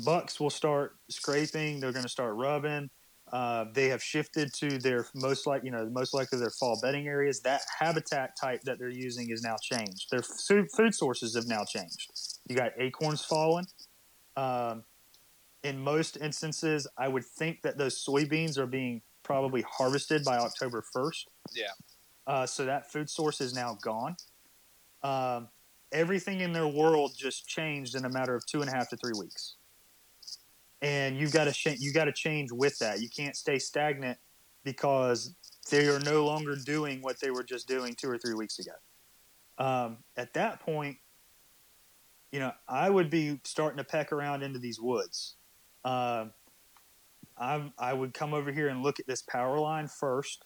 [0.04, 1.80] Bucks will start scraping.
[1.80, 2.90] They're going to start rubbing.
[3.32, 7.08] Uh, they have shifted to their most like you know most likely their fall bedding
[7.08, 7.40] areas.
[7.42, 10.12] That habitat type that they're using is now changed.
[10.12, 12.12] Their food, food sources have now changed.
[12.48, 13.68] You got acorns falling.
[14.36, 14.84] Um,
[15.64, 20.84] in most instances, I would think that those soybeans are being probably harvested by October
[20.94, 21.30] first.
[21.54, 21.68] Yeah.
[22.28, 24.18] Uh, so that food source is now gone.
[25.04, 25.48] Um,
[25.92, 28.98] everything in their world just changed in a matter of two and a half to
[28.98, 29.56] three weeks
[30.82, 33.02] and you've got to sh- you got to change with that.
[33.02, 34.18] You can't stay stagnant
[34.64, 35.36] because
[35.70, 38.72] they are no longer doing what they were just doing two or three weeks ago.
[39.58, 40.98] Um, at that point,
[42.32, 45.36] you know, I would be starting to peck around into these woods.
[45.84, 46.32] Um,
[47.38, 50.46] I I would come over here and look at this power line first.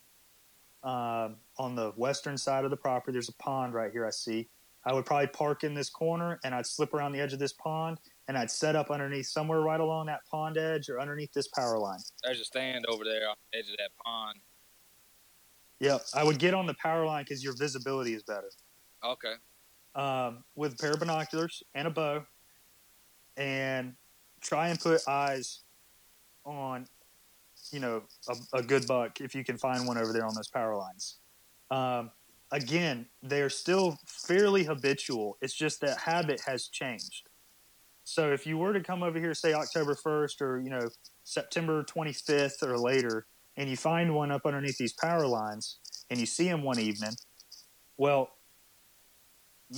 [0.84, 4.06] Um, on the western side of the property, there's a pond right here.
[4.06, 4.50] I see.
[4.86, 7.54] I would probably park in this corner and I'd slip around the edge of this
[7.54, 11.48] pond and I'd set up underneath somewhere right along that pond edge or underneath this
[11.48, 12.00] power line.
[12.24, 14.40] There's a stand over there on the edge of that pond.
[15.80, 18.50] Yep, I would get on the power line because your visibility is better.
[19.04, 19.34] Okay.
[19.94, 22.26] Um, with a pair of binoculars and a bow,
[23.38, 23.94] and
[24.42, 25.64] try and put eyes
[26.46, 26.88] on,
[27.72, 30.48] you know, a, a good buck if you can find one over there on those
[30.48, 31.18] power lines.
[31.72, 32.12] Um,
[32.52, 35.38] again, they're still fairly habitual.
[35.42, 37.28] It's just that habit has changed.
[38.06, 40.90] So if you were to come over here, say October 1st or, you know,
[41.24, 43.26] September 25th or later,
[43.58, 45.80] and you find one up underneath these power lines
[46.12, 47.14] and you see him one evening,
[47.98, 48.30] well,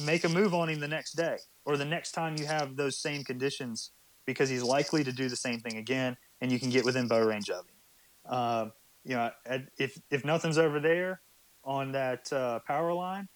[0.03, 2.97] make a move on him the next day or the next time you have those
[2.97, 3.91] same conditions
[4.25, 7.21] because he's likely to do the same thing again and you can get within bow
[7.21, 8.33] range of him.
[8.33, 8.73] Um,
[9.05, 9.31] you know,
[9.77, 11.21] if, if nothing's over there
[11.63, 13.29] on that uh, power line,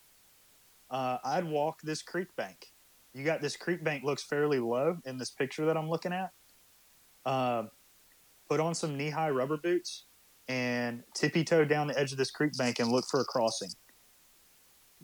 [0.89, 2.73] uh, I'd walk this creek bank
[3.13, 6.29] you got this creek bank looks fairly low in this picture that I'm looking at.
[7.25, 7.63] Uh,
[8.49, 10.05] put on some knee high rubber boots
[10.47, 13.69] and tippy toe down the edge of this creek bank and look for a crossing.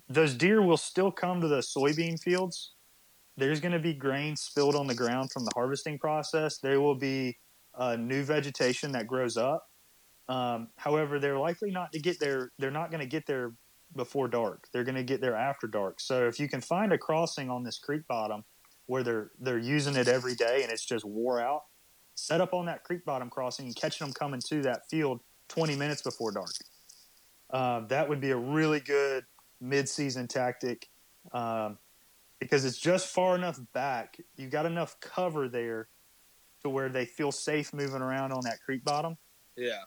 [0.09, 2.73] Those deer will still come to the soybean fields.
[3.35, 6.57] There's going to be grain spilled on the ground from the harvesting process.
[6.57, 7.37] There will be
[7.77, 9.63] uh, new vegetation that grows up.
[10.27, 12.51] Um, however, they're likely not to get there.
[12.57, 13.53] They're not going to get there
[13.95, 14.67] before dark.
[14.71, 15.99] They're going to get there after dark.
[15.99, 18.43] So if you can find a crossing on this creek bottom
[18.85, 21.63] where they're they're using it every day and it's just wore out,
[22.15, 25.75] set up on that creek bottom crossing and catching them coming to that field 20
[25.75, 26.51] minutes before dark.
[27.49, 29.23] Uh, that would be a really good
[29.61, 30.89] mid-season tactic
[31.31, 31.77] um,
[32.39, 34.19] because it's just far enough back.
[34.35, 35.87] You got enough cover there
[36.63, 39.17] to where they feel safe moving around on that creek bottom.
[39.55, 39.79] Yeah.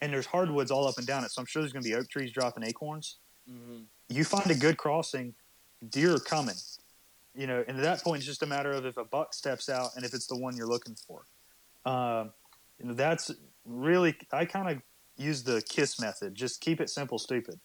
[0.00, 1.94] And there's hardwoods all up and down it, so I'm sure there's going to be
[1.94, 3.18] oak trees dropping acorns.
[3.50, 3.82] Mm-hmm.
[4.08, 5.34] You find a good crossing,
[5.88, 6.56] deer are coming.
[7.34, 9.68] You know, and at that point, it's just a matter of if a buck steps
[9.70, 11.24] out and if it's the one you're looking for.
[12.84, 13.30] Know, that's
[13.64, 14.82] really I kind of
[15.16, 16.34] use the kiss method.
[16.34, 17.60] Just keep it simple, stupid.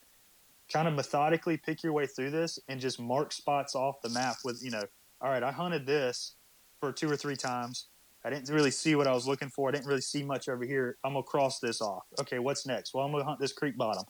[0.71, 4.37] Kind of methodically pick your way through this and just mark spots off the map
[4.43, 4.83] with you know.
[5.21, 6.33] All right, I hunted this
[6.79, 7.87] for two or three times.
[8.23, 9.69] I didn't really see what I was looking for.
[9.69, 10.97] I didn't really see much over here.
[11.03, 12.03] I'm gonna cross this off.
[12.19, 12.93] Okay, what's next?
[12.93, 14.03] Well, I'm gonna hunt this creek bottom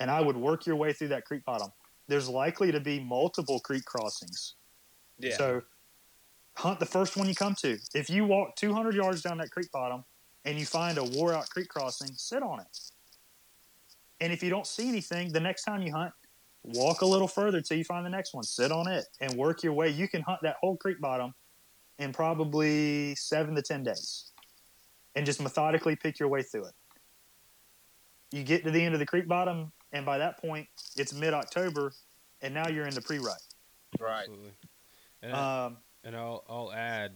[0.00, 1.70] and I would work your way through that creek bottom.
[2.08, 4.54] There's likely to be multiple creek crossings.
[5.18, 5.36] Yeah.
[5.36, 5.62] So
[6.56, 7.78] hunt the first one you come to.
[7.94, 10.04] If you walk 200 yards down that creek bottom
[10.44, 12.78] and you find a wore out creek crossing, sit on it.
[14.20, 16.12] And if you don't see anything, the next time you hunt,
[16.62, 19.62] walk a little further till you find the next one, sit on it, and work
[19.62, 19.88] your way.
[19.88, 21.34] You can hunt that whole creek bottom
[21.98, 24.32] in probably seven to 10 days
[25.14, 26.74] and just methodically pick your way through it.
[28.32, 31.32] You get to the end of the creek bottom, and by that point it's mid
[31.32, 31.92] October,
[32.42, 33.40] and now you're in the pre-rut.
[33.98, 34.24] Right.
[34.24, 34.52] Absolutely.
[35.22, 37.12] And, I, Um, and I'll I'll add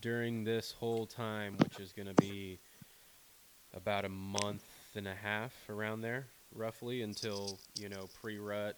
[0.00, 2.60] during this whole time, which is going to be
[3.74, 4.62] about a month
[4.94, 8.76] and a half around there, roughly, until you know pre-rut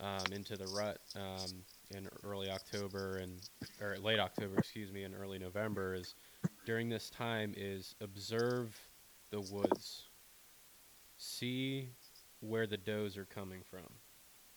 [0.00, 3.40] um, into the rut um, in early October and
[3.80, 6.14] or late October, excuse me, and early November is
[6.66, 8.78] during this time is observe
[9.30, 10.08] the woods,
[11.16, 11.88] see
[12.40, 13.86] where the does are coming from,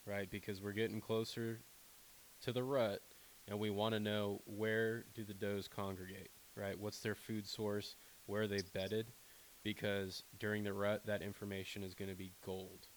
[0.06, 0.30] right?
[0.30, 1.60] Because we're getting closer
[2.42, 3.02] to the rut,
[3.48, 6.80] and we want to know where do the does congregate, right?
[6.80, 7.96] What's their food source?
[8.26, 9.08] Where are they bedded?
[9.64, 12.88] Because during the rut, that information is going to be gold,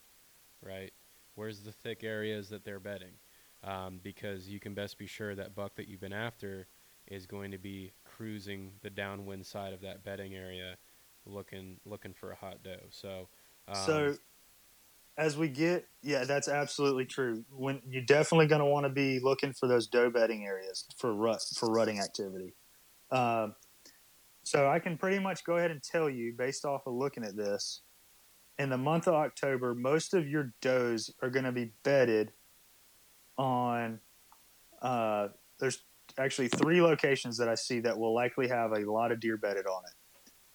[0.62, 0.92] right?
[1.34, 3.12] Where's the thick areas that they're bedding?
[3.62, 6.66] Um, because you can best be sure that buck that you've been after
[7.08, 10.76] is going to be cruising the downwind side of that bedding area,
[11.24, 12.86] looking looking for a hot doe.
[12.90, 13.28] So,
[13.68, 14.14] um, so
[15.18, 17.44] as we get, yeah, that's absolutely true.
[17.50, 21.14] When you're definitely going to want to be looking for those doe bedding areas for
[21.14, 22.54] rut for rutting activity.
[23.10, 23.54] Um,
[24.42, 27.36] so I can pretty much go ahead and tell you, based off of looking at
[27.36, 27.80] this,
[28.58, 32.32] in the month of October, most of your does are going to be bedded
[33.36, 34.00] on.
[34.80, 35.28] Uh,
[35.58, 35.82] there's
[36.18, 39.66] actually three locations that I see that will likely have a lot of deer bedded
[39.66, 39.92] on it.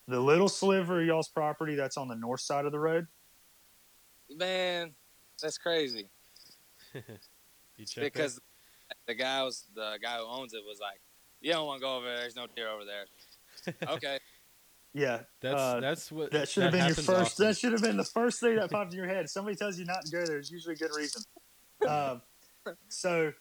[0.08, 3.08] The little sliver of y'all's property that's on the north side of the road.
[4.38, 4.94] Man,
[5.42, 6.10] that's crazy.
[6.94, 8.40] you check because
[9.08, 11.02] the guy was the guy who owns it was like,
[11.42, 12.18] "You don't want to go over there.
[12.20, 13.06] There's no deer over there."
[13.94, 14.20] okay.
[14.94, 17.10] Yeah, that's uh, that's what that should have been your first.
[17.34, 17.48] often.
[17.48, 19.30] That should have been the first thing that popped in your head.
[19.30, 20.28] Somebody tells you not to go there.
[20.28, 21.24] There's usually a good reason.
[21.88, 22.22] Um,
[22.90, 23.32] so,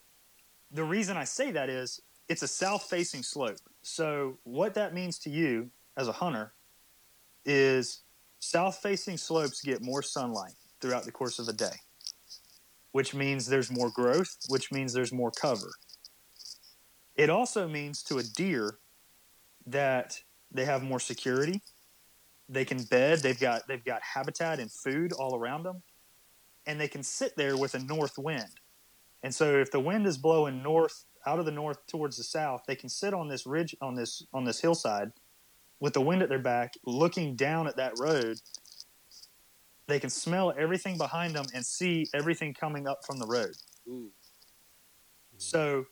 [0.70, 3.58] the reason I say that is it's a south-facing slope.
[3.82, 6.52] So, what that means to you as a hunter
[7.44, 8.02] is
[8.38, 11.76] south-facing slopes get more sunlight throughout the course of a day,
[12.92, 15.70] which means there's more growth, which means there's more cover.
[17.16, 18.78] It also means to a deer
[19.66, 20.20] that
[20.50, 21.60] they have more security.
[22.48, 23.20] They can bed.
[23.20, 25.82] They've got they've got habitat and food all around them,
[26.66, 28.60] and they can sit there with a north wind.
[29.22, 32.62] And so, if the wind is blowing north out of the north towards the south,
[32.66, 35.12] they can sit on this ridge on this on this hillside
[35.78, 38.38] with the wind at their back, looking down at that road.
[39.90, 43.54] They can smell everything behind them and see everything coming up from the road.
[43.88, 44.10] Ooh.
[45.36, 45.86] So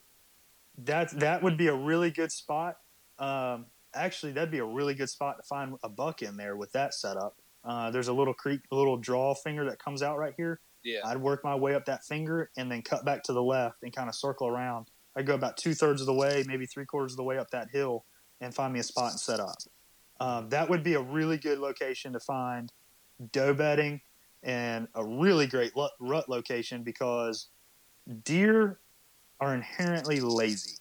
[0.85, 2.77] that that would be a really good spot.
[3.19, 6.73] Um, actually, that'd be a really good spot to find a buck in there with
[6.73, 7.37] that setup.
[7.65, 10.61] Uh, there's a little creek, a little draw finger that comes out right here.
[10.85, 11.01] Yeah.
[11.05, 13.93] I'd work my way up that finger and then cut back to the left and
[13.93, 14.87] kind of circle around.
[15.17, 17.51] I'd go about two thirds of the way, maybe three quarters of the way up
[17.51, 18.05] that hill,
[18.41, 19.57] and find me a spot and set up.
[20.21, 22.73] Um, that would be a really good location to find
[23.33, 24.01] doe bedding
[24.43, 27.49] and a really great rut location because
[28.23, 28.81] deer
[29.41, 30.77] are inherently lazy.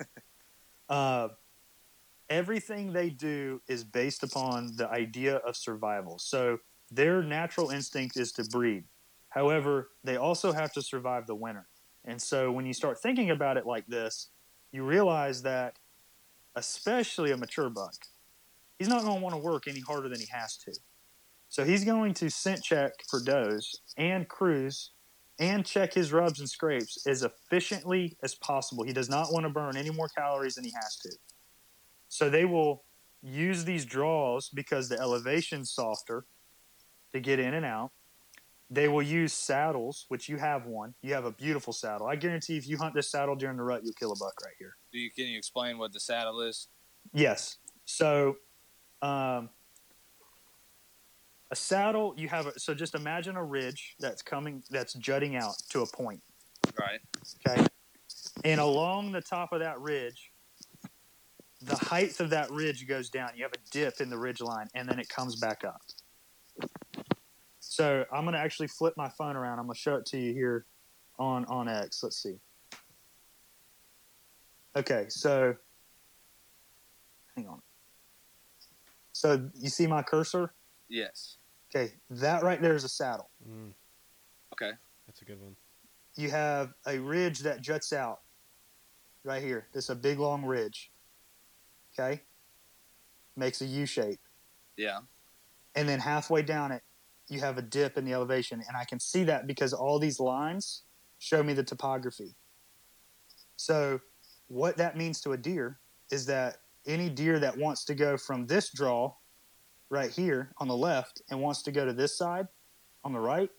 [0.88, 1.28] uh,
[2.28, 6.18] everything they do is based upon the idea of survival.
[6.18, 6.58] So
[6.90, 8.84] their natural instinct is to breed.
[9.28, 11.66] However, they also have to survive the winter.
[12.04, 14.30] And so when you start thinking about it like this,
[14.72, 15.76] you realize that,
[16.54, 17.94] especially a mature buck,
[18.78, 20.72] he's not going to want to work any harder than he has to.
[21.48, 24.90] So he's going to scent check for does and cruise
[25.38, 28.84] and check his rubs and scrapes as efficiently as possible.
[28.84, 31.10] He does not want to burn any more calories than he has to.
[32.08, 32.84] So they will
[33.22, 36.24] use these draws because the elevation's softer
[37.12, 37.90] to get in and out.
[38.68, 40.94] They will use saddles, which you have one.
[41.00, 42.08] You have a beautiful saddle.
[42.08, 44.54] I guarantee if you hunt this saddle during the rut, you'll kill a buck right
[44.58, 44.76] here.
[44.92, 46.68] Do you can you explain what the saddle is?
[47.12, 47.58] Yes.
[47.84, 48.38] So,
[49.02, 49.50] um,
[51.50, 55.54] a saddle, you have a, so just imagine a ridge that's coming, that's jutting out
[55.70, 56.20] to a point.
[56.78, 57.00] Right.
[57.46, 57.66] Okay.
[58.44, 60.32] And along the top of that ridge,
[61.62, 63.30] the height of that ridge goes down.
[63.34, 65.80] You have a dip in the ridge line, and then it comes back up.
[67.60, 69.58] So I'm going to actually flip my phone around.
[69.58, 70.64] I'm going to show it to you here
[71.18, 72.02] on onX.
[72.02, 72.36] Let's see.
[74.76, 75.54] Okay, so
[77.36, 77.62] hang on.
[79.12, 80.52] So you see my cursor?
[80.88, 81.36] Yes.
[81.74, 83.30] Okay, that right there is a saddle.
[83.48, 83.72] Mm,
[84.52, 84.72] Okay.
[85.06, 85.56] that's a good one.
[86.14, 88.20] you have a ridge that juts out
[89.24, 89.66] right here.
[89.72, 90.90] This is a big long ridge.
[91.92, 92.22] Okay?
[93.36, 94.20] Makes a U shape.
[94.76, 95.00] Yeah.
[95.74, 96.82] And then halfway down it,
[97.28, 98.62] you have a dip in the elevation.
[98.66, 100.84] And I can see that because all these lines
[101.18, 102.34] show me the topography.
[103.56, 104.00] So,
[104.48, 105.80] what that means to a deer
[106.10, 109.12] is that any deer that wants to go from this draw
[109.90, 112.48] right here on the left and wants to go to this side
[113.04, 113.50] on the right,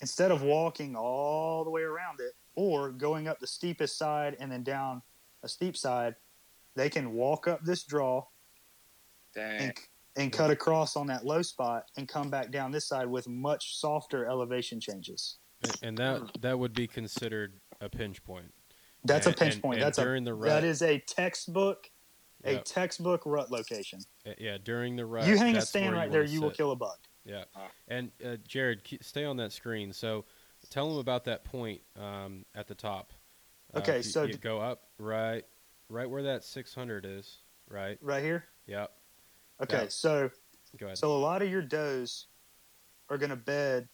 [0.00, 4.50] instead of walking all the way around it or going up the steepest side and
[4.50, 5.00] then down
[5.42, 6.14] a steep side,
[6.74, 8.24] they can walk up this draw
[9.34, 9.60] Dang.
[9.60, 9.72] and,
[10.16, 13.78] and cut across on that low spot and come back down this side with much
[13.78, 15.38] softer elevation changes.
[15.82, 18.52] And that that would be considered a pinch point.
[19.04, 19.76] That's a pinch and- point.
[19.76, 20.48] and That's a the rut.
[20.48, 21.88] that is a textbook
[22.44, 22.64] A Yep.
[22.64, 24.00] textbook rut location.
[24.26, 25.26] Uh, yeah, during the rut.
[25.26, 26.98] you hang a stand where right there, wanna you will kill a bug.
[27.24, 27.44] Yeah.
[27.54, 27.70] Ah.
[27.88, 29.92] And uh, Jared, stay on that screen.
[29.92, 30.24] So
[30.70, 33.12] tell them about that point um, at the top.
[33.74, 35.44] Uh, Okay, if you- so you d- go up right,
[35.88, 37.38] right where that 600 is.
[37.68, 37.96] Right.
[38.02, 38.44] Right here.
[38.66, 38.92] Yep.
[39.62, 39.88] Okay, Yeah.
[39.88, 40.30] so
[40.78, 40.98] Go ahead.
[40.98, 42.26] so a lot of your does
[43.08, 43.88] are going to bed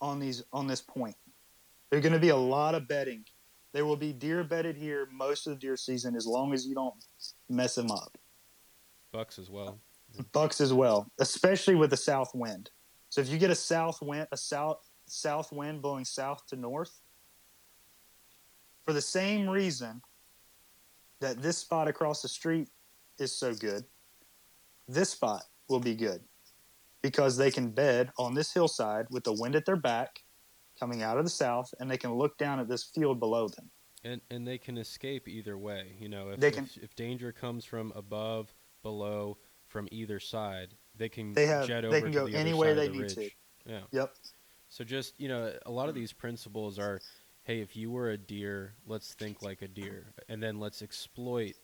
[0.00, 1.16] on these on this point.
[1.90, 3.24] There's going to be a lot of bedding.
[3.74, 6.76] There will be deer bedded here most of the deer season as long as you
[6.76, 6.94] don't
[7.50, 8.16] mess them up.
[9.12, 9.80] Bucks as well.
[10.32, 12.70] Bucks as well, especially with the south wind.
[13.10, 17.00] So if you get a south wind, a south south wind blowing south to north,
[18.86, 20.00] for the same reason
[21.20, 22.68] that this spot across the street
[23.18, 23.84] is so good,
[24.86, 26.20] this spot will be good
[27.02, 30.20] because they can bed on this hillside with the wind at their back
[30.78, 33.70] coming out of the south and they can look down at this field below them.
[34.04, 35.96] And and they can escape either way.
[35.98, 40.74] You know, if They can- if, if danger comes from above, below, from either side,
[40.94, 42.98] they can They have- jet they over can to go the any way they the
[42.98, 43.30] need to.
[43.66, 43.80] Yeah.
[43.92, 44.14] Yep.
[44.68, 47.00] So just you know, a lot of these principles are,
[47.44, 51.54] hey, if you were a deer, let's think like a deer, and then let's exploit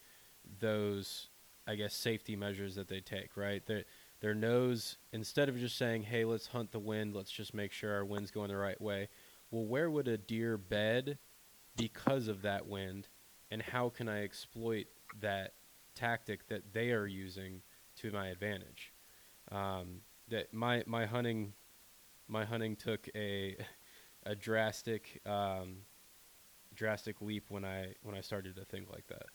[0.61, 1.29] those,
[1.67, 3.37] I guess, safety measures that they take.
[3.37, 3.85] Right, their
[4.21, 7.95] their nose instead of just saying, hey, let's hunt the wind, let's just make sure
[7.95, 9.09] our wind's going the right way.
[9.51, 11.19] Well, where would a deer bed
[11.77, 13.09] because of that wind,
[13.51, 14.87] and how can I exploit
[15.21, 15.55] that
[15.95, 17.63] tactic that they are using
[17.97, 18.93] to my advantage?
[19.51, 21.55] Um, that my my hunting
[22.29, 23.57] my hunting took a
[24.25, 25.79] a drastic um,
[26.75, 29.27] drastic leap when I when I started to think like that.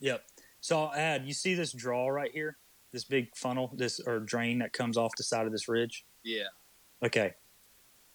[0.00, 0.24] Yep.
[0.60, 2.56] So I'll add, you see this draw right here?
[2.92, 6.06] This big funnel, this or drain that comes off the side of this ridge?
[6.22, 6.48] Yeah.
[7.02, 7.34] Okay.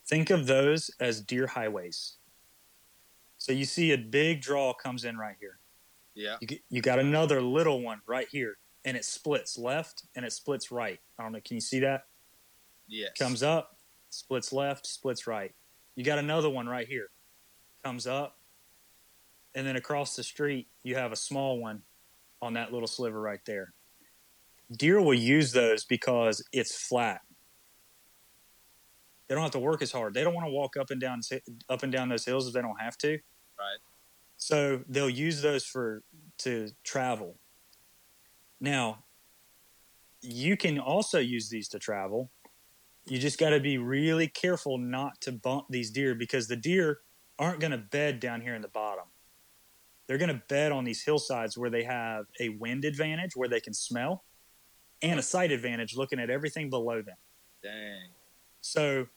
[0.06, 2.16] Think of those as deer highways.
[3.38, 5.60] So you see a big draw comes in right here.
[6.16, 6.38] Yeah.
[6.42, 10.72] You, you got another little one right here, and it splits left and it splits
[10.72, 11.00] right.
[11.20, 11.42] I don't know.
[11.44, 12.06] Can you see that?
[12.88, 13.12] Yes.
[13.18, 13.78] Comes up,
[14.10, 15.54] splits left, splits right.
[15.96, 17.10] You got another one right here.
[17.84, 18.38] Comes up,
[19.56, 21.82] and then across the street, you have a small one
[22.42, 23.74] on that little sliver right there.
[24.78, 27.22] Deer will use those because it's flat.
[29.28, 30.14] They don't have to work as hard.
[30.14, 31.22] They don't want to walk up and down
[31.70, 33.12] up and down those hills if they don't have to.
[33.12, 33.80] Right.
[34.38, 36.04] So they'll use those for
[36.40, 37.38] to travel.
[38.60, 39.06] Now,
[40.22, 42.32] you can also use these to travel.
[43.06, 47.00] You just got to be really careful not to bump these deer because the deer
[47.38, 49.06] aren't going to bed down here in the bottom.
[50.08, 53.60] They're going to bed on these hillsides where they have a wind advantage, where they
[53.60, 54.24] can smell,
[55.04, 57.18] and a sight advantage looking at everything below them.
[57.62, 58.10] Dang.
[58.62, 59.08] So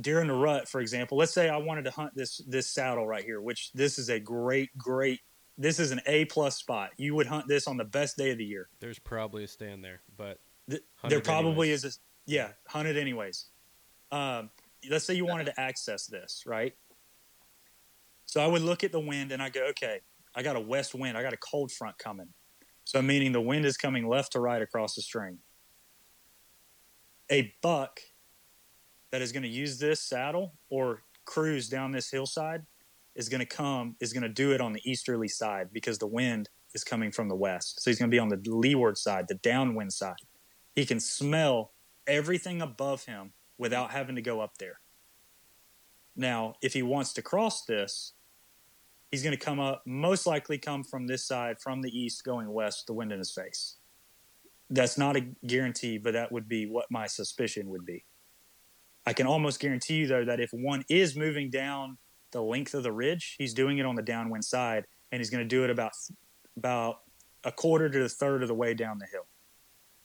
[0.00, 3.24] during the rut, for example, let's say I wanted to hunt this this saddle right
[3.24, 5.20] here, which this is a great, great.
[5.56, 6.90] This is an A plus spot.
[6.98, 8.68] You would hunt this on the best day of the year.
[8.78, 10.38] There's probably a stand there, but
[10.70, 11.84] Th- there probably anyways.
[11.84, 13.46] is a yeah, hunt it anyways.
[14.12, 14.50] Um,
[14.88, 16.74] let's say you wanted to access this, right?
[18.26, 20.00] So I would look at the wind and I go, okay,
[20.34, 22.28] I got a west wind, I got a cold front coming.
[22.88, 25.40] So meaning the wind is coming left to right across the string.
[27.30, 28.00] A buck
[29.10, 32.64] that is going to use this saddle or cruise down this hillside
[33.14, 36.06] is going to come is going to do it on the easterly side because the
[36.06, 37.82] wind is coming from the west.
[37.82, 40.22] So he's going to be on the leeward side, the downwind side.
[40.74, 41.72] He can smell
[42.06, 44.80] everything above him without having to go up there.
[46.16, 48.14] Now, if he wants to cross this,
[49.10, 52.50] he's going to come up, most likely come from this side, from the east, going
[52.50, 53.76] west, the wind in his face.
[54.70, 58.04] That's not a guarantee, but that would be what my suspicion would be.
[59.06, 61.96] I can almost guarantee you, though, that if one is moving down
[62.32, 65.42] the length of the ridge, he's doing it on the downwind side, and he's going
[65.42, 65.92] to do it about
[66.58, 67.00] about
[67.44, 69.26] a quarter to a third of the way down the hill.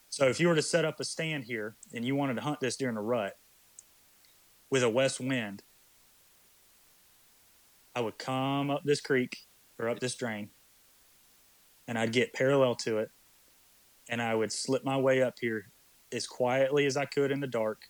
[0.10, 2.60] So if you were to set up a stand here and you wanted to hunt
[2.60, 3.36] this during a rut
[4.70, 5.64] with a west wind,
[7.96, 9.38] I would come up this creek
[9.80, 10.50] or up this drain
[11.88, 13.10] and I'd get parallel to it
[14.10, 15.72] and I would slip my way up here
[16.12, 17.84] as quietly as I could in the dark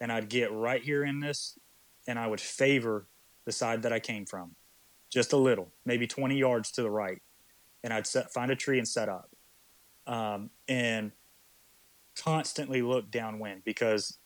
[0.00, 1.58] and I'd get right here in this
[2.06, 3.06] and I would favor
[3.44, 4.56] the side that I came from
[5.14, 7.22] just a little, maybe 20 yards to the right.
[7.84, 9.30] And I'd set, find a tree and set up.
[10.06, 11.12] Um, and
[12.16, 14.18] constantly look downwind because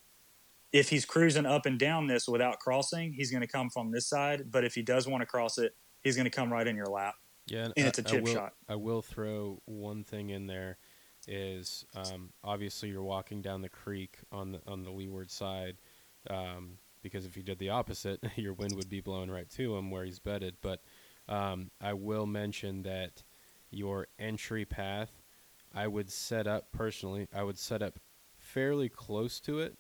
[0.72, 4.06] if he's cruising up and down this without crossing, he's going to come from this
[4.06, 4.50] side.
[4.50, 6.86] But if he does want to cross it, he's going to come right in your
[6.86, 7.14] lap.
[7.46, 8.54] yeah, And I- it's a chip will- shot.
[8.68, 10.78] I will throw one thing in there.
[11.26, 15.76] Is um, obviously you're walking down the creek on the on the leeward side,
[16.30, 19.90] um, because if you did the opposite, your wind would be blowing right to him
[19.90, 20.56] where he's bedded.
[20.62, 20.80] But
[21.28, 23.22] um, I will mention that
[23.70, 25.10] your entry path,
[25.74, 27.26] I would set up personally.
[27.34, 27.98] I would set up
[28.38, 29.76] fairly close to it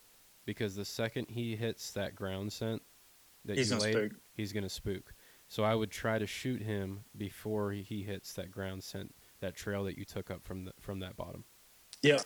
[0.48, 2.80] because the second he hits that ground scent
[3.44, 4.20] that He's you gonna laid, spook.
[4.32, 5.12] he's gonna spook.
[5.46, 9.54] So I would try to shoot him before he- he hits that ground scent, that
[9.54, 11.44] trail that you took up from the, from that bottom.
[12.02, 12.22] Yep.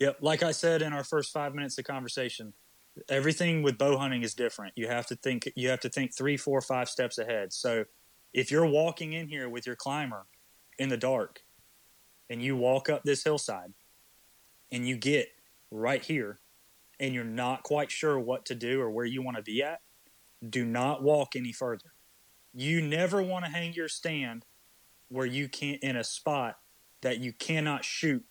[0.00, 0.18] Yep.
[0.20, 2.52] Like I said in our first five minutes of conversation,
[3.08, 4.72] everything with bow hunting is different.
[4.76, 7.52] You have to think you have to think three, four, five steps ahead.
[7.52, 7.84] So
[8.32, 10.26] if you're walking in here with your climber
[10.80, 11.44] in the dark
[12.28, 13.72] and you walk up this hillside
[14.72, 15.28] and you get
[15.70, 16.40] right here
[17.00, 19.80] and you're not quite sure what to do or where you want to be at,
[20.48, 21.92] do not walk any further.
[22.52, 24.44] You never want to hang your stand
[25.08, 26.56] where you can't in a spot
[27.02, 28.24] that you cannot shoot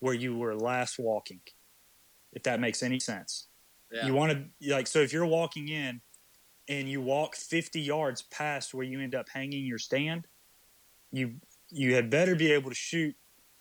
[0.00, 1.40] where you were last walking.
[2.32, 3.48] If that makes any sense.
[3.90, 4.06] Yeah.
[4.06, 6.00] You want to like so if you're walking in
[6.68, 10.26] and you walk 50 yards past where you end up hanging your stand,
[11.10, 11.36] you
[11.70, 13.14] you had better be able to shoot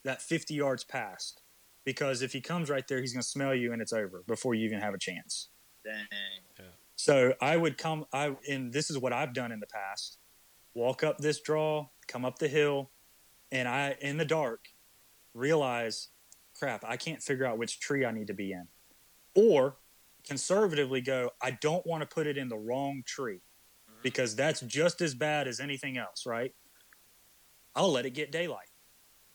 [0.04, 1.42] that 50 yards past
[1.88, 4.54] because if he comes right there, he's going to smell you and it's over before
[4.54, 5.48] you even have a chance.
[5.86, 6.66] Dang.
[6.98, 10.18] So I would come, I and this is what I've done in the past:
[10.74, 12.92] walk up this draw, come up the hill,
[13.54, 14.66] and I in the dark
[15.34, 16.10] realize,
[16.60, 18.68] crap, I can't figure out which tree I need to be in,
[19.34, 19.78] or
[20.28, 23.40] conservatively go, I don't want to put it in the wrong tree
[23.90, 24.00] mm-hmm.
[24.04, 26.54] because that's just as bad as anything else, right?
[27.78, 28.68] I'll let it get daylight.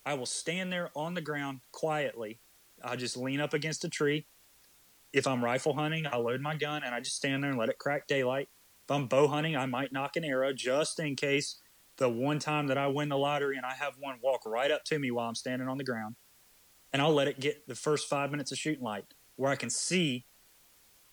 [0.05, 2.41] I will stand there on the ground quietly.
[2.83, 4.27] I'll just lean up against a tree.
[5.12, 7.69] If I'm rifle hunting, I'll load my gun and I just stand there and let
[7.69, 8.49] it crack daylight.
[8.85, 11.61] If I'm bow hunting, I might nock an arrow just in case
[11.99, 14.85] the one time that I win the lottery and I have one walk right up
[14.87, 16.16] to me while I'm standing on the ground.
[16.93, 19.05] And I'll let it get the first five minutes of shooting light
[19.37, 20.27] where I can see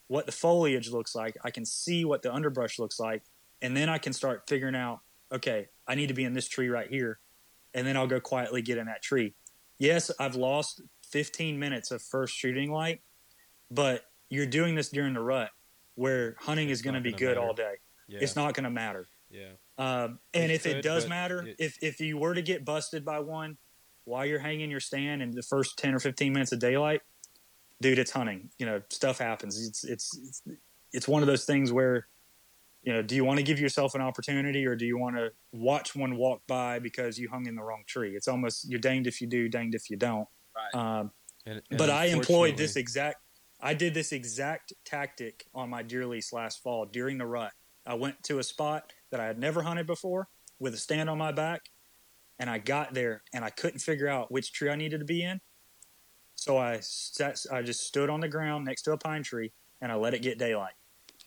[0.08, 1.38] what the foliage looks like.
[1.44, 3.24] I can see what the underbrush looks like.
[3.62, 5.02] And then I can start figuring out,
[5.32, 7.20] okay, I need to be in this tree right here.
[7.74, 9.34] And then I'll go quietly get in that tree.
[9.78, 10.82] Yes, I've lost
[11.12, 13.02] 15 minutes of first shooting light,
[13.72, 15.50] but you're doing this during the rut
[15.96, 17.40] where hunting It's is going to be good matter.
[17.48, 17.76] all day.
[18.08, 18.20] Yeah.
[18.22, 19.08] It's not going to matter.
[19.30, 19.52] Yeah.
[19.78, 23.20] Um, and if it does matter, it- if if you were to get busted by
[23.20, 23.58] one
[24.06, 27.02] while you're hanging your stand in the first ten or fifteen minutes of daylight,
[27.80, 28.50] dude, it's hunting.
[28.58, 29.66] You know, stuff happens.
[29.68, 30.42] It's it's it's,
[30.92, 32.08] it's one of those things where,
[32.90, 35.30] you know, do you want to give yourself an opportunity or do you want to
[35.52, 38.16] watch one walk by because you hung in the wrong tree?
[38.16, 40.28] It's almost you're danged if you do, danged if you don't.
[40.56, 41.00] Right.
[41.00, 41.12] Um,
[41.46, 43.18] And, and but I employed this exact.
[43.62, 47.52] I did this exact tactic on my deer lease last fall during the rut.
[47.86, 50.28] I went to a spot that I had never hunted before
[50.60, 51.62] with a stand on my back,
[52.40, 55.22] and I got there and I couldn't figure out which tree I needed to be
[55.22, 55.42] in.
[56.34, 59.92] So I sat, I just stood on the ground next to a pine tree and
[59.92, 60.74] I let it get daylight.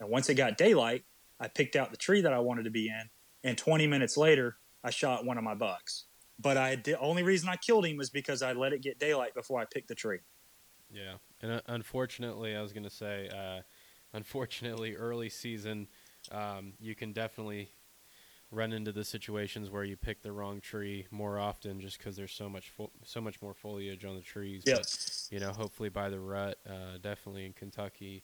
[0.01, 1.05] And once it got daylight,
[1.43, 3.11] I picked out the tree that I wanted to be in.
[3.43, 6.05] And 20 minutes later, I shot one of my bucks.
[6.39, 9.35] But I the only reason I killed him was because I let it get daylight
[9.35, 10.21] before I picked the tree.
[10.91, 13.63] Yeah, and uh, unfortunately, I was going to say, uh,
[14.13, 15.89] unfortunately, early season,
[16.31, 17.71] um, you can definitely
[18.51, 22.33] run into the situations where you pick the wrong tree more often, just because there's
[22.33, 24.63] so much fo- so much more foliage on the trees.
[24.67, 24.77] Yeah.
[24.77, 28.23] But, you know, hopefully by the rut, uh, definitely in Kentucky,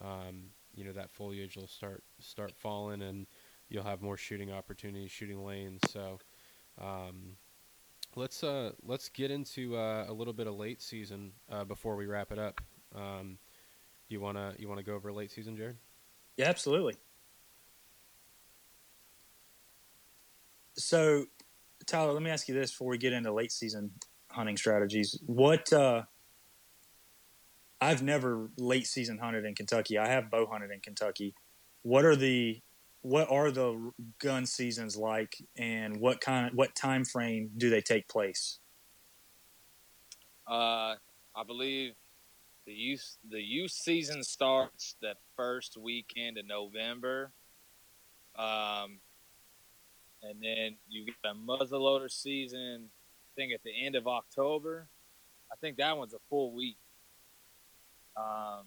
[0.00, 3.26] um, you know that foliage will start start falling, and
[3.68, 5.80] you'll have more shooting opportunities, shooting lanes.
[5.90, 6.18] So.
[6.80, 7.36] Um,
[8.16, 12.06] Let's uh let's get into uh, a little bit of late season uh, before we
[12.06, 12.60] wrap it up.
[12.92, 13.38] Um,
[14.08, 15.76] you wanna you wanna go over late season, Jared?
[16.36, 16.94] Yeah, absolutely.
[20.76, 21.26] So,
[21.86, 23.92] Tyler, let me ask you this before we get into late season
[24.28, 25.16] hunting strategies.
[25.26, 26.02] What uh,
[27.80, 29.98] I've never late season hunted in Kentucky.
[29.98, 31.34] I have bow hunted in Kentucky.
[31.82, 32.60] What are the
[33.02, 37.80] what are the gun seasons like, and what kind of, what time frame do they
[37.80, 38.58] take place?
[40.46, 40.96] Uh,
[41.34, 41.94] I believe
[42.66, 47.32] the youth the youth season starts the first weekend of November.
[48.36, 48.98] Um,
[50.22, 52.90] and then you get the muzzleloader season.
[52.90, 54.86] I think at the end of October.
[55.50, 56.76] I think that one's a full week.
[58.16, 58.66] Um,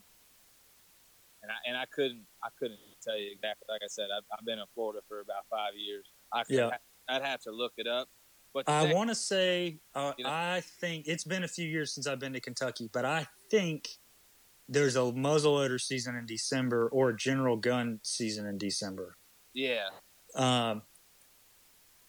[1.41, 3.65] and I and I couldn't I couldn't tell you exactly.
[3.69, 6.05] Like I said, I've, I've been in Florida for about five years.
[6.31, 6.69] I could, Yeah.
[7.09, 8.07] I'd have to look it up.
[8.53, 11.93] But I want to say, uh, You know- I think it's been a few years
[11.93, 13.89] since I've been to Kentucky, but I think
[14.69, 19.17] there's a muzzleloader season in December or a general gun season in December.
[19.53, 19.89] yeah,
[20.35, 20.83] Um,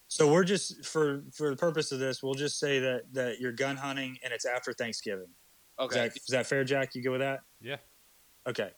[0.06, 3.52] so we're just for for the purpose of this, we'll just say that that you're
[3.52, 5.34] gun hunting and it's after Thanksgiving.
[5.80, 6.94] Is, okay, that, is that fair, Jack?
[6.94, 7.40] You go with that?
[7.60, 7.76] Yeah.
[8.46, 8.70] Okay.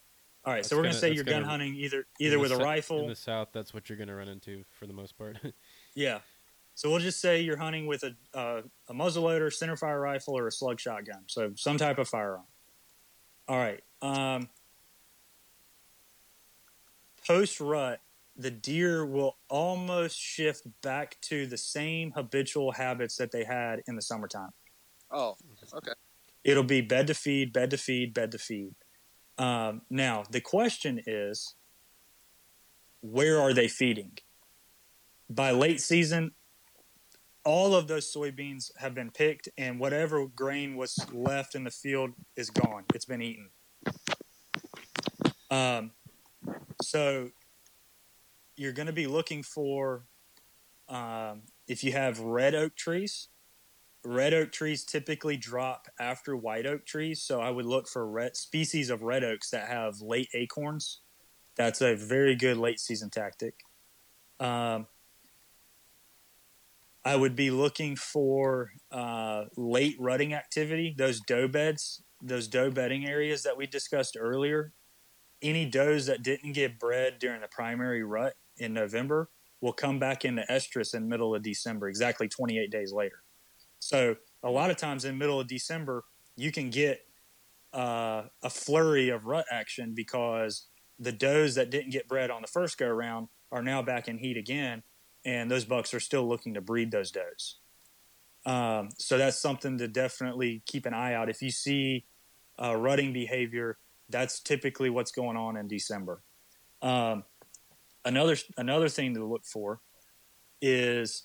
[0.44, 0.59] All right.
[0.59, 2.62] That's so we're gonna, gonna- say you're gun gonna- hunting either either with a sou-
[2.62, 3.01] rifle.
[3.02, 3.48] in the south.
[3.52, 5.36] That's what you're gonna run into for the most part.
[5.94, 6.18] Yeah.
[6.74, 10.52] So we'll just say you're hunting with a uh, a muzzleloader, centerfire rifle, or a
[10.52, 11.23] slug shotgun.
[11.27, 12.44] So some type of firearm.
[13.48, 13.82] All right.
[14.02, 14.51] Um,
[17.27, 18.01] Post rut,
[18.36, 23.97] the deer will almost shift back to the same habitual habits that they had in
[23.97, 24.51] the summertime.
[25.10, 25.36] Oh,
[25.74, 25.93] okay.
[26.47, 28.77] It'll be bed to feed, bed to feed, bed to feed.
[29.36, 31.56] Um, now the question is,
[33.01, 34.12] where are they feeding?
[35.28, 36.31] By late season,
[37.44, 42.12] all of those soybeans have been picked, and whatever grain was left in the field
[42.36, 42.85] is gone.
[42.94, 43.51] It's been eaten.
[45.51, 45.90] Um,
[46.81, 47.31] so
[48.55, 50.05] you're going to be looking for
[50.89, 53.31] um, if you have red oak trees.
[54.07, 58.37] Red oak trees typically drop after white oak trees, so I would look for red
[58.37, 61.01] species of red oaks that have late acorns.
[61.57, 63.55] That's a very good late season tactic.
[64.39, 64.87] Um,
[67.05, 73.09] I would be looking for uh, late rutting activity, those doe beds, those doe bedding
[73.09, 74.73] areas that we discussed earlier.
[75.43, 79.31] Any does that didn't get bred during the primary rut in November
[79.61, 83.24] will come back into estrus in middle of December, exactly 28 days later.
[83.78, 86.05] So a lot of times in middle of December,
[86.36, 87.01] you can get
[87.73, 90.66] uh, a flurry of rut action because
[90.98, 94.19] the does that didn't get bred on the first go around are now back in
[94.19, 94.82] heat again,
[95.24, 97.57] and those bucks are still looking to breed those does.
[98.44, 101.28] Um, so that's something to definitely keep an eye out.
[101.28, 102.05] If you see
[102.62, 103.77] uh, rutting behavior,
[104.09, 106.23] that's typically what's going on in December.
[106.81, 107.24] Um,
[108.05, 109.81] another another thing to look for
[110.62, 111.24] is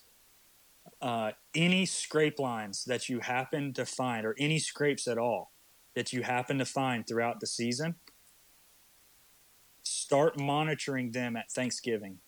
[1.00, 5.52] uh, any scrape lines that you happen to find, or any scrapes at all
[5.94, 7.96] that you happen to find throughout the season.
[9.82, 12.18] Start monitoring them at Thanksgiving.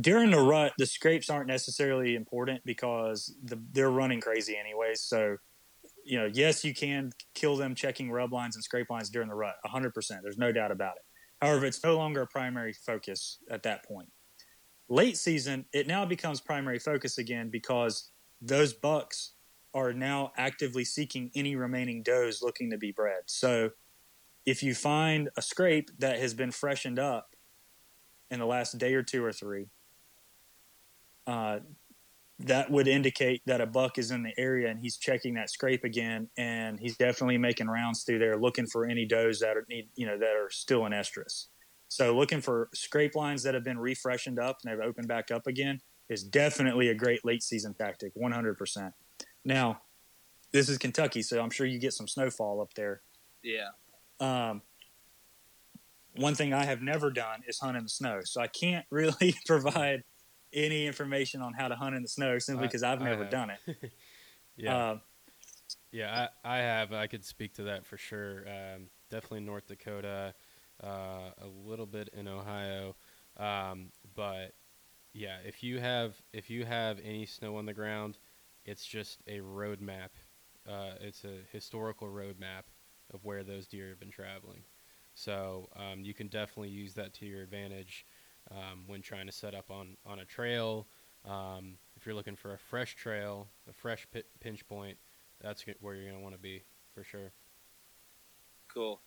[0.00, 4.92] During the rut, the scrapes aren't necessarily important because the, they're running crazy anyway.
[4.94, 5.36] So,
[6.04, 9.34] you know, yes, you can kill them checking rub lines and scrape lines during the
[9.34, 9.92] rut, 100%.
[10.22, 11.02] There's no doubt about it.
[11.42, 14.08] However, it's no longer a primary focus at that point.
[14.88, 18.10] Late season, it now becomes primary focus again because
[18.40, 19.32] those bucks
[19.74, 23.22] are now actively seeking any remaining does looking to be bred.
[23.26, 23.70] So
[24.46, 27.36] if you find a scrape that has been freshened up
[28.30, 29.66] in the last day or two or three,
[31.26, 31.58] uh,
[32.40, 35.84] that would indicate that a buck is in the area and he's checking that scrape
[35.84, 39.88] again and he's definitely making rounds through there looking for any does that are need
[39.96, 41.46] you know that are still in estrus
[41.88, 45.46] so looking for scrape lines that have been refreshened up and they've opened back up
[45.46, 48.92] again is definitely a great late season tactic 100%
[49.44, 49.80] now
[50.52, 53.02] this is kentucky so i'm sure you get some snowfall up there
[53.42, 53.68] Yeah.
[54.20, 54.62] um,
[56.16, 59.34] one thing i have never done is hunt in the snow so i can't really
[59.46, 60.02] provide
[60.52, 63.92] any information on how to hunt in the snow simply because I've never done it.
[64.56, 65.00] Yeah, Um,
[65.92, 66.92] yeah, I, I have.
[66.94, 68.46] I could speak to that for sure.
[68.48, 70.32] Um, definitely North Dakota,
[70.82, 72.96] uh, a little bit in Ohio,
[73.36, 74.54] um, but
[75.12, 78.18] yeah, if you have if you have any snow on the ground,
[78.64, 80.12] it's just a road map.
[80.68, 82.66] Uh, it's a historical road map
[83.12, 84.62] of where those deer have been traveling.
[85.14, 88.06] So um, you can definitely use that to your advantage
[88.50, 90.86] um, when trying to set up on, on a trail.
[91.24, 94.98] Um, if you're looking for a fresh trail, a fresh pi pinch point,
[95.40, 96.62] that's where you're going to want to be
[96.94, 97.32] for sure.
[98.72, 99.00] Cool.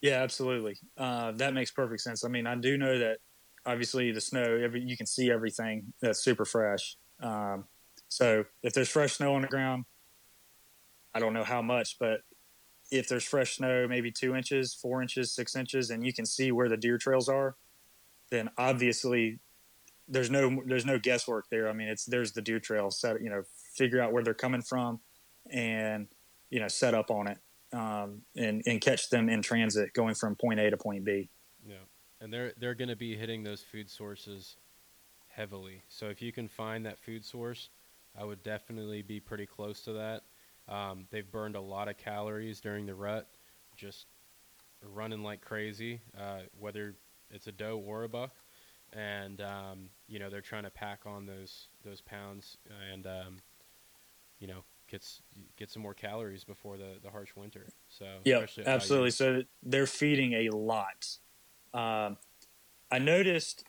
[0.00, 0.78] Yeah, absolutely.
[0.96, 2.24] Uh, that makes perfect sense.
[2.24, 3.18] I mean, I do know that
[3.66, 6.96] obviously the snow, every you can see everything that's super fresh.
[7.22, 7.64] Um,
[8.08, 9.84] so if there's fresh snow on the ground,
[11.14, 12.20] I don't know how much, but
[12.90, 16.50] if there's fresh snow, maybe two inches, four inches, six inches, and you can see
[16.50, 17.56] where the deer trails are,
[18.30, 19.38] then obviously
[20.08, 21.68] there's no there's no guesswork there.
[21.68, 23.22] I mean, it's there's the deer trail set.
[23.22, 23.42] You know,
[23.74, 25.00] figure out where they're coming from,
[25.50, 26.08] and
[26.50, 27.38] you know, set up on it,
[27.72, 31.28] um, and and catch them in transit going from point A to point B.
[31.66, 31.76] Yeah,
[32.20, 34.56] and they're they're going to be hitting those food sources
[35.28, 35.82] heavily.
[35.88, 37.70] So if you can find that food source,
[38.18, 40.22] I would definitely be pretty close to that.
[40.68, 43.28] Um, they've burned a lot of calories during the rut,
[43.76, 44.06] just
[44.82, 46.94] running like crazy, uh, whether
[47.30, 48.34] it's a doe or a buck,
[48.92, 52.56] and um, you know they're trying to pack on those those pounds
[52.92, 53.38] and um,
[54.38, 55.06] you know get
[55.56, 57.68] get some more calories before the, the harsh winter.
[57.88, 59.10] So Yeah, especially at high absolutely.
[59.10, 61.06] So they're feeding a lot.
[61.72, 62.16] Um,
[62.90, 63.64] I noticed.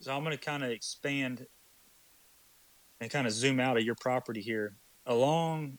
[0.00, 1.46] So I'm going to kind of expand
[3.00, 4.76] and kind of zoom out of your property here.
[5.06, 5.78] Along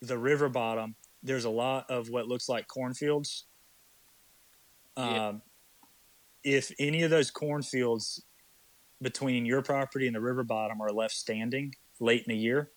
[0.00, 3.46] the river bottom, there's a lot of what looks like cornfields.
[4.96, 5.32] Um, Yeah.
[6.42, 8.22] If any of those cornfields
[9.02, 12.70] between your property and the river bottom are left standing late in the year,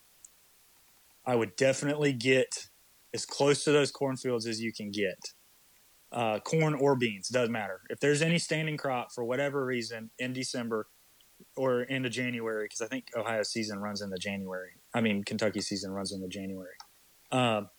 [1.26, 2.68] I would definitely get
[3.14, 5.20] as close to those cornfields as you can get.
[6.12, 7.82] Uh, corn or beans, doesn't matter.
[7.90, 10.88] If there's any standing crop for whatever reason in December
[11.56, 14.72] or into January, because I think Ohio season runs into January.
[14.94, 16.76] I mean, Kentucky season runs into January.
[17.32, 17.70] Um,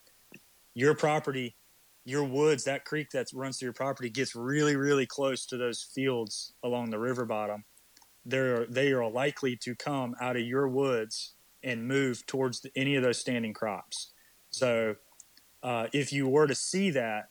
[0.74, 1.56] your property,
[2.04, 5.82] your woods, that creek that runs through your property gets really, really close to those
[5.94, 7.64] fields along the river bottom.
[8.26, 11.34] They're, they are likely to come out of your woods
[11.64, 14.12] and move towards the, any of those standing crops.
[14.50, 14.96] So
[15.62, 17.30] uh, if you were to see that,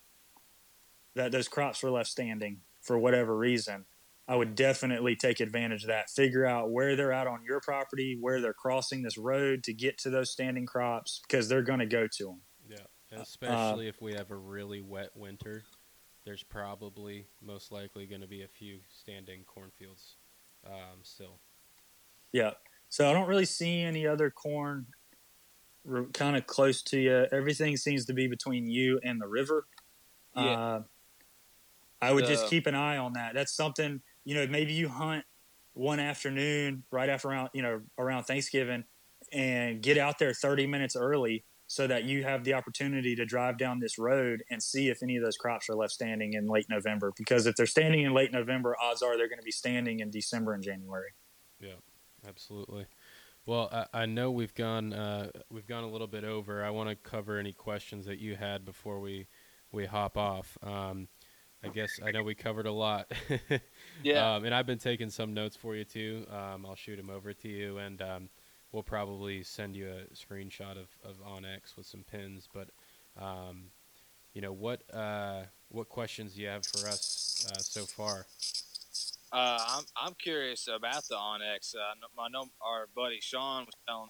[1.15, 3.85] that those crops were left standing for whatever reason,
[4.27, 6.09] I would definitely take advantage of that.
[6.09, 9.97] Figure out where they're at on your property, where they're crossing this road to get
[9.99, 12.41] to those standing crops, because they're going to go to them.
[12.69, 15.63] Yeah, especially uh, if we have a really wet winter.
[16.25, 20.15] There's probably most likely going to be a few standing cornfields
[20.65, 21.37] um, still.
[22.31, 22.51] Yeah,
[22.93, 24.85] so I don't really see any other corn
[26.13, 27.25] kind of close to you.
[27.31, 29.65] Everything seems to be between you and the river.
[30.35, 30.43] Yeah.
[30.43, 30.83] Uh,
[32.03, 33.33] I would just keep an eye on that.
[33.33, 34.45] That's something you know.
[34.45, 35.25] Maybe you hunt
[35.73, 38.83] one afternoon right after around you know around Thanksgiving,
[39.31, 43.57] and get out there thirty minutes early so that you have the opportunity to drive
[43.57, 46.67] down this road and see if any of those crops are left standing in late
[46.69, 47.11] November.
[47.17, 50.11] Because if they're standing in late November, odds are they're going to be standing in
[50.11, 51.09] December and January.
[51.59, 51.77] Yeah,
[52.27, 52.85] absolutely.
[53.45, 56.63] Well, I, I know we've gone uh, we've gone a little bit over.
[56.63, 59.27] I want to cover any questions that you had before we
[59.71, 60.57] we hop off.
[60.63, 61.07] Um,
[61.63, 63.11] I guess I know we covered a lot.
[64.03, 64.35] yeah.
[64.35, 66.25] Um, and I've been taking some notes for you too.
[66.29, 68.29] Um, I'll shoot them over to you, and um,
[68.71, 72.49] we'll probably send you a screenshot of, of onX with some pins.
[72.53, 72.69] But
[73.21, 73.71] um,
[74.33, 78.25] you know what uh, what questions do you have for us uh, so far?
[79.33, 81.75] Uh, I'm I'm curious about the onX.
[81.75, 84.09] Uh, I know our buddy Sean was telling.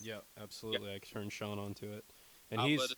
[0.00, 0.90] Yeah, absolutely.
[0.92, 1.02] Yep.
[1.02, 2.04] I turned Sean onto it,
[2.50, 2.94] and I'll he's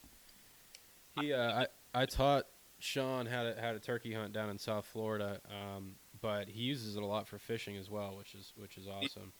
[1.20, 1.32] he.
[1.32, 2.45] Uh, I I taught
[2.78, 6.95] Sean how to had a turkey hunt down in South Florida, um, but he uses
[6.95, 9.32] it a lot for fishing as well, which is which is awesome.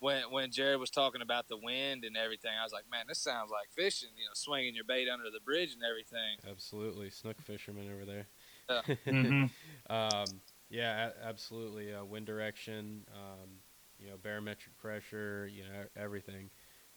[0.00, 3.18] When when Jared was talking about the wind and everything, I was like, man, this
[3.18, 4.08] sounds like fishing.
[4.16, 6.50] You know, swinging your bait under the bridge and everything.
[6.50, 8.26] Absolutely, snook fishermen over there.
[8.68, 9.92] Yeah, mm-hmm.
[9.92, 10.40] um,
[10.72, 11.94] yeah a- absolutely.
[11.94, 13.48] Uh, wind direction, um,
[13.98, 16.50] you know, barometric pressure, you know, everything.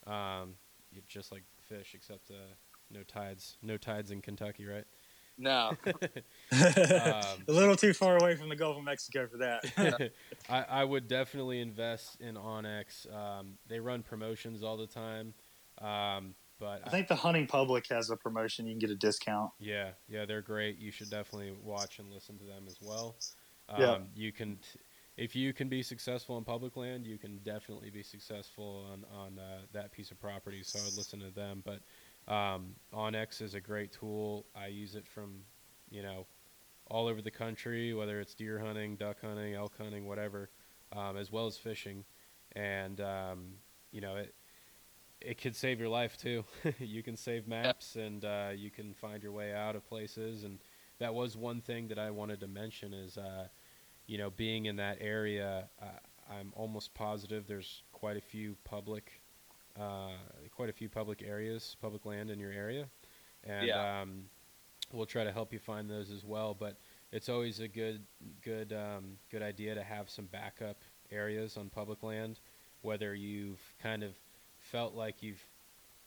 [0.08, 0.56] Um,
[1.08, 2.54] just like fish, except uh,
[2.90, 3.58] no tides.
[3.62, 4.86] No tides in Kentucky, right?
[5.38, 5.72] No.
[5.86, 5.92] um,
[6.52, 10.12] a little too far away from the Gulf of Mexico for that.
[10.50, 13.14] I, I, would definitely invest in onX.
[13.14, 15.34] Um, they run promotions all the time.
[15.82, 18.66] Um, but I think I, the hunting public has a promotion.
[18.66, 19.52] You can get a discount.
[19.60, 20.78] Yeah, yeah, they're great.
[20.78, 23.18] You should definitely watch and listen to them as well.
[23.70, 23.98] Um, yeah.
[24.16, 24.80] You can, t-
[25.18, 29.40] if you can be successful in public land, you can definitely be successful on on
[29.40, 30.62] uh, that piece of property.
[30.64, 31.64] So I would listen to them.
[31.66, 31.82] But
[32.32, 34.46] um, onX is a great tool.
[34.56, 35.42] I use it from,
[35.90, 36.26] you know,
[36.88, 40.50] all over the country, whether it's deer hunting, duck hunting, elk hunting, whatever,
[40.94, 42.04] um, as well as fishing.
[42.54, 43.54] And um,
[43.92, 44.36] you know, it
[45.22, 46.44] it could save your life too.
[46.80, 50.44] you can save maps and uh, you can find your way out of places.
[50.44, 50.60] And
[51.00, 53.48] that was one thing that I wanted to mention is, uh,
[54.08, 55.86] you know, being in that area, uh,
[56.30, 59.22] I'm almost positive there's quite a few public
[59.80, 60.12] uh,
[60.56, 62.88] quite a few public areas, public land in your area,
[63.44, 64.02] and yeah.
[64.02, 64.24] um,
[64.94, 66.56] we'll try to help you find those as well.
[66.58, 66.78] But
[67.12, 68.06] it's always a good
[68.42, 70.78] good um, good idea to have some backup
[71.12, 72.40] areas on public land,
[72.82, 74.16] whether you've kind of
[74.60, 75.46] felt like you've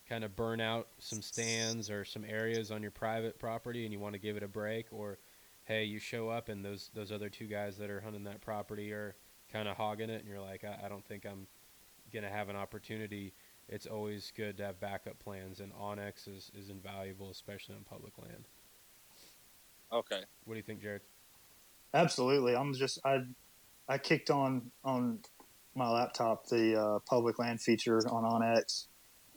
[0.08, 4.00] kind of burn out some stands or some areas on your private property and you
[4.00, 5.18] want to give it a break or
[5.64, 8.92] hey you show up and those those other two guys that are hunting that property
[8.92, 9.14] are
[9.52, 11.46] kind of hogging it and you're like I, I don't think i'm
[12.12, 13.34] gonna have an opportunity
[13.68, 18.16] it's always good to have backup plans, and onX is, is invaluable, especially on public
[18.18, 18.44] land.
[19.92, 20.20] Okay.
[20.44, 21.02] What do you think, Jared?
[21.92, 22.56] Absolutely.
[22.56, 23.20] I'm just I
[23.88, 25.20] I kicked on on
[25.74, 28.86] my laptop the uh, public land feature on onX,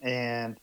[0.02, 0.60] and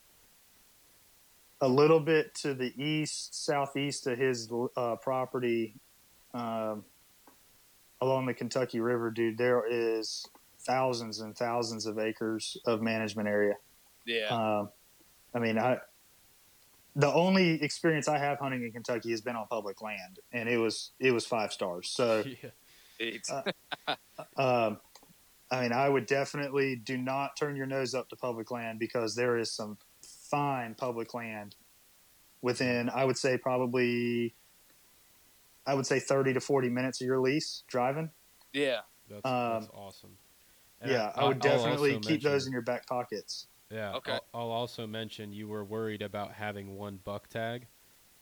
[1.61, 5.75] a little bit to the east southeast of his uh, property,
[6.35, 6.85] um,
[8.01, 9.39] along the Kentucky River, dude.
[9.39, 10.25] There is
[10.61, 13.55] thousands and thousands of acres of management area.
[14.07, 14.27] Yeah.
[14.27, 14.71] Um,
[15.35, 15.79] I mean, I
[16.97, 20.59] the only experience I have hunting in Kentucky has been on public land, and it
[20.59, 21.89] was it was five stars.
[21.91, 22.25] So,
[23.01, 23.45] yeah.
[23.87, 23.95] uh,
[24.37, 24.79] um,
[25.51, 29.15] I mean, I would definitely do not turn your nose up to public land because
[29.15, 31.57] there is some fine public land
[32.43, 32.91] within.
[32.91, 34.35] I would say probably,
[35.67, 38.11] I would say thirty to forty minutes of your lease driving.
[38.53, 38.81] Yeah.
[39.09, 40.11] That's, Um, that's awesome.
[40.83, 43.47] And yeah, I, I'll- would I'll definitely also keep those in your back pockets.
[43.71, 43.95] Yeah.
[43.95, 44.13] Okay.
[44.13, 47.67] I'll, I'll also mention you were worried about having one buck tag.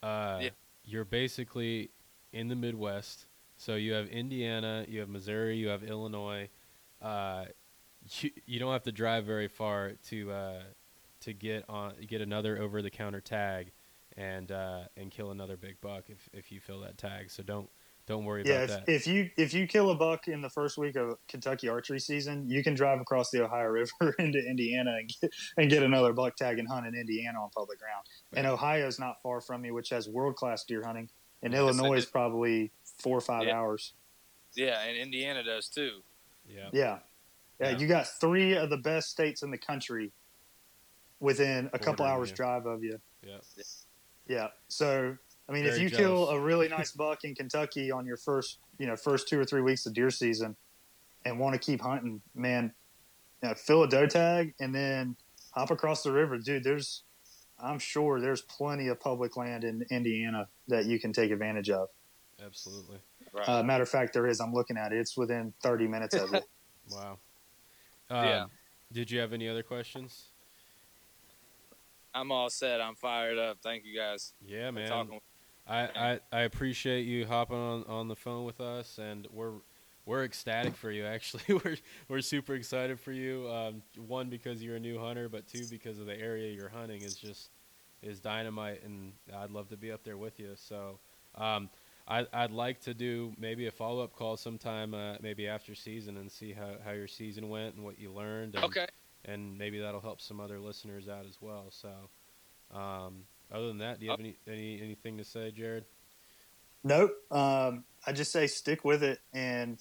[0.02, 0.50] Uh, Yeah.
[0.88, 1.90] You're basically
[2.32, 3.26] in the Midwest,
[3.56, 6.48] so you have Indiana, you have Missouri, you have Illinois.
[7.02, 7.46] Uh,
[8.20, 10.62] you, you don't have to drive very far to uh,
[11.20, 13.72] to get on get another over the counter tag
[14.16, 17.30] and uh, and kill another big buck if, if you fill that tag.
[17.30, 17.68] So don't
[18.06, 18.92] don't worry Yeah, about if, that.
[18.92, 22.48] if you if you kill a buck in the first week of Kentucky archery season,
[22.48, 26.36] you can drive across the Ohio River into Indiana and get, and get another buck
[26.36, 28.06] tag and hunt in Indiana on public ground.
[28.32, 31.08] And Ohio is not far from me, which has world class deer hunting.
[31.42, 33.56] And Yes, Illinois is probably four or five Yeah.
[33.56, 33.92] hours.
[34.54, 36.02] Yeah, and Indiana does too.
[36.48, 36.68] Yeah.
[36.72, 36.98] Yeah.
[37.60, 37.78] yeah.
[37.78, 40.12] You got three of the best states in the country
[41.20, 42.36] within a couple hours you.
[42.36, 43.00] drive of you.
[43.26, 43.38] Yeah.
[44.28, 44.48] Yeah.
[44.68, 45.16] So
[45.48, 48.58] I mean, if Very you kill a really nice buck in Kentucky on your first,
[48.78, 50.56] you know, first two or three weeks of deer season,
[51.24, 52.72] and want to keep hunting, man,
[53.42, 55.16] you know, fill a doe tag and then
[55.52, 56.62] hop across the river, dude.
[56.62, 57.02] There's,
[57.58, 61.88] I'm sure there's plenty of public land in Indiana that you can take advantage of.
[62.44, 62.98] Absolutely.
[63.36, 63.48] Right.
[63.48, 64.40] Uh, matter of fact, there is.
[64.40, 64.98] I'm looking at it.
[64.98, 66.44] It's within 30 minutes of it.
[66.88, 67.18] Wow.
[68.10, 68.44] Um, Yeah.
[68.92, 70.26] Did you have any other questions?
[72.14, 72.80] I'm all set.
[72.80, 73.58] I'm fired up.
[73.60, 74.88] Thank you guys Yeah, man.
[74.88, 75.20] talking.
[75.66, 79.54] I, I, I appreciate you hopping on, on the phone with us, and we're
[80.04, 81.04] we're ecstatic for you.
[81.06, 81.76] Actually, we're
[82.08, 83.50] we're super excited for you.
[83.50, 87.02] Um, one because you're a new hunter, but two because of the area you're hunting
[87.02, 87.50] is just
[88.00, 90.52] is dynamite, and I'd love to be up there with you.
[90.54, 91.00] So,
[91.34, 91.68] um,
[92.08, 96.16] I I'd like to do maybe a follow up call sometime, uh, maybe after season,
[96.18, 98.54] and see how, how your season went and what you learned.
[98.54, 98.86] And, Okay.
[99.24, 101.70] and maybe that'll help some other listeners out as well.
[101.70, 101.90] So,
[102.76, 105.84] um, other than that, do you have any, any anything to say, Jared?
[106.84, 107.12] Nope.
[107.30, 109.78] Um, I just say stick with it and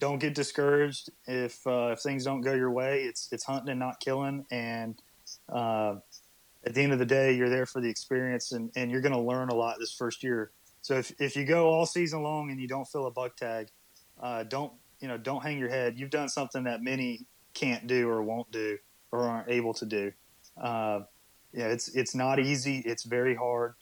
[0.00, 3.02] don't get discouraged if uh, if things don't go your way.
[3.02, 4.44] It's it's hunting and not killing.
[4.50, 5.00] And
[5.48, 5.96] uh,
[6.64, 9.14] at the end of the day, you're there for the experience, and, and you're going
[9.14, 10.50] to learn a lot this first year.
[10.82, 13.68] So if, if you go all season long and you don't fill a buck tag,
[14.20, 15.98] uh, don't you know don't hang your head.
[15.98, 18.78] You've done something that many can't do or won't do
[19.12, 20.12] or aren't able to do.
[20.60, 21.00] Uh,
[21.52, 22.82] yeah, it's it's not easy.
[22.84, 23.74] It's very hard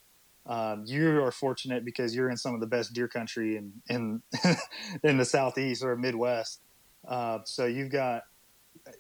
[0.49, 4.23] um, you are fortunate because you're in some of the best deer country in in,
[5.03, 6.61] in the southeast or Midwest.
[7.07, 8.23] Uh, so you've got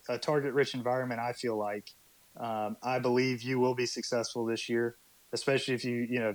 [0.08, 1.20] a target rich environment.
[1.20, 1.92] I feel like
[2.38, 4.96] um, I believe you will be successful this year,
[5.32, 6.34] especially if you you know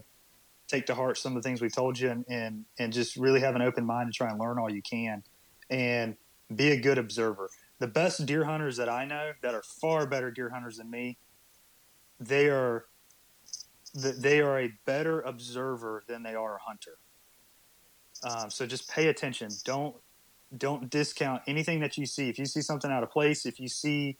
[0.72, 3.40] take to heart some of the things we've told you and and, and just really
[3.42, 5.24] have an open mind to try and learn all you can
[5.70, 6.16] and
[6.56, 7.50] be a good observer.
[7.80, 11.18] The best deer hunters that I know that are far better deer hunters than me,
[12.20, 12.86] they are
[14.00, 16.98] th- they are a better observer than they are a hunter.
[18.24, 19.50] Um, so just pay attention.
[19.64, 19.96] Don't
[20.58, 22.30] don't discount anything that you see.
[22.30, 24.18] If you see something out of place, if you see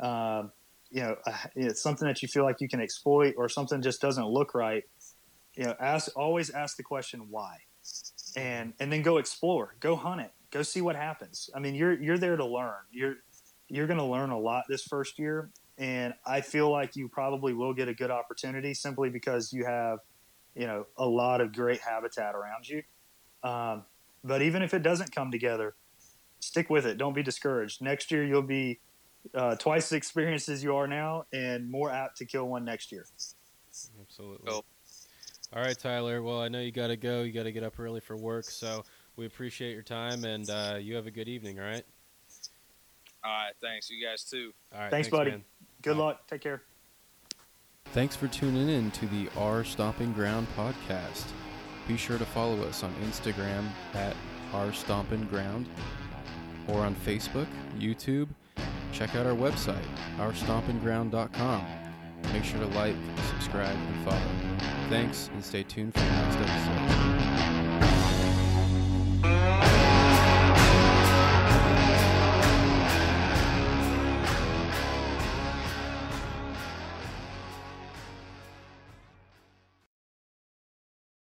[0.00, 0.52] um,
[0.92, 4.26] you know, uh, something that you feel like you can exploit or something just doesn't
[4.26, 4.84] look right,
[5.54, 7.58] you know, ask always ask the question why,
[8.36, 11.50] and and then go explore, go hunt it, go see what happens.
[11.54, 12.74] I mean, you're you're there to learn.
[12.90, 13.16] You're
[13.68, 17.54] you're going to learn a lot this first year, and I feel like you probably
[17.54, 20.00] will get a good opportunity simply because you have,
[20.54, 22.82] you know, a lot of great habitat around you.
[23.42, 23.84] Um,
[24.22, 25.74] but even if it doesn't come together,
[26.40, 26.98] stick with it.
[26.98, 27.80] Don't be discouraged.
[27.80, 28.80] Next year you'll be
[29.34, 32.92] uh, twice as experienced as you are now, and more apt to kill one next
[32.92, 33.06] year.
[34.00, 34.46] Absolutely.
[34.46, 34.64] Cool.
[35.54, 36.22] All right, Tyler.
[36.22, 37.22] Well, I know you got to go.
[37.22, 38.84] You got to get up early for work, so
[39.16, 41.60] we appreciate your time, and uh, you have a good evening.
[41.60, 41.84] All right.
[43.24, 43.52] All right.
[43.60, 43.90] Thanks.
[43.90, 44.52] You guys too.
[44.74, 44.90] All right.
[44.90, 45.32] Thanks, buddy.
[45.32, 45.44] man.
[45.82, 46.04] Good Bye.
[46.04, 46.26] luck.
[46.26, 46.62] Take care.
[47.92, 51.26] Thanks for tuning in to the Our Stomping Ground podcast.
[51.86, 54.16] Be sure to follow us on Instagram at
[54.54, 55.68] Our Stomping Ground
[56.68, 57.48] or on Facebook,
[57.78, 58.28] YouTube.
[58.92, 59.84] Check out our website,
[60.18, 61.81] OurStompingGround.com.
[62.32, 62.96] Make sure to like,
[63.30, 64.20] subscribe, and follow.
[64.88, 67.21] Thanks, and stay tuned for the next episode.